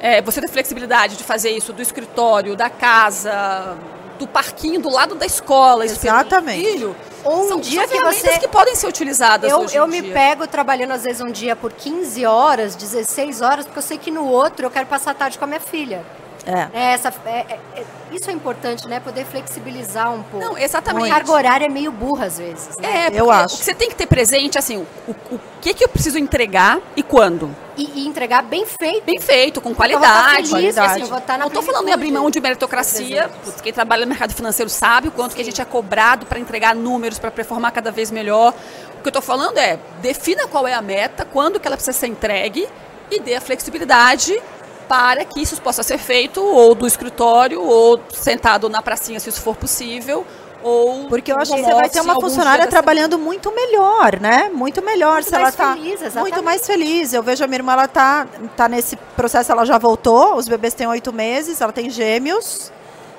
é, 0.00 0.20
você 0.20 0.40
tem 0.40 0.50
flexibilidade 0.50 1.16
de 1.16 1.22
fazer 1.22 1.50
isso 1.50 1.72
do 1.72 1.80
escritório, 1.80 2.56
da 2.56 2.68
casa, 2.68 3.76
do 4.18 4.26
parquinho 4.26 4.80
do 4.80 4.88
lado 4.88 5.14
da 5.14 5.26
escola. 5.26 5.84
Exatamente. 5.84 6.64
Filho, 6.64 6.96
ou 7.22 7.44
um 7.44 7.48
são, 7.48 7.60
dia 7.60 7.86
são 7.86 7.96
que 7.96 8.04
você 8.04 8.38
que 8.38 8.48
podem 8.48 8.74
ser 8.74 8.86
utilizadas 8.86 9.50
eu, 9.50 9.66
eu 9.72 9.86
me 9.86 10.02
pego 10.02 10.46
trabalhando 10.46 10.92
às 10.92 11.04
vezes 11.04 11.20
um 11.20 11.30
dia 11.30 11.56
por 11.56 11.72
15 11.72 12.24
horas, 12.26 12.74
16 12.74 13.40
horas, 13.40 13.64
porque 13.64 13.78
eu 13.78 13.82
sei 13.82 13.98
que 13.98 14.10
no 14.10 14.26
outro 14.26 14.66
eu 14.66 14.70
quero 14.70 14.86
passar 14.86 15.12
a 15.12 15.14
tarde 15.14 15.38
com 15.38 15.44
a 15.44 15.48
minha 15.48 15.60
filha. 15.60 16.04
É. 16.46 16.68
é 16.72 16.92
essa, 16.92 17.12
é, 17.26 17.30
é, 17.30 17.60
é, 17.76 17.84
isso 18.12 18.30
é 18.30 18.32
importante, 18.32 18.86
né? 18.86 19.00
Poder 19.00 19.24
flexibilizar 19.24 20.12
um 20.12 20.22
pouco. 20.22 20.44
Não, 20.44 20.58
exatamente. 20.58 21.10
A 21.10 21.14
carga 21.14 21.32
horária 21.32 21.66
é 21.66 21.68
meio 21.68 21.90
burra 21.90 22.26
às 22.26 22.38
vezes. 22.38 22.76
Né? 22.78 23.08
É, 23.08 23.20
eu 23.20 23.30
acho. 23.30 23.56
O 23.56 23.58
que 23.58 23.64
você 23.64 23.74
tem 23.74 23.88
que 23.88 23.96
ter 23.96 24.06
presente, 24.06 24.58
assim, 24.58 24.86
o, 25.08 25.10
o 25.32 25.40
que, 25.60 25.72
que 25.72 25.84
eu 25.84 25.88
preciso 25.88 26.18
entregar 26.18 26.78
e 26.94 27.02
quando. 27.02 27.54
E, 27.76 28.02
e 28.02 28.06
entregar 28.06 28.42
bem 28.42 28.66
feito. 28.66 29.04
Bem 29.04 29.18
feito, 29.18 29.60
com 29.60 29.74
qualidade. 29.74 30.48
Feliz, 30.48 30.50
qualidade. 30.50 31.02
Assim, 31.02 31.12
eu 31.12 31.38
não 31.38 31.46
estou 31.48 31.62
falando 31.62 31.88
em 31.88 31.92
abrir 31.92 32.12
mão 32.12 32.30
de 32.30 32.40
meritocracia. 32.40 33.30
Quem 33.62 33.72
trabalha 33.72 34.04
no 34.04 34.10
mercado 34.10 34.34
financeiro 34.34 34.70
sabe 34.70 35.08
o 35.08 35.10
quanto 35.10 35.30
Sim. 35.30 35.36
que 35.36 35.42
a 35.42 35.44
gente 35.44 35.60
é 35.60 35.64
cobrado 35.64 36.26
para 36.26 36.38
entregar 36.38 36.74
números, 36.74 37.18
para 37.18 37.30
performar 37.30 37.72
cada 37.72 37.90
vez 37.90 38.10
melhor. 38.10 38.54
O 38.98 39.02
que 39.02 39.08
eu 39.08 39.10
estou 39.10 39.22
falando 39.22 39.58
é, 39.58 39.78
defina 40.00 40.46
qual 40.46 40.66
é 40.66 40.74
a 40.74 40.82
meta, 40.82 41.24
quando 41.24 41.58
que 41.58 41.66
ela 41.66 41.76
precisa 41.76 41.96
ser 41.96 42.06
entregue 42.06 42.68
e 43.10 43.20
dê 43.20 43.34
a 43.34 43.40
flexibilidade 43.40 44.40
para 44.88 45.24
que 45.24 45.40
isso 45.40 45.60
possa 45.60 45.82
ser 45.82 45.98
feito 45.98 46.42
ou 46.42 46.74
do 46.74 46.86
escritório 46.86 47.62
ou 47.62 48.00
sentado 48.12 48.68
na 48.68 48.82
pracinha 48.82 49.18
se 49.20 49.28
isso 49.28 49.40
for 49.40 49.56
possível 49.56 50.26
ou 50.64 51.08
porque 51.08 51.30
eu 51.30 51.36
acho 51.36 51.54
que 51.54 51.62
você 51.62 51.74
vai 51.74 51.90
ter 51.90 52.00
uma 52.00 52.14
funcionária 52.14 52.66
trabalhando 52.66 53.18
muito 53.18 53.54
melhor, 53.54 54.18
né? 54.18 54.50
Muito 54.52 54.80
melhor 54.80 55.16
muito 55.16 55.28
se 55.28 55.34
ela 55.34 55.50
está 55.50 55.76
muito 56.16 56.42
mais 56.42 56.66
feliz. 56.66 57.12
Eu 57.12 57.22
vejo 57.22 57.44
a 57.44 57.46
minha 57.46 57.58
irmã 57.58 57.74
ela 57.74 57.86
tá 57.86 58.26
tá 58.56 58.66
nesse 58.66 58.96
processo, 59.14 59.52
ela 59.52 59.66
já 59.66 59.76
voltou. 59.76 60.36
Os 60.36 60.48
bebês 60.48 60.72
têm 60.72 60.86
oito 60.86 61.12
meses, 61.12 61.60
ela 61.60 61.70
tem 61.70 61.90
gêmeos. 61.90 62.72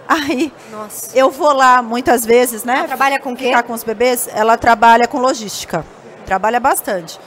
Aí 0.07 0.51
Nossa. 0.72 1.16
eu 1.16 1.30
vou 1.30 1.53
lá 1.53 1.84
muitas 1.84 2.26
vezes, 2.26 2.63
né? 2.63 2.80
Ela 2.80 2.88
trabalha 2.88 3.20
com 3.20 3.36
quê? 3.36 3.45
Ficar 3.45 3.61
com 3.61 3.74
os 3.74 3.84
bebês. 3.84 4.28
Ela 4.34 4.57
trabalha 4.57 5.07
com 5.07 5.20
logística. 5.20 5.86
Trabalha 6.26 6.59
bastante. 6.59 7.20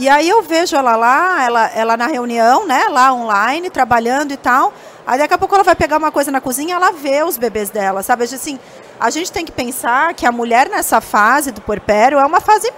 E 0.00 0.08
aí 0.08 0.28
eu 0.28 0.42
vejo 0.42 0.76
ela 0.76 0.94
lá, 0.94 1.42
ela, 1.42 1.66
ela 1.74 1.96
na 1.96 2.06
reunião, 2.06 2.64
né, 2.64 2.84
lá 2.88 3.12
online, 3.12 3.68
trabalhando 3.68 4.30
e 4.30 4.36
tal. 4.36 4.72
Aí 5.04 5.18
daqui 5.18 5.34
a 5.34 5.38
pouco 5.38 5.56
ela 5.56 5.64
vai 5.64 5.74
pegar 5.74 5.96
uma 5.96 6.12
coisa 6.12 6.30
na 6.30 6.40
cozinha, 6.40 6.76
ela 6.76 6.92
vê 6.92 7.24
os 7.24 7.36
bebês 7.36 7.68
dela, 7.68 8.00
sabe? 8.00 8.22
Assim, 8.22 8.60
a 9.00 9.10
gente 9.10 9.32
tem 9.32 9.44
que 9.44 9.50
pensar 9.50 10.14
que 10.14 10.24
a 10.24 10.30
mulher 10.30 10.68
nessa 10.68 11.00
fase 11.00 11.50
do 11.50 11.60
puerpério 11.60 12.16
é 12.16 12.24
uma 12.24 12.40
fase 12.40 12.72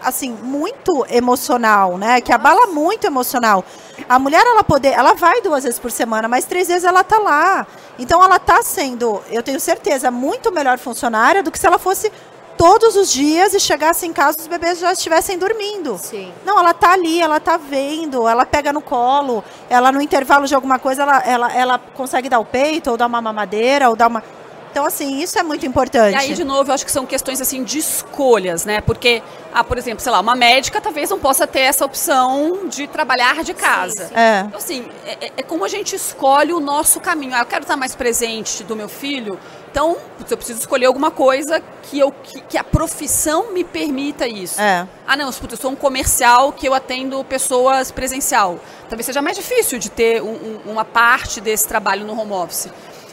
assim, 0.00 0.30
muito 0.30 1.04
emocional, 1.10 1.98
né? 1.98 2.20
Que 2.20 2.32
abala 2.32 2.68
muito 2.68 3.04
emocional. 3.04 3.64
A 4.08 4.16
mulher, 4.20 4.46
ela 4.46 4.62
poder, 4.62 4.92
ela 4.92 5.12
vai 5.14 5.40
duas 5.42 5.64
vezes 5.64 5.80
por 5.80 5.90
semana, 5.90 6.28
mas 6.28 6.44
três 6.44 6.68
vezes 6.68 6.84
ela 6.84 7.02
tá 7.02 7.18
lá. 7.18 7.66
Então 7.98 8.22
ela 8.22 8.38
tá 8.38 8.62
sendo, 8.62 9.20
eu 9.28 9.42
tenho 9.42 9.58
certeza, 9.58 10.08
muito 10.08 10.52
melhor 10.52 10.78
funcionária 10.78 11.42
do 11.42 11.50
que 11.50 11.58
se 11.58 11.66
ela 11.66 11.80
fosse 11.80 12.12
todos 12.60 12.94
os 12.94 13.10
dias 13.10 13.54
e 13.54 13.58
chegasse 13.58 14.06
em 14.06 14.12
casa 14.12 14.36
os 14.38 14.46
bebês 14.46 14.78
já 14.78 14.92
estivessem 14.92 15.38
dormindo. 15.38 15.96
Sim. 15.96 16.30
Não, 16.44 16.58
ela 16.58 16.74
tá 16.74 16.92
ali, 16.92 17.18
ela 17.18 17.40
tá 17.40 17.56
vendo, 17.56 18.28
ela 18.28 18.44
pega 18.44 18.70
no 18.70 18.82
colo, 18.82 19.42
ela 19.70 19.90
no 19.90 19.98
intervalo 19.98 20.46
de 20.46 20.54
alguma 20.54 20.78
coisa, 20.78 21.00
ela, 21.02 21.18
ela, 21.20 21.52
ela 21.54 21.78
consegue 21.78 22.28
dar 22.28 22.38
o 22.38 22.44
peito, 22.44 22.90
ou 22.90 22.98
dar 22.98 23.06
uma 23.06 23.22
mamadeira, 23.22 23.88
ou 23.88 23.96
dar 23.96 24.08
uma. 24.08 24.22
Então, 24.70 24.84
assim, 24.84 25.18
isso 25.20 25.38
é 25.38 25.42
muito 25.42 25.64
importante. 25.66 26.12
E 26.12 26.16
aí, 26.16 26.34
de 26.34 26.44
novo, 26.44 26.70
eu 26.70 26.74
acho 26.74 26.84
que 26.84 26.92
são 26.92 27.04
questões 27.06 27.40
assim 27.40 27.64
de 27.64 27.78
escolhas, 27.78 28.64
né? 28.66 28.80
Porque, 28.82 29.20
ah, 29.52 29.64
por 29.64 29.76
exemplo, 29.78 30.00
sei 30.00 30.12
lá, 30.12 30.20
uma 30.20 30.36
médica 30.36 30.80
talvez 30.82 31.08
não 31.10 31.18
possa 31.18 31.44
ter 31.46 31.60
essa 31.60 31.84
opção 31.84 32.68
de 32.68 32.86
trabalhar 32.86 33.42
de 33.42 33.52
casa. 33.54 34.06
sim. 34.08 34.14
É. 34.14 34.44
Então, 34.46 34.58
assim, 34.58 34.86
é, 35.06 35.26
é- 35.26 35.32
é 35.38 35.42
como 35.42 35.64
a 35.64 35.68
gente 35.68 35.96
escolhe 35.96 36.52
o 36.52 36.60
nosso 36.60 37.00
caminho. 37.00 37.34
Ah, 37.34 37.40
eu 37.40 37.46
quero 37.46 37.62
estar 37.62 37.76
mais 37.76 37.96
presente 37.96 38.62
do 38.62 38.76
meu 38.76 38.88
filho, 38.88 39.40
então 39.70 39.96
putz, 40.18 40.30
eu 40.30 40.36
preciso 40.36 40.58
escolher 40.60 40.86
alguma 40.86 41.10
coisa 41.10 41.62
que, 41.84 41.98
eu, 41.98 42.10
que, 42.12 42.40
que 42.42 42.58
a 42.58 42.64
profissão 42.64 43.52
me 43.52 43.64
permita 43.64 44.26
isso. 44.26 44.60
É. 44.60 44.86
Ah, 45.06 45.16
não, 45.16 45.32
putz, 45.32 45.52
eu 45.52 45.58
sou 45.58 45.70
um 45.70 45.76
comercial 45.76 46.52
que 46.52 46.66
eu 46.66 46.74
atendo 46.74 47.22
pessoas 47.24 47.90
presencial. 47.90 48.58
Talvez 48.88 49.06
seja 49.06 49.22
mais 49.22 49.36
difícil 49.36 49.78
de 49.78 49.90
ter 49.90 50.22
um- 50.22 50.60
um- 50.66 50.72
uma 50.72 50.84
parte 50.84 51.40
desse 51.40 51.66
trabalho 51.68 52.04
no 52.04 52.18
home 52.20 52.32
office. 52.32 52.68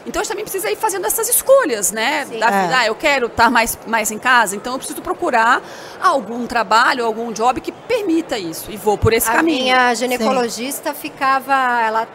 Então 0.05 0.21
a 0.21 0.23
gente 0.23 0.29
também 0.29 0.45
precisa 0.45 0.71
ir 0.71 0.77
fazendo 0.77 1.05
essas 1.05 1.27
escolhas, 1.27 1.91
né? 1.91 2.25
Sim. 2.25 2.39
Da 2.39 2.47
É. 2.49 2.61
vida. 2.61 2.77
Ah, 2.79 2.85
eu 2.87 2.95
quero 2.95 3.27
estar 3.27 3.51
mais, 3.51 3.77
mais 3.85 4.09
em 4.09 4.17
casa, 4.17 4.55
então 4.55 4.71
eu 4.73 4.77
preciso 4.79 5.01
procurar 5.01 5.61
algum 6.01 6.47
trabalho, 6.47 7.05
algum 7.05 7.31
job 7.33 7.59
que 7.59 7.71
permita 7.73 8.37
isso. 8.37 8.71
E 8.71 8.77
vou 8.77 8.97
por 8.97 9.11
esse 9.11 9.29
A 9.29 9.33
caminho. 9.33 9.63
minha 9.63 9.93
ginecologista 9.95 10.93
ficava, 10.93 11.53
ela 11.81 12.07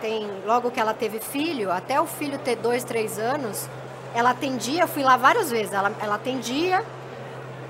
tem, 0.00 0.28
logo 0.44 0.70
que 0.72 0.80
ela 0.80 0.92
teve 0.92 1.20
filho, 1.20 1.70
até 1.70 2.00
o 2.00 2.06
filho 2.06 2.36
ter 2.38 2.56
dois, 2.56 2.82
três 2.82 3.16
anos, 3.18 3.68
ela 4.16 4.30
atendia, 4.30 4.82
eu 4.82 4.88
fui 4.88 5.02
lá 5.02 5.16
várias 5.16 5.50
vezes, 5.50 5.72
ela, 5.72 5.92
ela 6.00 6.14
atendia, 6.16 6.82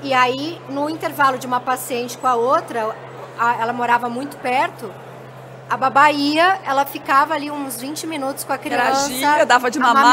e 0.03 0.15
aí 0.15 0.61
no 0.69 0.89
intervalo 0.89 1.37
de 1.39 1.47
uma 1.47 1.59
paciente 1.61 2.17
com 2.17 2.27
a 2.27 2.35
outra, 2.35 2.95
a- 3.39 3.55
ela 3.61 3.73
morava 3.73 4.09
muito 4.09 4.37
perto, 4.39 4.91
a 5.69 5.77
babá 5.77 6.11
ia, 6.13 6.61
ela 6.65 6.87
ficava 6.87 7.35
ali 7.35 7.51
uns 7.51 7.81
20 7.81 8.07
minutos 8.07 8.45
com 8.45 8.53
a 8.53 8.59
criança, 8.59 9.11
Interagia, 9.13 9.45
dava 9.45 9.71
de 9.71 9.79
mamar. 9.81 10.05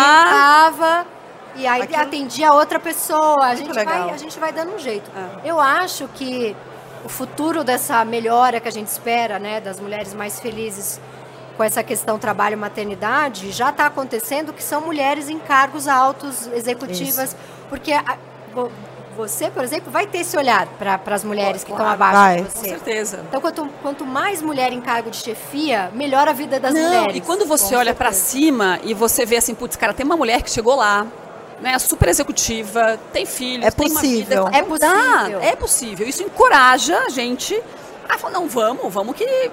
e 1.55 1.67
aí 1.67 1.83
Aquilo- 1.83 2.01
atendia 2.01 2.49
a 2.49 2.53
outra 2.53 2.79
pessoa. 2.79 3.45
A 3.45 3.53
gente, 3.53 3.71
vai, 3.71 3.85
a 4.09 4.17
gente 4.17 4.39
vai 4.39 4.51
dando 4.51 4.73
um 4.73 4.79
jeito. 4.79 5.11
É. 5.15 5.47
Eu 5.51 5.59
acho 5.59 6.07
que 6.15 6.55
o 7.05 7.09
futuro 7.09 7.63
dessa 7.63 8.03
melhora 8.03 8.59
que 8.59 8.67
a 8.67 8.71
gente 8.71 8.87
espera, 8.87 9.37
né, 9.37 9.61
das 9.61 9.79
mulheres 9.79 10.15
mais 10.15 10.39
felizes 10.39 10.99
com 11.57 11.63
essa 11.63 11.83
questão 11.83 12.17
trabalho 12.17 12.53
e 12.53 12.55
maternidade, 12.57 13.51
já 13.51 13.69
está 13.69 13.85
acontecendo, 13.85 14.51
que 14.53 14.63
são 14.63 14.81
mulheres 14.81 15.29
em 15.29 15.37
cargos 15.39 15.87
altos, 15.87 16.47
executivas, 16.47 17.35
porque 17.69 17.91
a- 17.93 18.17
vo- 18.53 18.71
você, 19.15 19.51
por 19.51 19.63
exemplo, 19.63 19.91
vai 19.91 20.07
ter 20.07 20.19
esse 20.19 20.35
olhar 20.35 20.65
para 20.79 20.99
as 21.13 21.23
mulheres 21.23 21.63
que 21.63 21.69
estão 21.71 21.87
abaixo 21.87 22.17
Vai. 22.17 22.37
de 22.37 22.43
Com 22.45 22.49
você. 22.49 22.69
certeza. 22.69 23.23
Então, 23.27 23.39
quanto, 23.39 23.69
quanto 23.83 24.03
mais 24.05 24.41
mulher 24.41 24.73
em 24.73 24.81
cargo 24.81 25.11
de 25.11 25.17
chefia, 25.17 25.91
melhor 25.93 26.27
a 26.27 26.33
vida 26.33 26.59
das 26.59 26.73
Não, 26.73 26.81
mulheres. 26.81 27.15
e 27.17 27.21
quando 27.21 27.45
você 27.45 27.75
Com 27.75 27.79
olha 27.79 27.93
pra 27.93 28.11
certeza. 28.11 28.31
cima 28.31 28.79
e 28.83 28.95
você 28.95 29.23
vê 29.23 29.37
assim, 29.37 29.53
putz, 29.53 29.75
cara, 29.75 29.93
tem 29.93 30.03
uma 30.03 30.17
mulher 30.17 30.41
que 30.41 30.49
chegou 30.49 30.75
lá, 30.75 31.05
né, 31.61 31.77
super 31.77 32.09
executiva, 32.09 32.99
tem 33.13 33.27
filhos, 33.27 33.67
É 33.67 33.69
tem 33.71 33.85
uma 33.91 34.01
possível. 34.01 34.45
vida. 34.45 34.57
É 34.57 34.61
Não 34.63 34.77
dá, 34.79 34.89
possível. 35.19 35.39
é 35.41 35.55
possível. 35.55 36.07
Isso 36.09 36.23
encoraja 36.23 36.97
a 37.05 37.09
gente 37.09 37.61
a 38.09 38.17
falar, 38.17 38.33
não, 38.33 38.47
vamos, 38.47 38.91
vamos 38.91 39.15
que 39.15 39.51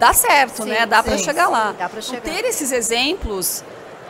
dá 0.00 0.12
certo, 0.12 0.64
Sim, 0.64 0.70
né? 0.70 0.86
Dá 0.86 1.02
pra 1.02 1.16
sim, 1.16 1.24
chegar 1.24 1.46
sim, 1.46 1.52
lá. 1.52 1.66
dá 1.78 1.88
pra 1.88 2.00
Então, 2.00 2.02
chegar. 2.02 2.22
ter 2.22 2.44
esses 2.46 2.72
exemplos 2.72 3.62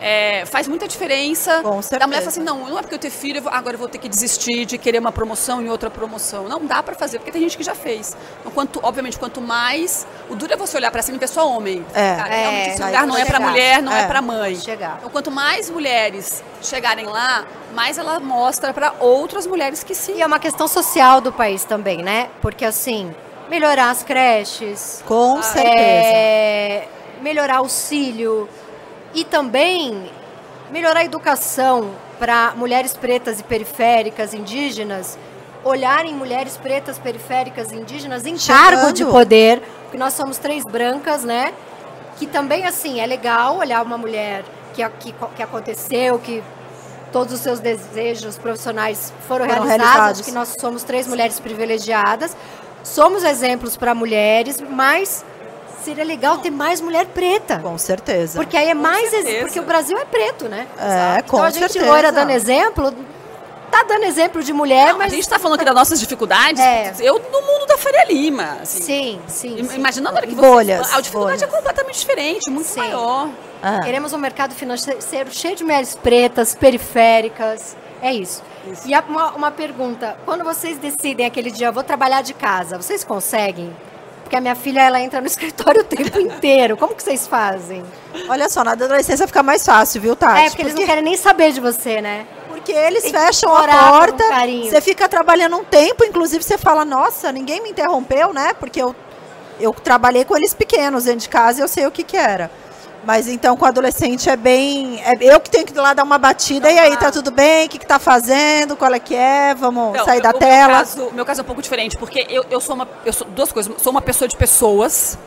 é, 0.02 0.46
faz 0.46 0.66
muita 0.66 0.88
diferença. 0.88 1.60
Com 1.62 1.82
certeza. 1.82 2.06
mulher 2.06 2.20
fala 2.20 2.30
assim, 2.30 2.40
não, 2.42 2.70
não 2.70 2.78
é 2.78 2.80
porque 2.80 2.94
eu 2.94 2.98
ter 2.98 3.10
filho, 3.10 3.36
eu 3.36 3.42
vou- 3.42 3.52
agora 3.52 3.74
eu 3.74 3.78
vou 3.78 3.86
ter 3.86 3.98
que 3.98 4.08
desistir 4.08 4.64
de 4.64 4.78
querer 4.78 4.98
uma 4.98 5.12
promoção 5.12 5.60
e 5.60 5.68
outra 5.68 5.90
promoção. 5.90 6.48
Não 6.48 6.64
dá 6.64 6.82
pra 6.82 6.94
fazer, 6.94 7.18
porque 7.18 7.30
tem 7.30 7.42
gente 7.42 7.54
que 7.58 7.62
já 7.62 7.74
fez. 7.74 8.16
Então, 8.40 8.50
quanto, 8.50 8.80
obviamente, 8.82 9.18
quanto 9.18 9.42
mais. 9.42 10.06
O 10.30 10.34
duro 10.34 10.54
é 10.54 10.56
você 10.56 10.78
olhar 10.78 10.90
pra 10.90 11.02
cima 11.02 11.16
e 11.16 11.20
ver 11.20 11.28
só 11.28 11.46
homem. 11.46 11.84
É. 11.92 12.16
Cara, 12.16 12.34
É, 12.34 12.40
realmente 12.40 12.70
esse 12.70 12.82
lugar 12.82 13.06
não 13.06 13.14
é 13.14 13.24
pra 13.26 13.36
chegar. 13.36 13.50
mulher, 13.50 13.82
não 13.82 13.92
é, 13.94 14.00
É. 14.04 14.06
pra 14.06 14.22
mãe. 14.22 14.56
Chegar. 14.56 14.94
Então, 15.00 15.10
quanto 15.10 15.30
mais 15.30 15.68
mulheres 15.68 16.42
chegarem 16.62 17.04
lá, 17.04 17.44
mais 17.74 17.98
ela 17.98 18.18
mostra 18.20 18.72
pra 18.72 18.94
outras 19.00 19.46
mulheres 19.46 19.84
que 19.84 19.94
sim. 19.94 20.14
E 20.16 20.22
é 20.22 20.26
uma 20.26 20.38
questão 20.38 20.66
social 20.66 21.20
do 21.20 21.30
país 21.30 21.62
também, 21.64 21.98
né? 22.02 22.30
Porque 22.40 22.64
assim, 22.64 23.14
melhorar 23.50 23.90
as 23.90 24.02
creches, 24.04 25.02
Com 25.06 25.42
certeza. 25.42 25.74
é, 25.76 26.88
melhorar 27.20 27.56
auxílio 27.58 28.48
e 29.12 29.24
também 29.24 30.10
melhorar 30.70 31.00
a 31.00 31.04
educação 31.04 31.90
para 32.18 32.52
mulheres 32.54 32.94
pretas 32.94 33.40
e 33.40 33.42
periféricas, 33.44 34.32
indígenas, 34.32 35.18
olharem 35.64 36.14
mulheres 36.14 36.56
pretas, 36.56 36.96
periféricas 36.98 37.72
e 37.72 37.76
indígenas 37.76 38.24
em 38.24 38.38
Chegando. 38.38 38.60
cargo 38.62 38.92
de 38.92 39.04
poder, 39.04 39.60
porque 39.82 39.98
nós 39.98 40.14
somos 40.14 40.38
três 40.38 40.64
brancas, 40.64 41.24
né? 41.24 41.52
Que 42.18 42.26
também, 42.26 42.64
assim, 42.66 43.00
é 43.00 43.06
legal 43.06 43.56
olhar 43.58 43.82
uma 43.82 43.98
mulher 43.98 44.44
que, 44.74 44.88
que, 45.00 45.14
que 45.34 45.42
aconteceu, 45.42 46.18
que 46.20 46.42
todos 47.10 47.34
os 47.34 47.40
seus 47.40 47.58
desejos 47.58 48.38
profissionais 48.38 49.12
foram, 49.26 49.46
Foram 49.46 49.62
realizados, 49.64 49.82
realizados. 49.92 50.20
que 50.20 50.30
nós 50.30 50.54
somos 50.60 50.84
três 50.84 51.08
mulheres 51.08 51.40
privilegiadas, 51.40 52.36
somos 52.82 53.22
exemplos 53.24 53.76
para 53.76 53.94
mulheres, 53.94 54.60
mas 54.70 55.24
seria 55.84 56.04
legal 56.04 56.38
ter 56.38 56.50
mais 56.50 56.80
mulher 56.80 57.06
preta. 57.06 57.58
Com 57.58 57.76
certeza. 57.78 58.38
Porque 58.38 58.56
aí 58.56 58.68
é 58.68 58.74
mais. 58.74 59.12
ex- 59.12 59.22
certeza. 59.24 59.44
Porque 59.46 59.60
o 59.60 59.64
Brasil 59.64 59.96
é 59.98 60.04
preto, 60.04 60.48
né? 60.48 60.66
É, 60.78 61.22
com 61.22 61.36
então 61.36 61.42
a 61.42 61.50
gente, 61.50 61.60
certeza. 61.72 61.86
loira, 61.86 62.12
dando 62.12 62.30
exemplo, 62.30 62.92
tá 63.70 63.82
dando 63.84 64.04
exemplo 64.04 64.42
de 64.42 64.52
mulher, 64.52 64.88
Não, 64.88 64.98
mas. 64.98 65.06
A 65.12 65.14
gente 65.14 65.22
está 65.24 65.38
falando 65.38 65.56
aqui 65.56 65.64
das 65.64 65.74
nossas 65.74 65.98
dificuldades. 66.00 66.60
É. 66.60 66.92
Eu 67.00 67.14
no 67.18 67.40
mundo 67.42 67.66
da 67.66 67.78
Faria 67.78 68.04
Lima. 68.04 68.58
assim. 68.62 68.82
Sim, 68.82 69.20
sim. 69.26 69.60
Im- 69.60 69.68
sim. 69.68 69.76
Imaginando 69.76 70.16
a 70.16 70.18
hora 70.18 70.26
que 70.26 70.34
Bolhas, 70.34 70.86
você. 70.88 70.94
A 70.96 71.00
dificuldade 71.00 71.38
bolhas. 71.38 71.42
é 71.54 71.56
completamente 71.56 71.98
diferente, 72.00 72.50
muito 72.50 72.66
Sim. 72.68 72.80
maior. 72.80 73.28
Ah. 73.62 73.80
Queremos 73.84 74.12
um 74.14 74.18
mercado 74.18 74.54
financeiro 74.54 75.30
cheio 75.30 75.54
de 75.56 75.62
mulheres 75.64 75.94
pretas, 75.94 76.54
periféricas. 76.54 77.76
É 78.02 78.12
isso. 78.12 78.42
Isso. 78.70 78.82
E 78.88 78.94
uma, 79.08 79.32
uma 79.32 79.50
pergunta: 79.50 80.16
quando 80.24 80.44
vocês 80.44 80.78
decidem 80.78 81.26
aquele 81.26 81.50
dia, 81.50 81.68
eu 81.68 81.72
vou 81.72 81.82
trabalhar 81.82 82.22
de 82.22 82.34
casa, 82.34 82.76
vocês 82.76 83.04
conseguem? 83.04 83.74
Porque 84.22 84.36
a 84.36 84.40
minha 84.40 84.54
filha 84.54 84.80
ela 84.80 85.00
entra 85.00 85.20
no 85.20 85.26
escritório 85.28 85.80
o 85.80 85.84
tempo 85.84 86.18
inteiro. 86.20 86.76
Como 86.76 86.94
que 86.94 87.02
vocês 87.02 87.26
fazem? 87.26 87.84
Olha 88.28 88.48
só, 88.48 88.62
na 88.62 88.72
adolescência 88.72 89.26
fica 89.26 89.42
mais 89.42 89.64
fácil, 89.64 90.00
viu, 90.00 90.14
Tati? 90.14 90.40
é, 90.42 90.48
porque 90.50 90.62
eles 90.62 90.74
não 90.74 90.86
querem 90.86 91.02
nem 91.02 91.16
saber 91.16 91.52
de 91.52 91.60
você, 91.60 92.00
né? 92.00 92.26
Porque 92.48 92.72
eles 92.72 93.02
Tem 93.02 93.12
fecham 93.12 93.54
a 93.56 93.60
por 93.62 93.68
um 93.68 93.72
porta, 93.72 94.28
carinho. 94.28 94.70
você 94.70 94.80
fica 94.80 95.08
trabalhando 95.08 95.56
um 95.56 95.64
tempo, 95.64 96.04
inclusive 96.04 96.44
você 96.44 96.58
fala, 96.58 96.84
nossa, 96.84 97.32
ninguém 97.32 97.62
me 97.62 97.70
interrompeu, 97.70 98.32
né? 98.32 98.52
Porque 98.54 98.80
eu, 98.80 98.94
eu 99.58 99.72
trabalhei 99.72 100.24
com 100.24 100.36
eles 100.36 100.52
pequenos 100.54 101.04
dentro 101.04 101.20
de 101.20 101.28
casa 101.28 101.60
e 101.60 101.62
eu 101.64 101.68
sei 101.68 101.86
o 101.86 101.90
que 101.90 102.04
que 102.04 102.16
era. 102.16 102.50
Mas 103.02 103.26
então 103.28 103.56
com 103.56 103.64
adolescente 103.64 104.28
é 104.28 104.36
bem. 104.36 105.00
É 105.02 105.16
eu 105.20 105.40
que 105.40 105.48
tenho 105.50 105.64
que 105.64 105.72
ir 105.72 105.80
lá 105.80 105.94
dar 105.94 106.02
uma 106.02 106.18
batida, 106.18 106.70
e 106.70 106.78
aí, 106.78 106.96
tá 106.98 107.10
tudo 107.10 107.30
bem? 107.30 107.66
O 107.66 107.68
que, 107.70 107.78
que 107.78 107.86
tá 107.86 107.98
fazendo? 107.98 108.76
Qual 108.76 108.92
é 108.92 108.98
que 108.98 109.14
é? 109.14 109.54
Vamos 109.54 109.96
Não, 109.96 110.04
sair 110.04 110.20
da 110.20 110.30
o 110.30 110.34
tela. 110.34 110.66
Meu 110.68 110.76
caso, 110.76 111.02
o 111.06 111.14
meu 111.14 111.24
caso 111.24 111.40
é 111.40 111.42
um 111.42 111.46
pouco 111.46 111.62
diferente, 111.62 111.96
porque 111.96 112.26
eu, 112.28 112.44
eu 112.50 112.60
sou 112.60 112.74
uma. 112.74 112.86
Eu 113.04 113.12
sou 113.12 113.26
duas 113.28 113.50
coisas. 113.50 113.72
Sou 113.82 113.90
uma 113.90 114.02
pessoa 114.02 114.28
de 114.28 114.36
pessoas 114.36 115.18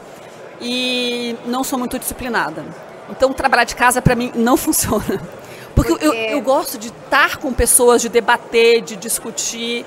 e 0.62 1.36
não 1.46 1.64
sou 1.64 1.80
muito 1.80 1.98
disciplinada. 1.98 2.64
Então, 3.10 3.34
trabalhar 3.34 3.64
de 3.64 3.76
casa, 3.76 4.02
pra 4.02 4.16
mim, 4.16 4.32
não 4.36 4.56
funciona. 4.58 5.20
Porque, 5.76 5.94
eu, 5.94 5.98
Porque- 5.98 6.28
eu 6.32 6.42
gosto 6.42 6.78
de 6.78 6.90
estar 6.90 7.38
com 7.38 7.52
pessoas, 7.52 8.02
de 8.02 8.10
debater, 8.10 8.82
de 8.82 8.96
discutir. 8.96 9.84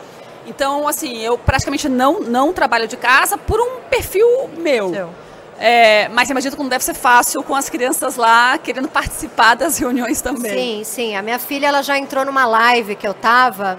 Então, 0.47 0.87
assim, 0.87 1.19
eu 1.23 1.39
praticamente 1.39 1.89
não, 1.89 2.21
não 2.21 2.53
trabalho 2.53 2.87
de 2.87 2.97
casa 2.97 3.39
por 3.39 3.61
um 3.61 3.81
perfil 3.89 4.27
meu. 4.59 4.91
Seu. 4.91 5.11
É, 5.59 6.09
mas 6.09 6.29
imagino 6.29 6.55
que 6.55 6.63
não 6.63 6.69
deve 6.69 6.85
ser 6.85 6.93
fácil 6.95 7.43
com 7.43 7.55
as 7.55 7.71
crianças 7.71 8.17
lá 8.17 8.59
querendo 8.59 8.89
participar 8.89 9.55
das 9.55 9.79
reuniões 9.79 10.21
também. 10.21 10.85
Sim, 10.85 10.85
sim. 10.85 11.17
A 11.17 11.23
minha 11.23 11.39
filha 11.39 11.67
ela 11.69 11.83
já 11.83 11.97
entrou 11.99 12.25
numa 12.25 12.45
live 12.47 12.95
que 12.95 13.09
eu 13.09 13.15
tava. 13.15 13.79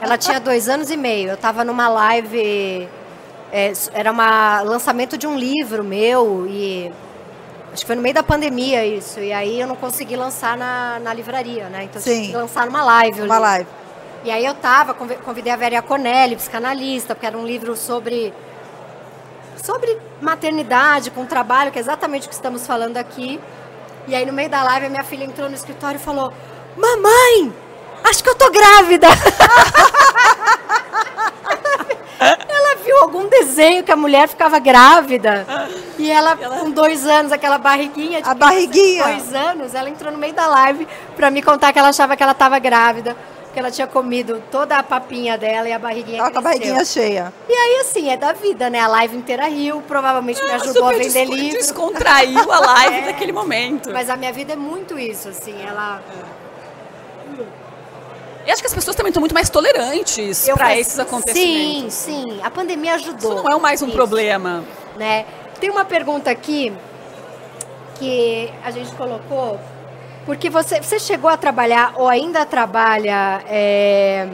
Ela 0.00 0.18
tinha 0.18 0.38
dois 0.40 0.68
anos 0.68 0.90
e 0.90 0.96
meio. 0.96 1.30
Eu 1.30 1.36
tava 1.36 1.64
numa 1.64 1.88
live. 1.88 2.88
é, 3.52 3.72
era 3.92 4.10
um 4.12 4.68
lançamento 4.68 5.16
de 5.16 5.26
um 5.26 5.38
livro 5.38 5.84
meu 5.84 6.46
e 6.48 6.90
acho 7.72 7.82
que 7.82 7.86
foi 7.86 7.94
no 7.96 8.02
meio 8.02 8.14
da 8.16 8.22
pandemia 8.24 8.84
isso. 8.84 9.20
E 9.20 9.32
aí 9.32 9.60
eu 9.60 9.66
não 9.68 9.76
consegui 9.76 10.16
lançar 10.16 10.56
na, 10.56 10.98
na 10.98 11.14
livraria, 11.14 11.68
né? 11.68 11.84
Então 11.84 12.00
eu 12.00 12.02
Sim. 12.02 12.14
tive 12.22 12.32
que 12.32 12.36
lançar 12.36 12.66
numa 12.66 12.82
live. 12.82 13.20
Uma 13.22 13.38
live. 13.38 13.68
E 14.24 14.30
aí 14.30 14.44
eu 14.44 14.54
tava, 14.54 14.92
convi- 14.92 15.16
convidei 15.16 15.52
a 15.52 15.56
Vera 15.56 15.82
Conelli, 15.82 16.34
psicanalista, 16.36 17.14
porque 17.14 17.26
era 17.26 17.36
um 17.38 17.46
livro 17.46 17.76
sobre 17.76 18.32
sobre 19.56 19.98
maternidade, 20.20 21.10
com 21.10 21.24
trabalho, 21.26 21.72
que 21.72 21.78
é 21.78 21.80
exatamente 21.80 22.26
o 22.26 22.28
que 22.28 22.34
estamos 22.34 22.66
falando 22.66 22.96
aqui. 22.96 23.40
E 24.06 24.14
aí 24.14 24.24
no 24.26 24.32
meio 24.32 24.48
da 24.48 24.62
live 24.62 24.86
a 24.86 24.90
minha 24.90 25.04
filha 25.04 25.24
entrou 25.24 25.48
no 25.48 25.54
escritório 25.54 25.96
e 25.98 26.02
falou: 26.02 26.32
"Mamãe, 26.76 27.52
acho 28.04 28.22
que 28.22 28.30
eu 28.30 28.34
tô 28.34 28.50
grávida". 28.50 29.08
ela 32.18 32.72
algum 33.02 33.28
desenho 33.28 33.82
que 33.82 33.92
a 33.92 33.96
mulher 33.96 34.28
ficava 34.28 34.58
grávida. 34.58 35.46
E 35.98 36.10
ela, 36.10 36.36
com 36.36 36.70
dois 36.70 37.06
anos, 37.06 37.32
aquela 37.32 37.58
barriguinha 37.58 38.22
de 38.22 38.28
A 38.28 38.34
barriguinha. 38.34 39.04
dois 39.04 39.34
anos, 39.34 39.74
ela 39.74 39.90
entrou 39.90 40.10
no 40.10 40.18
meio 40.18 40.32
da 40.32 40.46
live 40.46 40.86
pra 41.16 41.30
me 41.30 41.42
contar 41.42 41.72
que 41.72 41.78
ela 41.78 41.88
achava 41.88 42.16
que 42.16 42.22
ela 42.22 42.32
estava 42.32 42.58
grávida. 42.58 43.16
Porque 43.52 43.60
ela 43.60 43.70
tinha 43.70 43.86
comido 43.86 44.42
toda 44.50 44.78
a 44.78 44.82
papinha 44.82 45.36
dela 45.36 45.68
e 45.68 45.72
a 45.74 45.78
barriguinha 45.78 46.16
Tava 46.16 46.30
com 46.30 46.38
a 46.38 46.40
barriguinha 46.40 46.82
cheia. 46.86 47.30
E 47.46 47.52
aí, 47.52 47.80
assim, 47.82 48.08
é 48.08 48.16
da 48.16 48.32
vida, 48.32 48.70
né? 48.70 48.80
A 48.80 48.88
live 48.88 49.14
inteira 49.14 49.46
riu, 49.46 49.82
provavelmente 49.82 50.42
me 50.42 50.52
ajudou 50.52 50.88
a 50.88 50.92
vender 50.94 51.26
livro. 51.26 51.58
Descontraiu 51.58 52.50
a 52.50 52.58
live 52.60 53.02
daquele 53.12 53.30
momento. 53.30 53.92
Mas 53.92 54.08
a 54.08 54.16
minha 54.16 54.32
vida 54.32 54.54
é 54.54 54.56
muito 54.56 54.98
isso, 54.98 55.28
assim, 55.28 55.54
ela... 55.62 56.02
E 58.46 58.50
acho 58.50 58.62
que 58.62 58.68
as 58.68 58.74
pessoas 58.74 58.96
também 58.96 59.10
estão 59.10 59.20
muito 59.20 59.34
mais 59.34 59.50
tolerantes 59.50 60.48
eu 60.48 60.56
para 60.56 60.74
esses 60.74 60.98
acontecimentos. 60.98 61.92
Sim, 61.92 62.30
sim. 62.30 62.40
A 62.42 62.50
pandemia 62.50 62.94
ajudou. 62.94 63.34
Isso 63.34 63.42
não 63.42 63.52
é 63.52 63.60
mais 63.60 63.82
um 63.82 63.84
nisso, 63.84 63.96
problema. 63.98 64.64
Né? 64.96 65.26
Tem 65.60 65.68
uma 65.68 65.84
pergunta 65.84 66.30
aqui 66.30 66.72
que 67.98 68.50
a 68.64 68.70
gente 68.70 68.90
colocou, 68.94 69.60
porque 70.24 70.48
você, 70.48 70.80
você 70.80 70.98
chegou 70.98 71.28
a 71.28 71.36
trabalhar 71.36 71.94
ou 71.96 72.08
ainda 72.08 72.44
trabalha 72.46 73.42
é, 73.48 74.28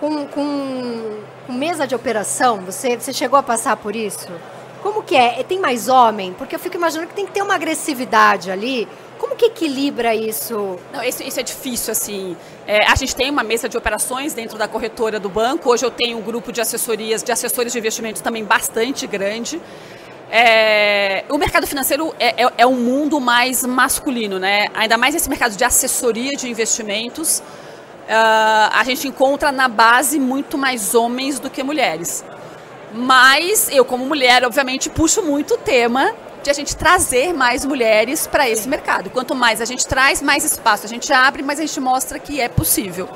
com, 0.00 0.26
com, 0.26 1.18
com 1.46 1.52
mesa 1.52 1.86
de 1.86 1.94
operação? 1.94 2.60
Você, 2.62 2.96
você 2.96 3.12
chegou 3.12 3.38
a 3.38 3.42
passar 3.42 3.76
por 3.76 3.94
isso? 3.94 4.28
Como 4.82 5.02
que 5.02 5.16
é? 5.16 5.42
Tem 5.42 5.58
mais 5.58 5.88
homem? 5.88 6.34
Porque 6.34 6.54
eu 6.54 6.58
fico 6.58 6.76
imaginando 6.76 7.08
que 7.08 7.14
tem 7.14 7.24
que 7.24 7.32
ter 7.32 7.42
uma 7.42 7.54
agressividade 7.54 8.50
ali. 8.50 8.86
Como 9.18 9.34
que 9.34 9.46
equilibra 9.46 10.14
isso? 10.14 10.78
Não, 10.92 11.02
isso, 11.02 11.22
isso 11.22 11.40
é 11.40 11.42
difícil, 11.42 11.92
assim. 11.92 12.36
É, 12.66 12.84
a 12.84 12.94
gente 12.94 13.16
tem 13.16 13.30
uma 13.30 13.42
mesa 13.42 13.68
de 13.68 13.78
operações 13.78 14.34
dentro 14.34 14.58
da 14.58 14.68
corretora 14.68 15.18
do 15.18 15.30
banco. 15.30 15.70
Hoje 15.70 15.86
eu 15.86 15.90
tenho 15.90 16.18
um 16.18 16.20
grupo 16.20 16.52
de 16.52 16.60
assessorias, 16.60 17.22
de 17.22 17.32
assessores 17.32 17.72
de 17.72 17.78
investimentos 17.78 18.20
também 18.20 18.44
bastante 18.44 19.06
grande. 19.06 19.58
É, 20.36 21.24
o 21.28 21.38
mercado 21.38 21.64
financeiro 21.64 22.12
é, 22.18 22.42
é, 22.42 22.52
é 22.58 22.66
um 22.66 22.74
mundo 22.74 23.20
mais 23.20 23.64
masculino, 23.64 24.36
né? 24.36 24.66
Ainda 24.74 24.98
mais 24.98 25.14
esse 25.14 25.28
mercado 25.28 25.56
de 25.56 25.62
assessoria 25.62 26.32
de 26.32 26.50
investimentos. 26.50 27.40
ah, 28.08 28.68
a 28.74 28.82
gente 28.82 29.06
encontra 29.06 29.52
na 29.52 29.68
base 29.68 30.18
muito 30.18 30.58
mais 30.58 30.92
homens 30.92 31.38
do 31.38 31.48
que 31.48 31.62
mulheres. 31.62 32.24
Mas 32.92 33.68
eu, 33.70 33.84
como 33.84 34.04
mulher, 34.06 34.44
obviamente, 34.44 34.90
puxo 34.90 35.22
muito 35.22 35.54
o 35.54 35.56
tema 35.56 36.12
de 36.44 36.50
a 36.50 36.52
gente 36.52 36.76
trazer 36.76 37.32
mais 37.32 37.64
mulheres 37.64 38.26
para 38.26 38.48
esse 38.48 38.68
mercado. 38.68 39.08
Quanto 39.08 39.34
mais 39.34 39.60
a 39.62 39.64
gente 39.64 39.86
traz, 39.86 40.20
mais 40.20 40.44
espaço 40.44 40.84
a 40.84 40.88
gente 40.88 41.10
abre, 41.12 41.42
mais 41.42 41.58
a 41.58 41.62
gente 41.62 41.80
mostra 41.80 42.18
que 42.18 42.38
é 42.40 42.48
possível. 42.48 43.08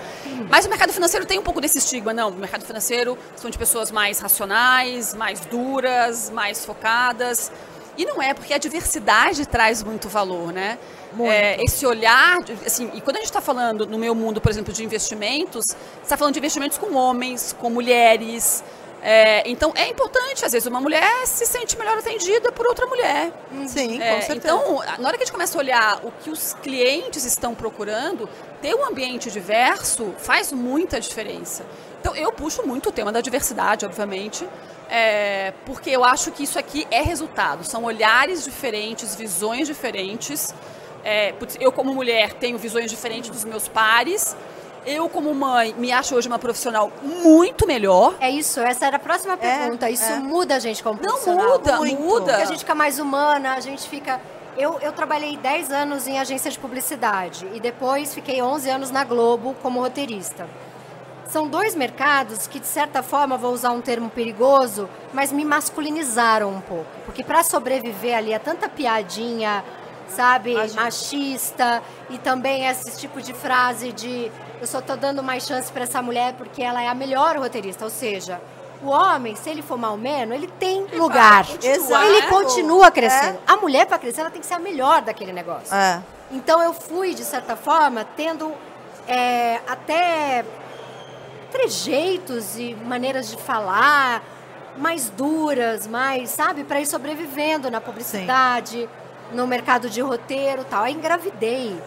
Mas 0.49 0.64
o 0.64 0.68
mercado 0.70 0.93
financeiro 0.95 1.26
tem 1.26 1.39
um 1.39 1.43
pouco 1.43 1.61
desse 1.61 1.76
estigma, 1.76 2.14
não. 2.14 2.31
O 2.31 2.33
mercado 2.33 2.64
financeiro 2.64 3.18
são 3.37 3.51
de 3.51 3.59
pessoas 3.59 3.91
mais 3.91 4.18
racionais, 4.18 5.14
mais 5.14 5.41
duras, 5.41 6.31
mais 6.31 6.64
focadas. 6.64 7.53
E 7.99 8.07
não 8.07 8.22
é, 8.22 8.33
porque 8.33 8.55
a 8.55 8.59
diversidade 8.59 9.45
traz 9.47 9.83
muito 9.83 10.09
valor, 10.09 10.53
né? 10.53 10.79
Muito. 11.12 11.31
É, 11.31 11.62
esse 11.62 11.85
olhar, 11.85 12.39
assim, 12.64 12.91
e 12.95 13.01
quando 13.01 13.16
a 13.16 13.18
gente 13.18 13.29
está 13.29 13.41
falando 13.41 13.87
no 13.87 13.99
meu 13.99 14.14
mundo, 14.14 14.41
por 14.41 14.51
exemplo, 14.51 14.72
de 14.72 14.85
investimentos, 14.85 15.66
está 16.03 16.16
falando 16.16 16.35
de 16.35 16.39
investimentos 16.39 16.79
com 16.79 16.95
homens, 16.95 17.55
com 17.59 17.68
mulheres. 17.68 18.62
É, 19.03 19.49
então 19.49 19.72
é 19.76 19.88
importante, 19.88 20.44
às 20.44 20.53
vezes, 20.53 20.66
uma 20.66 20.80
mulher 20.80 21.26
se 21.26 21.46
sente 21.46 21.78
melhor 21.78 21.99
atendida 21.99 22.51
por 22.51 22.66
outra 22.66 22.86
mulher. 22.86 23.32
Sim, 23.66 24.01
É, 24.03 24.16
com 24.16 24.22
certeza. 24.22 24.36
então, 24.36 24.82
na 24.99 25.09
hora 25.09 25.16
que 25.16 25.22
a 25.22 25.26
gente 25.26 25.32
começa 25.32 25.57
a 25.57 25.61
olhar 25.61 26.01
o 26.05 26.11
que 26.11 26.30
os 26.30 26.55
clientes 26.55 27.24
estão 27.24 27.55
procurando, 27.55 28.28
ter 28.61 28.74
um 28.74 28.84
ambiente 28.84 29.30
diverso 29.30 30.14
faz 30.18 30.53
muita 30.53 31.01
diferença. 31.01 31.64
Então, 32.01 32.14
eu 32.14 32.32
puxo 32.32 32.66
muito 32.66 32.88
o 32.88 32.92
tema 32.92 33.12
da 33.12 33.20
diversidade, 33.20 33.84
obviamente, 33.86 34.49
é, 34.90 35.53
porque 35.64 35.90
eu 35.90 36.05
acho 36.05 36.30
que 36.32 36.42
isso 36.42 36.59
aqui 36.59 36.86
é 36.90 37.03
resultado. 37.03 37.64
São 37.64 37.84
olhares 37.84 38.44
diferentes, 38.44 39.14
visões 39.14 39.66
diferentes. 39.66 40.55
É, 41.05 41.34
eu, 41.61 41.70
como 41.70 41.94
mulher, 41.94 42.32
tenho 42.34 42.59
visões 42.59 42.90
diferentes 42.90 43.30
dos 43.30 43.44
meus 43.44 43.68
pares. 43.68 44.36
Eu, 44.89 45.07
como 45.07 45.34
mãe, 45.34 45.74
me 45.76 45.93
acho 45.93 46.14
hoje 46.14 46.26
uma 46.28 46.39
profissional 46.39 46.91
muito 47.03 47.66
melhor. 47.66 48.14
É 48.20 48.30
isso, 48.30 48.59
essa 48.59 48.86
era 48.86 48.97
a 48.97 48.99
próxima 48.99 49.36
pergunta. 49.36 49.91
isso 49.91 50.11
é. 50.11 50.18
muda 50.18 50.57
a 50.57 50.59
gente 50.59 50.82
como 50.82 50.99
Não 51.03 51.20
muda, 51.26 51.76
Muito. 51.76 52.01
muda. 52.01 52.24
Porque 52.24 52.43
a 52.43 52.47
gente 52.47 52.61
fica 52.61 52.74
mais 52.74 52.99
humana, 52.99 53.53
a 53.53 53.61
gente 53.61 53.86
fica... 53.86 54.18
Eu, 54.57 54.78
eu 54.80 54.91
trabalhei 54.91 55.36
10 55.36 55.70
anos 55.70 56.09
em 56.09 56.18
agência 56.18 56.51
de 56.51 56.59
publicidade 56.59 57.47
e 57.53 57.61
depois 57.61 58.14
fiquei 58.14 58.41
11 58.41 58.70
anos 58.70 58.91
na 58.91 59.05
Globo 59.05 59.55
como 59.62 59.78
roteirista. 59.78 60.49
São 61.26 61.47
dois 61.47 61.74
mercados 61.74 62.47
que, 62.47 62.59
de 62.59 62.66
certa 62.66 63.03
forma, 63.03 63.36
vou 63.36 63.53
usar 63.53 63.72
um 63.72 63.82
termo 63.82 64.09
perigoso, 64.09 64.89
mas 65.12 65.30
me 65.30 65.45
masculinizaram 65.45 66.49
um 66.49 66.62
pouco. 66.62 66.91
Porque 67.05 67.22
para 67.22 67.43
sobreviver 67.43 68.16
ali 68.16 68.32
é 68.32 68.39
tanta 68.39 68.70
piadinha, 68.70 69.62
sabe, 70.09 70.55
machista, 70.74 71.82
e 72.09 72.16
também 72.16 72.66
esse 72.66 72.99
tipo 72.99 73.20
de 73.20 73.34
frase 73.34 73.93
de 73.93 74.32
eu 74.61 74.66
só 74.66 74.80
tô 74.80 74.96
dando 74.96 75.22
mais 75.22 75.46
chance 75.46 75.70
para 75.70 75.84
essa 75.84 76.02
mulher 76.02 76.34
porque 76.34 76.62
ela 76.62 76.82
é 76.82 76.88
a 76.88 76.94
melhor 76.94 77.36
roteirista. 77.36 77.84
Ou 77.84 77.90
seja, 77.90 78.40
o 78.82 78.88
homem, 78.88 79.34
se 79.34 79.50
ele 79.50 79.62
for 79.62 79.76
malmeno, 79.76 80.34
ele 80.34 80.48
tem 80.59 80.86
lugar. 80.92 81.46
continuar. 81.46 82.06
Ele 82.06 82.16
Exato. 82.18 82.32
continua 82.32 82.90
crescendo. 82.90 83.38
A 83.46 83.56
mulher, 83.56 83.86
para 83.86 83.98
crescer, 83.98 84.20
ela 84.20 84.30
tem 84.30 84.40
que 84.40 84.46
ser 84.46 84.54
a 84.54 84.59
melhor 84.59 85.02
daquele 85.02 85.32
negócio. 85.32 85.74
É. 85.74 86.02
Então 86.30 86.62
eu 86.62 86.72
fui, 86.72 87.14
de 87.14 87.24
certa 87.24 87.56
forma, 87.56 88.04
tendo 88.16 88.52
é, 89.06 89.61
até 89.66 90.44
trejeitos 91.50 92.59
e 92.59 92.74
maneiras 92.74 93.30
de 93.30 93.36
falar 93.36 94.22
mais 94.76 95.11
duras, 95.11 95.86
mais, 95.86 96.30
sabe, 96.30 96.62
para 96.62 96.80
ir 96.80 96.86
sobrevivendo 96.86 97.70
na 97.70 97.80
publicidade, 97.80 98.88
no 99.32 99.46
mercado 99.46 99.90
de 99.90 100.00
roteiro 100.00 100.64
tal. 100.64 100.84
Aí 100.84 100.94
engravidei. 100.94 101.80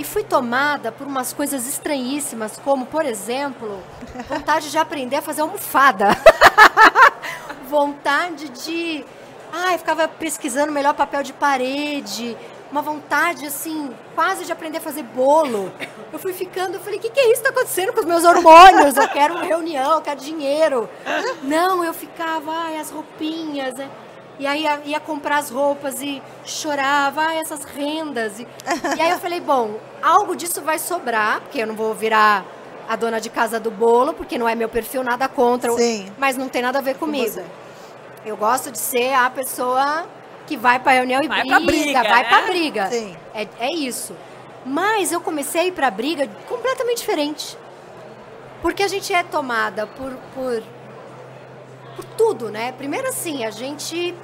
E 0.00 0.04
fui 0.04 0.24
tomada 0.24 0.90
por 0.90 1.06
umas 1.06 1.34
coisas 1.34 1.68
estranhíssimas, 1.68 2.58
como, 2.64 2.86
por 2.86 3.04
exemplo, 3.04 3.82
vontade 4.30 4.70
de 4.70 4.78
aprender 4.78 5.16
a 5.16 5.20
fazer 5.20 5.42
almofada. 5.42 6.08
vontade 7.68 8.48
de. 8.48 9.04
Ai, 9.52 9.76
ficava 9.76 10.08
pesquisando 10.08 10.72
melhor 10.72 10.94
papel 10.94 11.22
de 11.22 11.34
parede. 11.34 12.34
Uma 12.72 12.80
vontade, 12.80 13.44
assim, 13.44 13.94
quase 14.14 14.46
de 14.46 14.52
aprender 14.52 14.78
a 14.78 14.80
fazer 14.80 15.02
bolo. 15.02 15.70
Eu 16.10 16.18
fui 16.18 16.32
ficando, 16.32 16.76
eu 16.76 16.80
falei, 16.80 16.98
o 16.98 17.02
que, 17.02 17.10
que 17.10 17.20
é 17.20 17.24
isso 17.24 17.42
que 17.42 17.48
está 17.48 17.50
acontecendo 17.50 17.92
com 17.92 18.00
os 18.00 18.06
meus 18.06 18.24
hormônios? 18.24 18.96
Eu 18.96 19.08
quero 19.08 19.34
uma 19.34 19.44
reunião, 19.44 19.96
eu 19.96 20.00
quero 20.00 20.18
dinheiro. 20.18 20.88
Não, 21.42 21.84
eu 21.84 21.92
ficava, 21.92 22.50
ai, 22.50 22.78
as 22.78 22.90
roupinhas, 22.90 23.74
né? 23.74 23.90
E 24.40 24.46
aí 24.46 24.62
ia, 24.62 24.80
ia 24.86 24.98
comprar 25.00 25.36
as 25.36 25.50
roupas 25.50 26.00
e 26.00 26.22
chorava, 26.46 27.20
ai, 27.20 27.40
essas 27.40 27.62
rendas. 27.62 28.40
E, 28.40 28.48
e 28.96 29.00
aí 29.02 29.10
eu 29.10 29.18
falei, 29.18 29.38
bom, 29.38 29.78
algo 30.02 30.34
disso 30.34 30.62
vai 30.62 30.78
sobrar, 30.78 31.42
porque 31.42 31.60
eu 31.60 31.66
não 31.66 31.74
vou 31.74 31.94
virar 31.94 32.42
a 32.88 32.96
dona 32.96 33.20
de 33.20 33.28
casa 33.28 33.60
do 33.60 33.70
bolo, 33.70 34.14
porque 34.14 34.38
não 34.38 34.48
é 34.48 34.54
meu 34.54 34.68
perfil, 34.70 35.04
nada 35.04 35.28
contra. 35.28 35.70
Sim. 35.72 36.10
Mas 36.16 36.38
não 36.38 36.48
tem 36.48 36.62
nada 36.62 36.78
a 36.78 36.82
ver 36.82 36.96
comigo. 36.96 37.30
você. 37.30 37.44
Eu 38.24 38.34
gosto 38.34 38.70
de 38.72 38.78
ser 38.78 39.12
a 39.12 39.28
pessoa 39.28 40.06
que 40.46 40.56
vai 40.56 40.78
pra 40.80 40.92
reunião 40.92 41.20
e 41.22 41.28
Vai 41.28 41.40
briga, 41.42 41.56
pra 41.56 41.66
briga, 41.66 42.02
vai 42.02 42.22
né? 42.22 42.28
pra 42.30 42.42
briga. 42.42 42.86
Sim. 42.86 43.16
É, 43.34 43.46
é 43.58 43.74
isso. 43.74 44.16
Mas 44.64 45.12
eu 45.12 45.20
comecei 45.20 45.60
a 45.60 45.64
ir 45.66 45.72
pra 45.72 45.90
briga 45.90 46.26
completamente 46.48 46.98
diferente. 46.98 47.58
Porque 48.62 48.82
a 48.82 48.88
gente 48.88 49.12
é 49.12 49.22
tomada 49.22 49.86
por, 49.86 50.12
por, 50.34 50.62
por 51.94 52.04
tudo, 52.16 52.50
né? 52.50 52.72
Primeiro 52.72 53.06
assim, 53.06 53.44
a 53.44 53.50
gente 53.50 54.14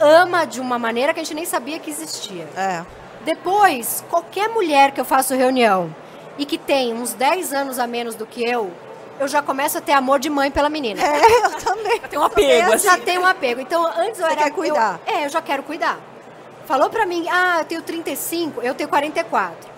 ama 0.00 0.46
de 0.46 0.60
uma 0.60 0.78
maneira 0.78 1.12
que 1.14 1.20
a 1.20 1.22
gente 1.22 1.34
nem 1.34 1.44
sabia 1.44 1.78
que 1.78 1.90
existia. 1.90 2.48
É. 2.56 2.84
Depois, 3.24 4.02
qualquer 4.08 4.48
mulher 4.48 4.92
que 4.92 5.00
eu 5.00 5.04
faço 5.04 5.34
reunião 5.34 5.94
e 6.38 6.46
que 6.46 6.56
tem 6.56 6.94
uns 6.94 7.12
10 7.12 7.52
anos 7.52 7.78
a 7.78 7.86
menos 7.86 8.14
do 8.14 8.24
que 8.26 8.42
eu, 8.42 8.70
eu 9.18 9.28
já 9.28 9.42
começo 9.42 9.76
a 9.76 9.80
ter 9.80 9.92
amor 9.92 10.18
de 10.18 10.30
mãe 10.30 10.50
pela 10.50 10.68
menina. 10.70 11.00
É, 11.04 11.44
eu 11.44 11.50
também. 11.58 12.00
Tem 12.00 12.18
um 12.18 12.24
apego, 12.24 12.68
Eu 12.68 12.72
assim. 12.72 12.86
já 12.88 12.96
tenho 12.98 13.20
um 13.20 13.26
apego. 13.26 13.60
Então, 13.60 13.84
antes 13.86 14.18
eu 14.18 14.26
Você 14.26 14.32
era. 14.32 14.44
quer 14.44 14.50
cuidar. 14.52 14.98
eu- 15.06 15.14
é, 15.14 15.24
eu 15.26 15.28
já 15.28 15.42
quero 15.42 15.62
cuidar. 15.62 15.98
Falou 16.66 16.88
pra 16.88 17.04
mim, 17.04 17.26
ah, 17.30 17.58
eu 17.60 17.64
tenho 17.66 17.82
35, 17.82 18.62
eu 18.62 18.74
tenho 18.74 18.88
44. 18.88 19.68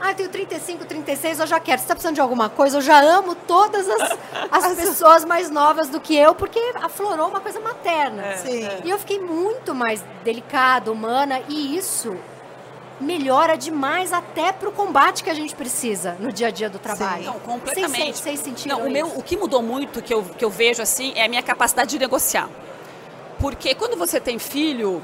Ah, 0.00 0.10
eu 0.10 0.14
tenho 0.14 0.28
35, 0.28 0.84
36, 0.84 1.40
eu 1.40 1.46
já 1.46 1.58
quero. 1.58 1.80
Você 1.80 1.88
tá 1.88 1.94
precisando 1.94 2.14
de 2.14 2.20
alguma 2.20 2.48
coisa? 2.48 2.76
Eu 2.78 2.82
já 2.82 3.00
amo 3.00 3.34
todas 3.34 3.88
as, 3.88 4.18
as 4.50 4.74
pessoas 4.76 5.24
mais 5.24 5.50
novas 5.50 5.88
do 5.88 6.00
que 6.00 6.14
eu, 6.16 6.34
porque 6.34 6.60
aflorou 6.82 7.28
uma 7.28 7.40
coisa 7.40 7.60
materna. 7.60 8.36
Sim. 8.36 8.68
E 8.84 8.90
eu 8.90 8.98
fiquei 8.98 9.18
muito 9.18 9.74
mais 9.74 10.04
delicada, 10.22 10.92
humana, 10.92 11.40
e 11.48 11.76
isso 11.76 12.16
melhora 13.00 13.56
demais 13.56 14.12
até 14.12 14.52
pro 14.52 14.72
combate 14.72 15.22
que 15.22 15.30
a 15.30 15.34
gente 15.34 15.54
precisa 15.54 16.16
no 16.18 16.32
dia 16.32 16.48
a 16.48 16.50
dia 16.50 16.70
do 16.70 16.78
trabalho. 16.78 17.24
Não, 17.24 17.40
completamente. 17.40 18.18
Vocês, 18.18 18.40
vocês 18.40 18.66
Não, 18.66 18.86
o, 18.86 18.90
meu, 18.90 19.06
o 19.06 19.22
que 19.22 19.36
mudou 19.36 19.62
muito, 19.62 20.00
que 20.00 20.12
eu, 20.12 20.22
que 20.24 20.44
eu 20.44 20.50
vejo 20.50 20.82
assim, 20.82 21.12
é 21.14 21.24
a 21.24 21.28
minha 21.28 21.42
capacidade 21.42 21.90
de 21.90 21.98
negociar. 21.98 22.48
Porque 23.38 23.74
quando 23.74 23.96
você 23.96 24.18
tem 24.18 24.38
filho, 24.38 25.02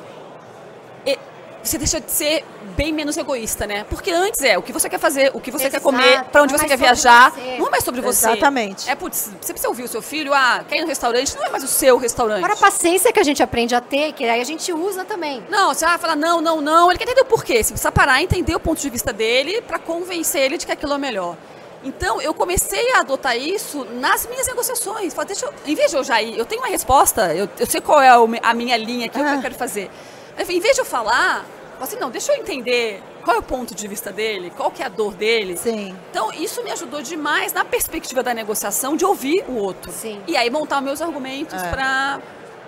você 1.63 1.79
deixa 1.79 2.01
de 2.01 2.11
ser 2.11 2.45
bem 2.77 2.93
menos 2.93 3.17
egoísta, 3.17 3.67
né? 3.67 3.85
Porque 3.91 4.11
antes 4.11 4.41
é 4.43 4.57
o 4.57 4.63
que 4.63 4.73
você 4.73 4.89
quer 4.89 4.99
fazer, 4.99 5.31
o 5.35 5.41
que 5.41 5.51
você 5.51 5.67
Exato, 5.67 5.77
quer 5.77 5.81
comer, 5.83 6.25
para 6.25 6.43
onde 6.43 6.53
não 6.53 6.59
você 6.59 6.65
é 6.65 6.69
quer 6.69 6.79
mais 6.79 6.99
sobre 6.99 7.11
viajar. 7.13 7.31
você. 7.33 7.59
Não 7.59 7.67
é 7.67 7.71
mais 7.71 7.85
sobre 7.85 8.01
você. 8.01 8.27
Exatamente. 8.31 8.89
É, 8.91 8.95
putz, 8.95 9.31
você 9.41 9.53
precisa 9.53 9.69
ouvir 9.69 9.83
o 9.83 9.89
seu 9.89 10.01
filho, 10.01 10.33
ah, 10.33 10.65
quer 10.67 10.79
ir 10.79 10.81
no 10.81 10.87
restaurante, 10.87 11.37
não 11.37 11.45
é 11.45 11.51
mais 11.51 11.63
o 11.63 11.69
seu 11.69 11.99
restaurante. 11.99 12.41
Fora 12.41 12.55
a 12.55 12.57
paciência 12.57 13.13
que 13.13 13.21
a 13.21 13.23
gente 13.23 13.43
aprende 13.43 13.75
a 13.75 13.81
ter, 13.81 14.13
que 14.13 14.25
aí 14.25 14.41
a 14.41 14.45
gente 14.45 14.73
usa 14.73 15.05
também. 15.05 15.43
Não, 15.51 15.75
você 15.75 15.85
vai 15.85 15.99
falar 15.99 16.17
não, 16.17 16.41
não, 16.41 16.61
não. 16.63 16.91
Ele 16.91 16.99
quer 16.99 17.05
entender 17.05 17.21
o 17.23 17.27
porquê. 17.27 17.63
Você 17.63 17.73
precisa 17.73 17.93
parar 17.93 18.21
e 18.21 18.25
entender 18.25 18.55
o 18.55 18.61
ponto 18.61 18.81
de 18.81 18.89
vista 18.89 19.13
dele 19.13 19.61
para 19.63 19.79
convencer 19.79 20.41
ele 20.43 20.57
de 20.57 20.65
que 20.65 20.73
aquilo 20.73 20.95
é 20.95 20.99
melhor. 20.99 21.37
Então, 21.85 22.23
eu 22.23 22.33
comecei 22.33 22.93
a 22.93 23.01
adotar 23.01 23.37
isso 23.37 23.85
nas 24.01 24.25
minhas 24.27 24.47
negociações. 24.47 25.13
Falei, 25.13 25.27
deixa 25.29 25.47
eu, 25.47 25.53
em 25.67 25.75
vez 25.75 25.91
de 25.91 25.97
eu 25.97 26.05
já 26.05 26.23
ir, 26.23 26.39
eu 26.39 26.45
tenho 26.45 26.63
uma 26.63 26.69
resposta, 26.69 27.35
eu, 27.35 27.49
eu 27.59 27.67
sei 27.67 27.81
qual 27.81 28.01
é 28.01 28.09
a 28.41 28.55
minha 28.55 28.77
linha 28.77 29.07
aqui, 29.07 29.19
o 29.19 29.23
que 29.23 29.29
Ah. 29.29 29.35
eu 29.35 29.43
quero 29.43 29.55
fazer. 29.57 29.91
Em 30.39 30.61
vez 30.61 30.75
de 30.75 30.81
eu 30.81 30.85
falar, 30.85 31.45
assim, 31.81 31.97
não, 31.97 32.11
deixa 32.11 32.33
eu 32.33 32.37
entender 32.39 33.03
qual 33.25 33.37
é 33.37 33.39
o 33.39 33.43
ponto 33.43 33.75
de 33.75 33.87
vista 33.87 34.11
dele, 34.13 34.53
qual 34.57 34.71
que 34.71 34.83
é 34.83 34.87
a 34.87 34.89
dor 34.89 35.15
dele. 35.15 35.57
Sim. 35.57 35.97
Então, 36.11 36.33
isso 36.33 36.63
me 36.65 36.71
ajudou 36.73 37.01
demais 37.03 37.53
na 37.53 37.65
perspectiva 37.65 38.23
da 38.23 38.35
negociação 38.35 38.97
de 38.97 39.05
ouvir 39.05 39.45
o 39.49 39.55
outro. 39.57 39.91
Sim. 39.93 40.21
E 40.27 40.37
aí 40.37 40.51
montar 40.51 40.81
meus 40.81 41.01
argumentos 41.01 41.61
É. 41.63 41.69
para 41.71 42.21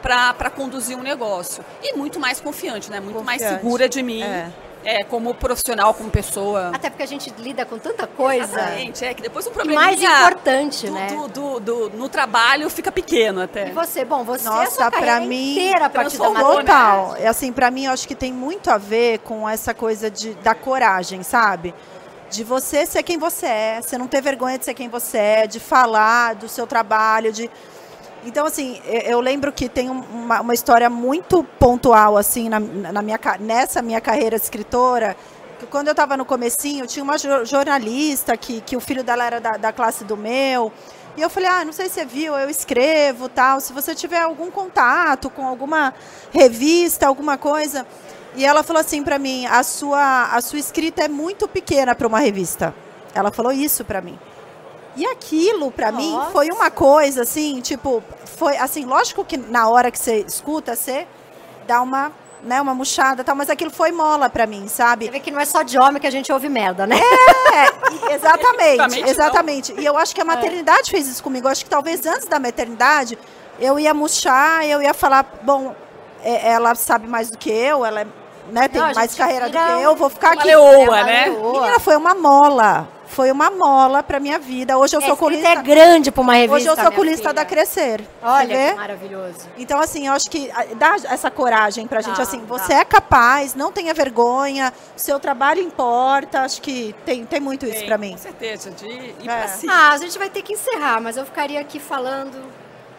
para 0.02 0.50
conduzir 0.50 0.98
um 0.98 1.02
negócio. 1.02 1.64
E 1.82 1.94
muito 1.96 2.20
mais 2.20 2.38
confiante, 2.38 2.90
né? 2.90 3.00
Muito 3.00 3.24
mais 3.24 3.40
Confiante. 3.40 3.62
segura 3.62 3.88
de 3.88 4.02
mim. 4.02 4.22
É. 4.22 4.52
É, 4.84 5.02
como 5.02 5.34
profissional, 5.34 5.94
como 5.94 6.10
pessoa. 6.10 6.70
Até 6.74 6.90
porque 6.90 7.02
a 7.02 7.06
gente 7.06 7.32
lida 7.38 7.64
com 7.64 7.78
tanta 7.78 8.06
coisa. 8.06 8.44
Exatamente, 8.44 9.04
é 9.04 9.14
que 9.14 9.22
depois 9.22 9.46
um 9.46 9.50
problema 9.50 9.80
mais 9.80 10.02
importante, 10.02 10.90
né? 10.90 11.06
do, 11.08 11.28
do, 11.28 11.60
do- 11.60 11.90
no 11.96 12.08
trabalho 12.08 12.68
fica 12.68 12.92
pequeno 12.92 13.42
até. 13.42 13.68
E 13.68 13.72
você, 13.72 14.04
bom, 14.04 14.24
você 14.24 14.44
Nossa, 14.48 14.90
pra 14.90 15.20
mim, 15.20 15.52
inteira 15.52 15.86
a 15.86 15.90
partir 15.90 16.18
da. 16.18 16.24
Total. 16.28 17.16
É 17.16 17.26
assim, 17.26 17.52
pra 17.52 17.70
mim, 17.70 17.86
eu 17.86 17.92
acho 17.92 18.06
que 18.06 18.14
tem 18.14 18.32
muito 18.32 18.70
a 18.70 18.76
ver 18.78 19.20
com 19.20 19.48
essa 19.48 19.72
coisa 19.72 20.10
de, 20.10 20.34
da 20.34 20.54
coragem, 20.54 21.22
sabe? 21.22 21.74
De 22.30 22.42
você 22.42 22.84
ser 22.84 23.02
quem 23.02 23.16
você 23.16 23.46
é, 23.46 23.80
você 23.80 23.96
não 23.96 24.06
ter 24.08 24.20
vergonha 24.20 24.58
de 24.58 24.64
ser 24.64 24.74
quem 24.74 24.88
você 24.88 25.18
é, 25.18 25.46
de 25.46 25.60
falar 25.60 26.34
do 26.34 26.48
seu 26.48 26.66
trabalho, 26.66 27.32
de... 27.32 27.48
Então, 28.26 28.46
assim, 28.46 28.80
eu, 28.86 29.20
lembro 29.20 29.52
que 29.52 29.68
tem 29.68 29.90
um- 29.90 30.00
uma, 30.00 30.40
uma 30.40 30.54
história 30.54 30.88
muito 30.88 31.44
pontual, 31.58 32.16
assim, 32.16 32.48
na, 32.48 32.58
na 32.58 33.02
minha, 33.02 33.18
nessa 33.40 33.82
minha 33.82 34.00
carreira 34.00 34.36
de 34.38 34.42
escritora, 34.44 35.14
que 35.60 35.66
quando 35.66 35.88
eu 35.88 35.92
estava 35.92 36.16
no 36.16 36.24
comecinho, 36.24 36.86
tinha 36.86 37.02
uma 37.02 37.18
jo- 37.18 37.44
jornalista 37.44 38.36
que, 38.36 38.60
que 38.62 38.76
o 38.76 38.80
filho 38.80 39.04
dela 39.04 39.24
era 39.24 39.40
da, 39.40 39.56
da 39.58 39.72
classe 39.72 40.04
do 40.04 40.16
meu, 40.16 40.72
e 41.16 41.20
eu 41.20 41.28
falei, 41.28 41.48
ah, 41.48 41.64
não 41.64 41.72
sei 41.72 41.88
se 41.88 41.94
você 41.94 42.04
viu, 42.06 42.34
eu 42.34 42.48
escrevo, 42.48 43.28
tal, 43.28 43.60
se 43.60 43.72
você 43.72 43.94
tiver 43.94 44.20
algum 44.20 44.50
contato 44.50 45.28
com 45.30 45.46
alguma 45.46 45.92
revista, 46.32 47.06
alguma 47.06 47.36
coisa. 47.38 47.86
E 48.36 48.44
ela 48.44 48.64
falou 48.64 48.80
assim 48.80 49.04
para 49.04 49.16
mim, 49.18 49.46
a 49.46 49.62
sua, 49.62 50.24
a 50.34 50.40
sua 50.40 50.58
escrita 50.58 51.04
é 51.04 51.08
muito 51.08 51.46
pequena 51.46 51.94
para 51.94 52.08
uma 52.08 52.18
revista. 52.18 52.74
Ela 53.14 53.30
falou 53.30 53.52
isso 53.52 53.84
para 53.84 54.00
mim. 54.00 54.18
E 54.96 55.04
aquilo, 55.06 55.70
para 55.70 55.90
mim, 55.90 56.16
foi 56.32 56.50
uma 56.50 56.70
coisa 56.70 57.22
assim, 57.22 57.60
tipo, 57.60 58.02
foi 58.36 58.56
assim, 58.56 58.84
lógico 58.84 59.24
que 59.24 59.36
na 59.36 59.68
hora 59.68 59.90
que 59.90 59.98
você 59.98 60.18
escuta, 60.26 60.76
você 60.76 61.06
dá 61.66 61.82
uma, 61.82 62.12
né, 62.42 62.60
uma 62.60 62.74
murchada, 62.74 63.24
tal, 63.24 63.34
mas 63.34 63.50
aquilo 63.50 63.70
foi 63.70 63.90
mola 63.90 64.28
para 64.30 64.46
mim, 64.46 64.68
sabe? 64.68 65.06
Você 65.06 65.10
vê 65.10 65.18
que 65.20 65.30
não 65.32 65.40
é 65.40 65.44
só 65.44 65.62
de 65.62 65.78
homem 65.78 66.00
que 66.00 66.06
a 66.06 66.10
gente 66.10 66.32
ouve 66.32 66.48
merda, 66.48 66.86
né? 66.86 66.96
É, 67.00 68.14
exatamente, 68.14 69.00
exatamente. 69.08 69.74
E 69.78 69.84
eu 69.84 69.96
acho 69.98 70.14
que 70.14 70.20
a 70.20 70.24
maternidade 70.24 70.90
fez 70.90 71.08
isso 71.08 71.22
comigo. 71.22 71.46
Eu 71.48 71.52
acho 71.52 71.64
que 71.64 71.70
talvez 71.70 72.04
antes 72.06 72.26
da 72.26 72.38
maternidade 72.38 73.18
eu 73.58 73.78
ia 73.78 73.92
murchar, 73.94 74.64
eu 74.66 74.80
ia 74.82 74.94
falar, 74.94 75.24
bom, 75.42 75.74
é- 76.22 76.52
ela 76.52 76.74
sabe 76.74 77.06
mais 77.08 77.30
do 77.30 77.38
que 77.38 77.50
eu, 77.50 77.84
ela 77.84 78.02
é, 78.02 78.06
né, 78.50 78.68
tem 78.68 78.80
Não, 78.80 78.92
mais 78.92 79.14
carreira 79.14 79.48
do 79.48 79.52
que 79.58 79.82
eu, 79.82 79.94
vou 79.96 80.08
ficar 80.10 80.28
uma 80.32 80.34
aqui. 80.34 80.46
leoa, 80.48 80.70
É 80.72 80.88
uma 80.88 81.04
né? 81.04 81.24
leoa. 81.26 81.52
Menina, 81.60 81.80
foi 81.80 81.96
uma 81.96 82.14
mola. 82.14 82.88
Foi 83.14 83.30
uma 83.30 83.48
mola 83.48 84.02
pra 84.02 84.18
minha 84.18 84.40
vida. 84.40 84.76
Hoje 84.76 84.96
eu 84.96 85.00
É, 85.00 85.04
sou 85.06 85.12
escrita 85.14 85.42
colista. 85.42 85.48
é 85.60 85.62
grande 85.62 86.10
pra 86.10 86.20
uma 86.20 86.32
revista, 86.32 86.56
Hoje 86.56 86.66
eu 86.66 86.76
sou 86.76 86.90
colista 86.92 87.22
filha. 87.28 87.32
da 87.34 87.44
Crescer. 87.44 88.02
Olha 88.20 88.70
que 88.70 88.74
maravilhoso. 88.74 89.38
Então, 89.56 89.78
assim, 89.80 90.08
eu 90.08 90.12
acho 90.12 90.28
que 90.28 90.50
ah, 90.52 90.64
dá 90.74 90.96
essa 91.08 91.30
coragem 91.30 91.86
pra 91.86 92.00
gente, 92.00 92.16
Dá, 92.16 92.22
assim, 92.24 92.40
dá. 92.40 92.46
você 92.46 92.72
é 92.72 92.84
capaz, 92.84 93.54
não 93.54 93.70
tenha 93.70 93.94
vergonha, 93.94 94.72
seu 94.96 95.20
trabalho 95.20 95.60
importa, 95.62 96.40
acho 96.40 96.60
que 96.60 96.92
tem, 97.06 97.24
tem 97.24 97.38
muito 97.38 97.64
isso 97.66 97.84
pra 97.84 97.96
mim. 97.96 98.12
Com 98.12 98.18
certeza, 98.18 98.70
de 98.72 98.86
ir 98.88 99.14
É. 99.28 99.46
cima. 99.46 99.72
Ah, 99.72 99.92
a 99.92 99.96
gente 99.98 100.18
vai 100.18 100.28
ter 100.28 100.42
que 100.42 100.52
encerrar, 100.54 101.00
mas 101.00 101.16
eu 101.16 101.24
ficaria 101.24 101.60
aqui 101.60 101.78
falando. 101.78 102.42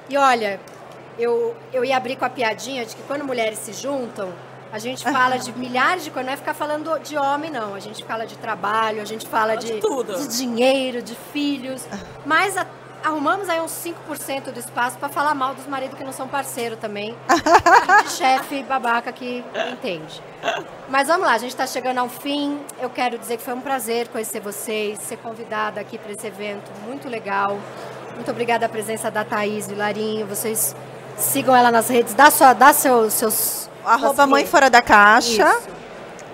E 0.09 0.15
olha, 0.17 0.61
eu, 1.19 1.53
eu 1.73 1.83
ia 1.83 1.97
abrir 1.97 2.15
com 2.15 2.23
a 2.23 2.29
piadinha 2.29 2.85
de 2.85 2.95
que 2.95 3.01
quando 3.03 3.25
mulheres 3.25 3.59
se 3.59 3.73
juntam, 3.73 4.29
a 4.75 4.79
gente 4.79 5.03
fala 5.03 5.37
de 5.39 5.53
milhares 5.53 6.03
de 6.03 6.11
coisas, 6.11 6.25
não 6.27 6.33
é 6.33 6.37
ficar 6.37 6.53
falando 6.53 6.99
de 6.99 7.17
homem, 7.17 7.49
não. 7.49 7.73
A 7.73 7.79
gente 7.79 8.03
fala 8.03 8.25
de 8.27 8.37
trabalho, 8.37 9.01
a 9.01 9.05
gente 9.05 9.25
fala 9.25 9.55
de 9.55 9.67
de, 9.75 9.79
tudo. 9.79 10.13
de 10.17 10.27
dinheiro, 10.37 11.01
de 11.01 11.15
filhos. 11.31 11.81
Mas 12.25 12.57
a- 12.57 12.65
arrumamos 13.01 13.47
aí 13.47 13.61
uns 13.61 13.71
5% 13.71 14.51
do 14.51 14.59
espaço 14.59 14.97
para 14.97 15.07
falar 15.07 15.33
mal 15.33 15.53
dos 15.55 15.65
maridos 15.65 15.97
que 15.97 16.03
não 16.03 16.11
são 16.11 16.27
parceiro 16.27 16.75
também. 16.75 17.15
e 17.29 18.03
de 18.03 18.09
chefe 18.11 18.63
babaca 18.63 19.13
que 19.13 19.45
entende. 19.71 20.21
Mas 20.89 21.07
vamos 21.07 21.25
lá, 21.25 21.33
a 21.35 21.37
gente 21.37 21.51
está 21.51 21.65
chegando 21.65 21.99
ao 21.99 22.09
fim. 22.09 22.59
Eu 22.81 22.89
quero 22.89 23.17
dizer 23.17 23.37
que 23.37 23.43
foi 23.43 23.53
um 23.53 23.61
prazer 23.61 24.09
conhecer 24.09 24.41
vocês, 24.41 24.99
ser 24.99 25.15
convidada 25.19 25.79
aqui 25.79 25.97
para 25.97 26.11
esse 26.11 26.27
evento 26.27 26.69
muito 26.85 27.07
legal. 27.07 27.57
Muito 28.15 28.29
obrigada 28.29 28.65
a 28.65 28.69
presença 28.69 29.09
da 29.09 29.23
Thaís 29.23 29.69
e 29.69 29.73
Larinho. 29.73 30.27
Vocês 30.27 30.75
sigam 31.17 31.55
ela 31.55 31.71
nas 31.71 31.87
redes, 31.87 32.13
dá, 32.13 32.29
sua, 32.29 32.51
dá 32.51 32.73
seu, 32.73 33.09
seus. 33.09 33.69
Arroba 33.85 34.27
Mãe. 34.27 34.45
Fora 34.45 34.69
da 34.69 34.81
Caixa. 34.81 35.47
Isso. 35.47 35.75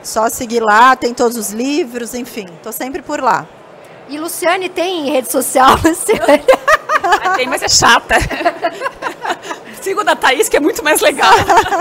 Só 0.03 0.29
seguir 0.29 0.61
lá, 0.61 0.95
tem 0.95 1.13
todos 1.13 1.37
os 1.37 1.51
livros, 1.51 2.15
enfim, 2.15 2.47
tô 2.63 2.71
sempre 2.71 3.01
por 3.01 3.21
lá. 3.21 3.45
E 4.09 4.19
Luciane 4.19 4.67
tem 4.67 5.09
rede 5.11 5.31
social, 5.31 5.77
Luciane? 5.85 6.43
Ah, 7.03 7.35
tem, 7.35 7.47
mas 7.47 7.61
é 7.61 7.69
chata. 7.69 8.15
Sigo 9.81 10.03
da 10.03 10.15
Thaís, 10.15 10.49
que 10.49 10.57
é 10.57 10.59
muito 10.59 10.83
mais 10.83 11.01
legal. 11.01 11.33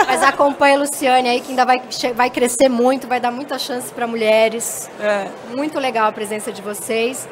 Mas 0.06 0.22
acompanha 0.22 0.76
a 0.76 0.80
Luciane 0.80 1.28
aí, 1.28 1.40
que 1.40 1.50
ainda 1.50 1.64
vai, 1.64 1.82
vai 2.14 2.30
crescer 2.30 2.68
muito, 2.68 3.06
vai 3.06 3.20
dar 3.20 3.30
muita 3.30 3.58
chance 3.58 3.92
para 3.92 4.06
mulheres. 4.06 4.88
É. 5.00 5.28
Muito 5.54 5.78
legal 5.78 6.08
a 6.08 6.12
presença 6.12 6.52
de 6.52 6.62
vocês. 6.62 7.28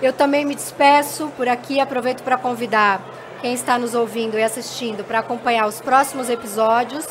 Eu 0.00 0.12
também 0.12 0.44
me 0.44 0.54
despeço 0.54 1.32
por 1.36 1.48
aqui, 1.48 1.80
aproveito 1.80 2.22
para 2.22 2.36
convidar 2.36 3.00
quem 3.40 3.54
está 3.54 3.78
nos 3.78 3.94
ouvindo 3.94 4.38
e 4.38 4.42
assistindo 4.42 5.04
para 5.04 5.20
acompanhar 5.20 5.66
os 5.66 5.80
próximos 5.80 6.28
episódios 6.28 7.06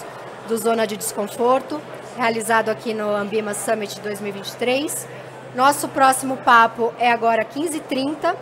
do 0.48 0.58
Zona 0.58 0.86
de 0.86 0.98
Desconforto, 0.98 1.80
realizado 2.18 2.70
aqui 2.70 2.94
no 2.94 3.16
Ambima 3.16 3.54
Summit 3.54 4.00
2023. 4.02 5.08
Nosso 5.56 5.88
próximo 5.88 6.38
papo 6.38 6.94
é 7.00 7.12
agora 7.12 7.44
15h30, 7.44 8.36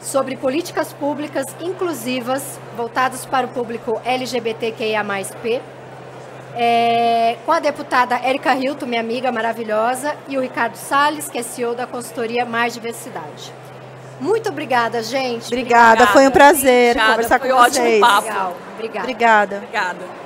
sobre 0.00 0.36
políticas 0.36 0.92
públicas 0.92 1.44
inclusivas 1.60 2.58
voltadas 2.76 3.26
para 3.26 3.46
o 3.46 3.50
público 3.50 4.00
LGBTQIA+P. 4.04 5.60
É, 6.54 7.36
com 7.44 7.52
a 7.52 7.60
deputada 7.60 8.16
Érica 8.16 8.54
Hilton, 8.54 8.86
minha 8.86 9.00
amiga 9.00 9.30
maravilhosa, 9.30 10.14
e 10.28 10.36
o 10.36 10.40
Ricardo 10.40 10.76
Salles, 10.76 11.28
que 11.28 11.38
é 11.38 11.42
CEO 11.42 11.74
da 11.74 11.86
consultoria 11.86 12.44
Mais 12.44 12.74
Diversidade. 12.74 13.52
Muito 14.20 14.48
obrigada, 14.48 15.02
gente. 15.02 15.46
Obrigada, 15.46 16.06
foi 16.08 16.26
um 16.26 16.30
prazer 16.30 16.90
Obrigada, 16.90 17.12
conversar 17.12 17.38
foi 17.38 17.48
com 17.50 17.56
ótimo 17.56 17.84
vocês. 17.84 18.00
papo. 18.00 18.26
Legal. 18.26 18.56
Obrigada. 18.74 19.00
Obrigada. 19.02 19.56
Obrigada. 19.56 20.17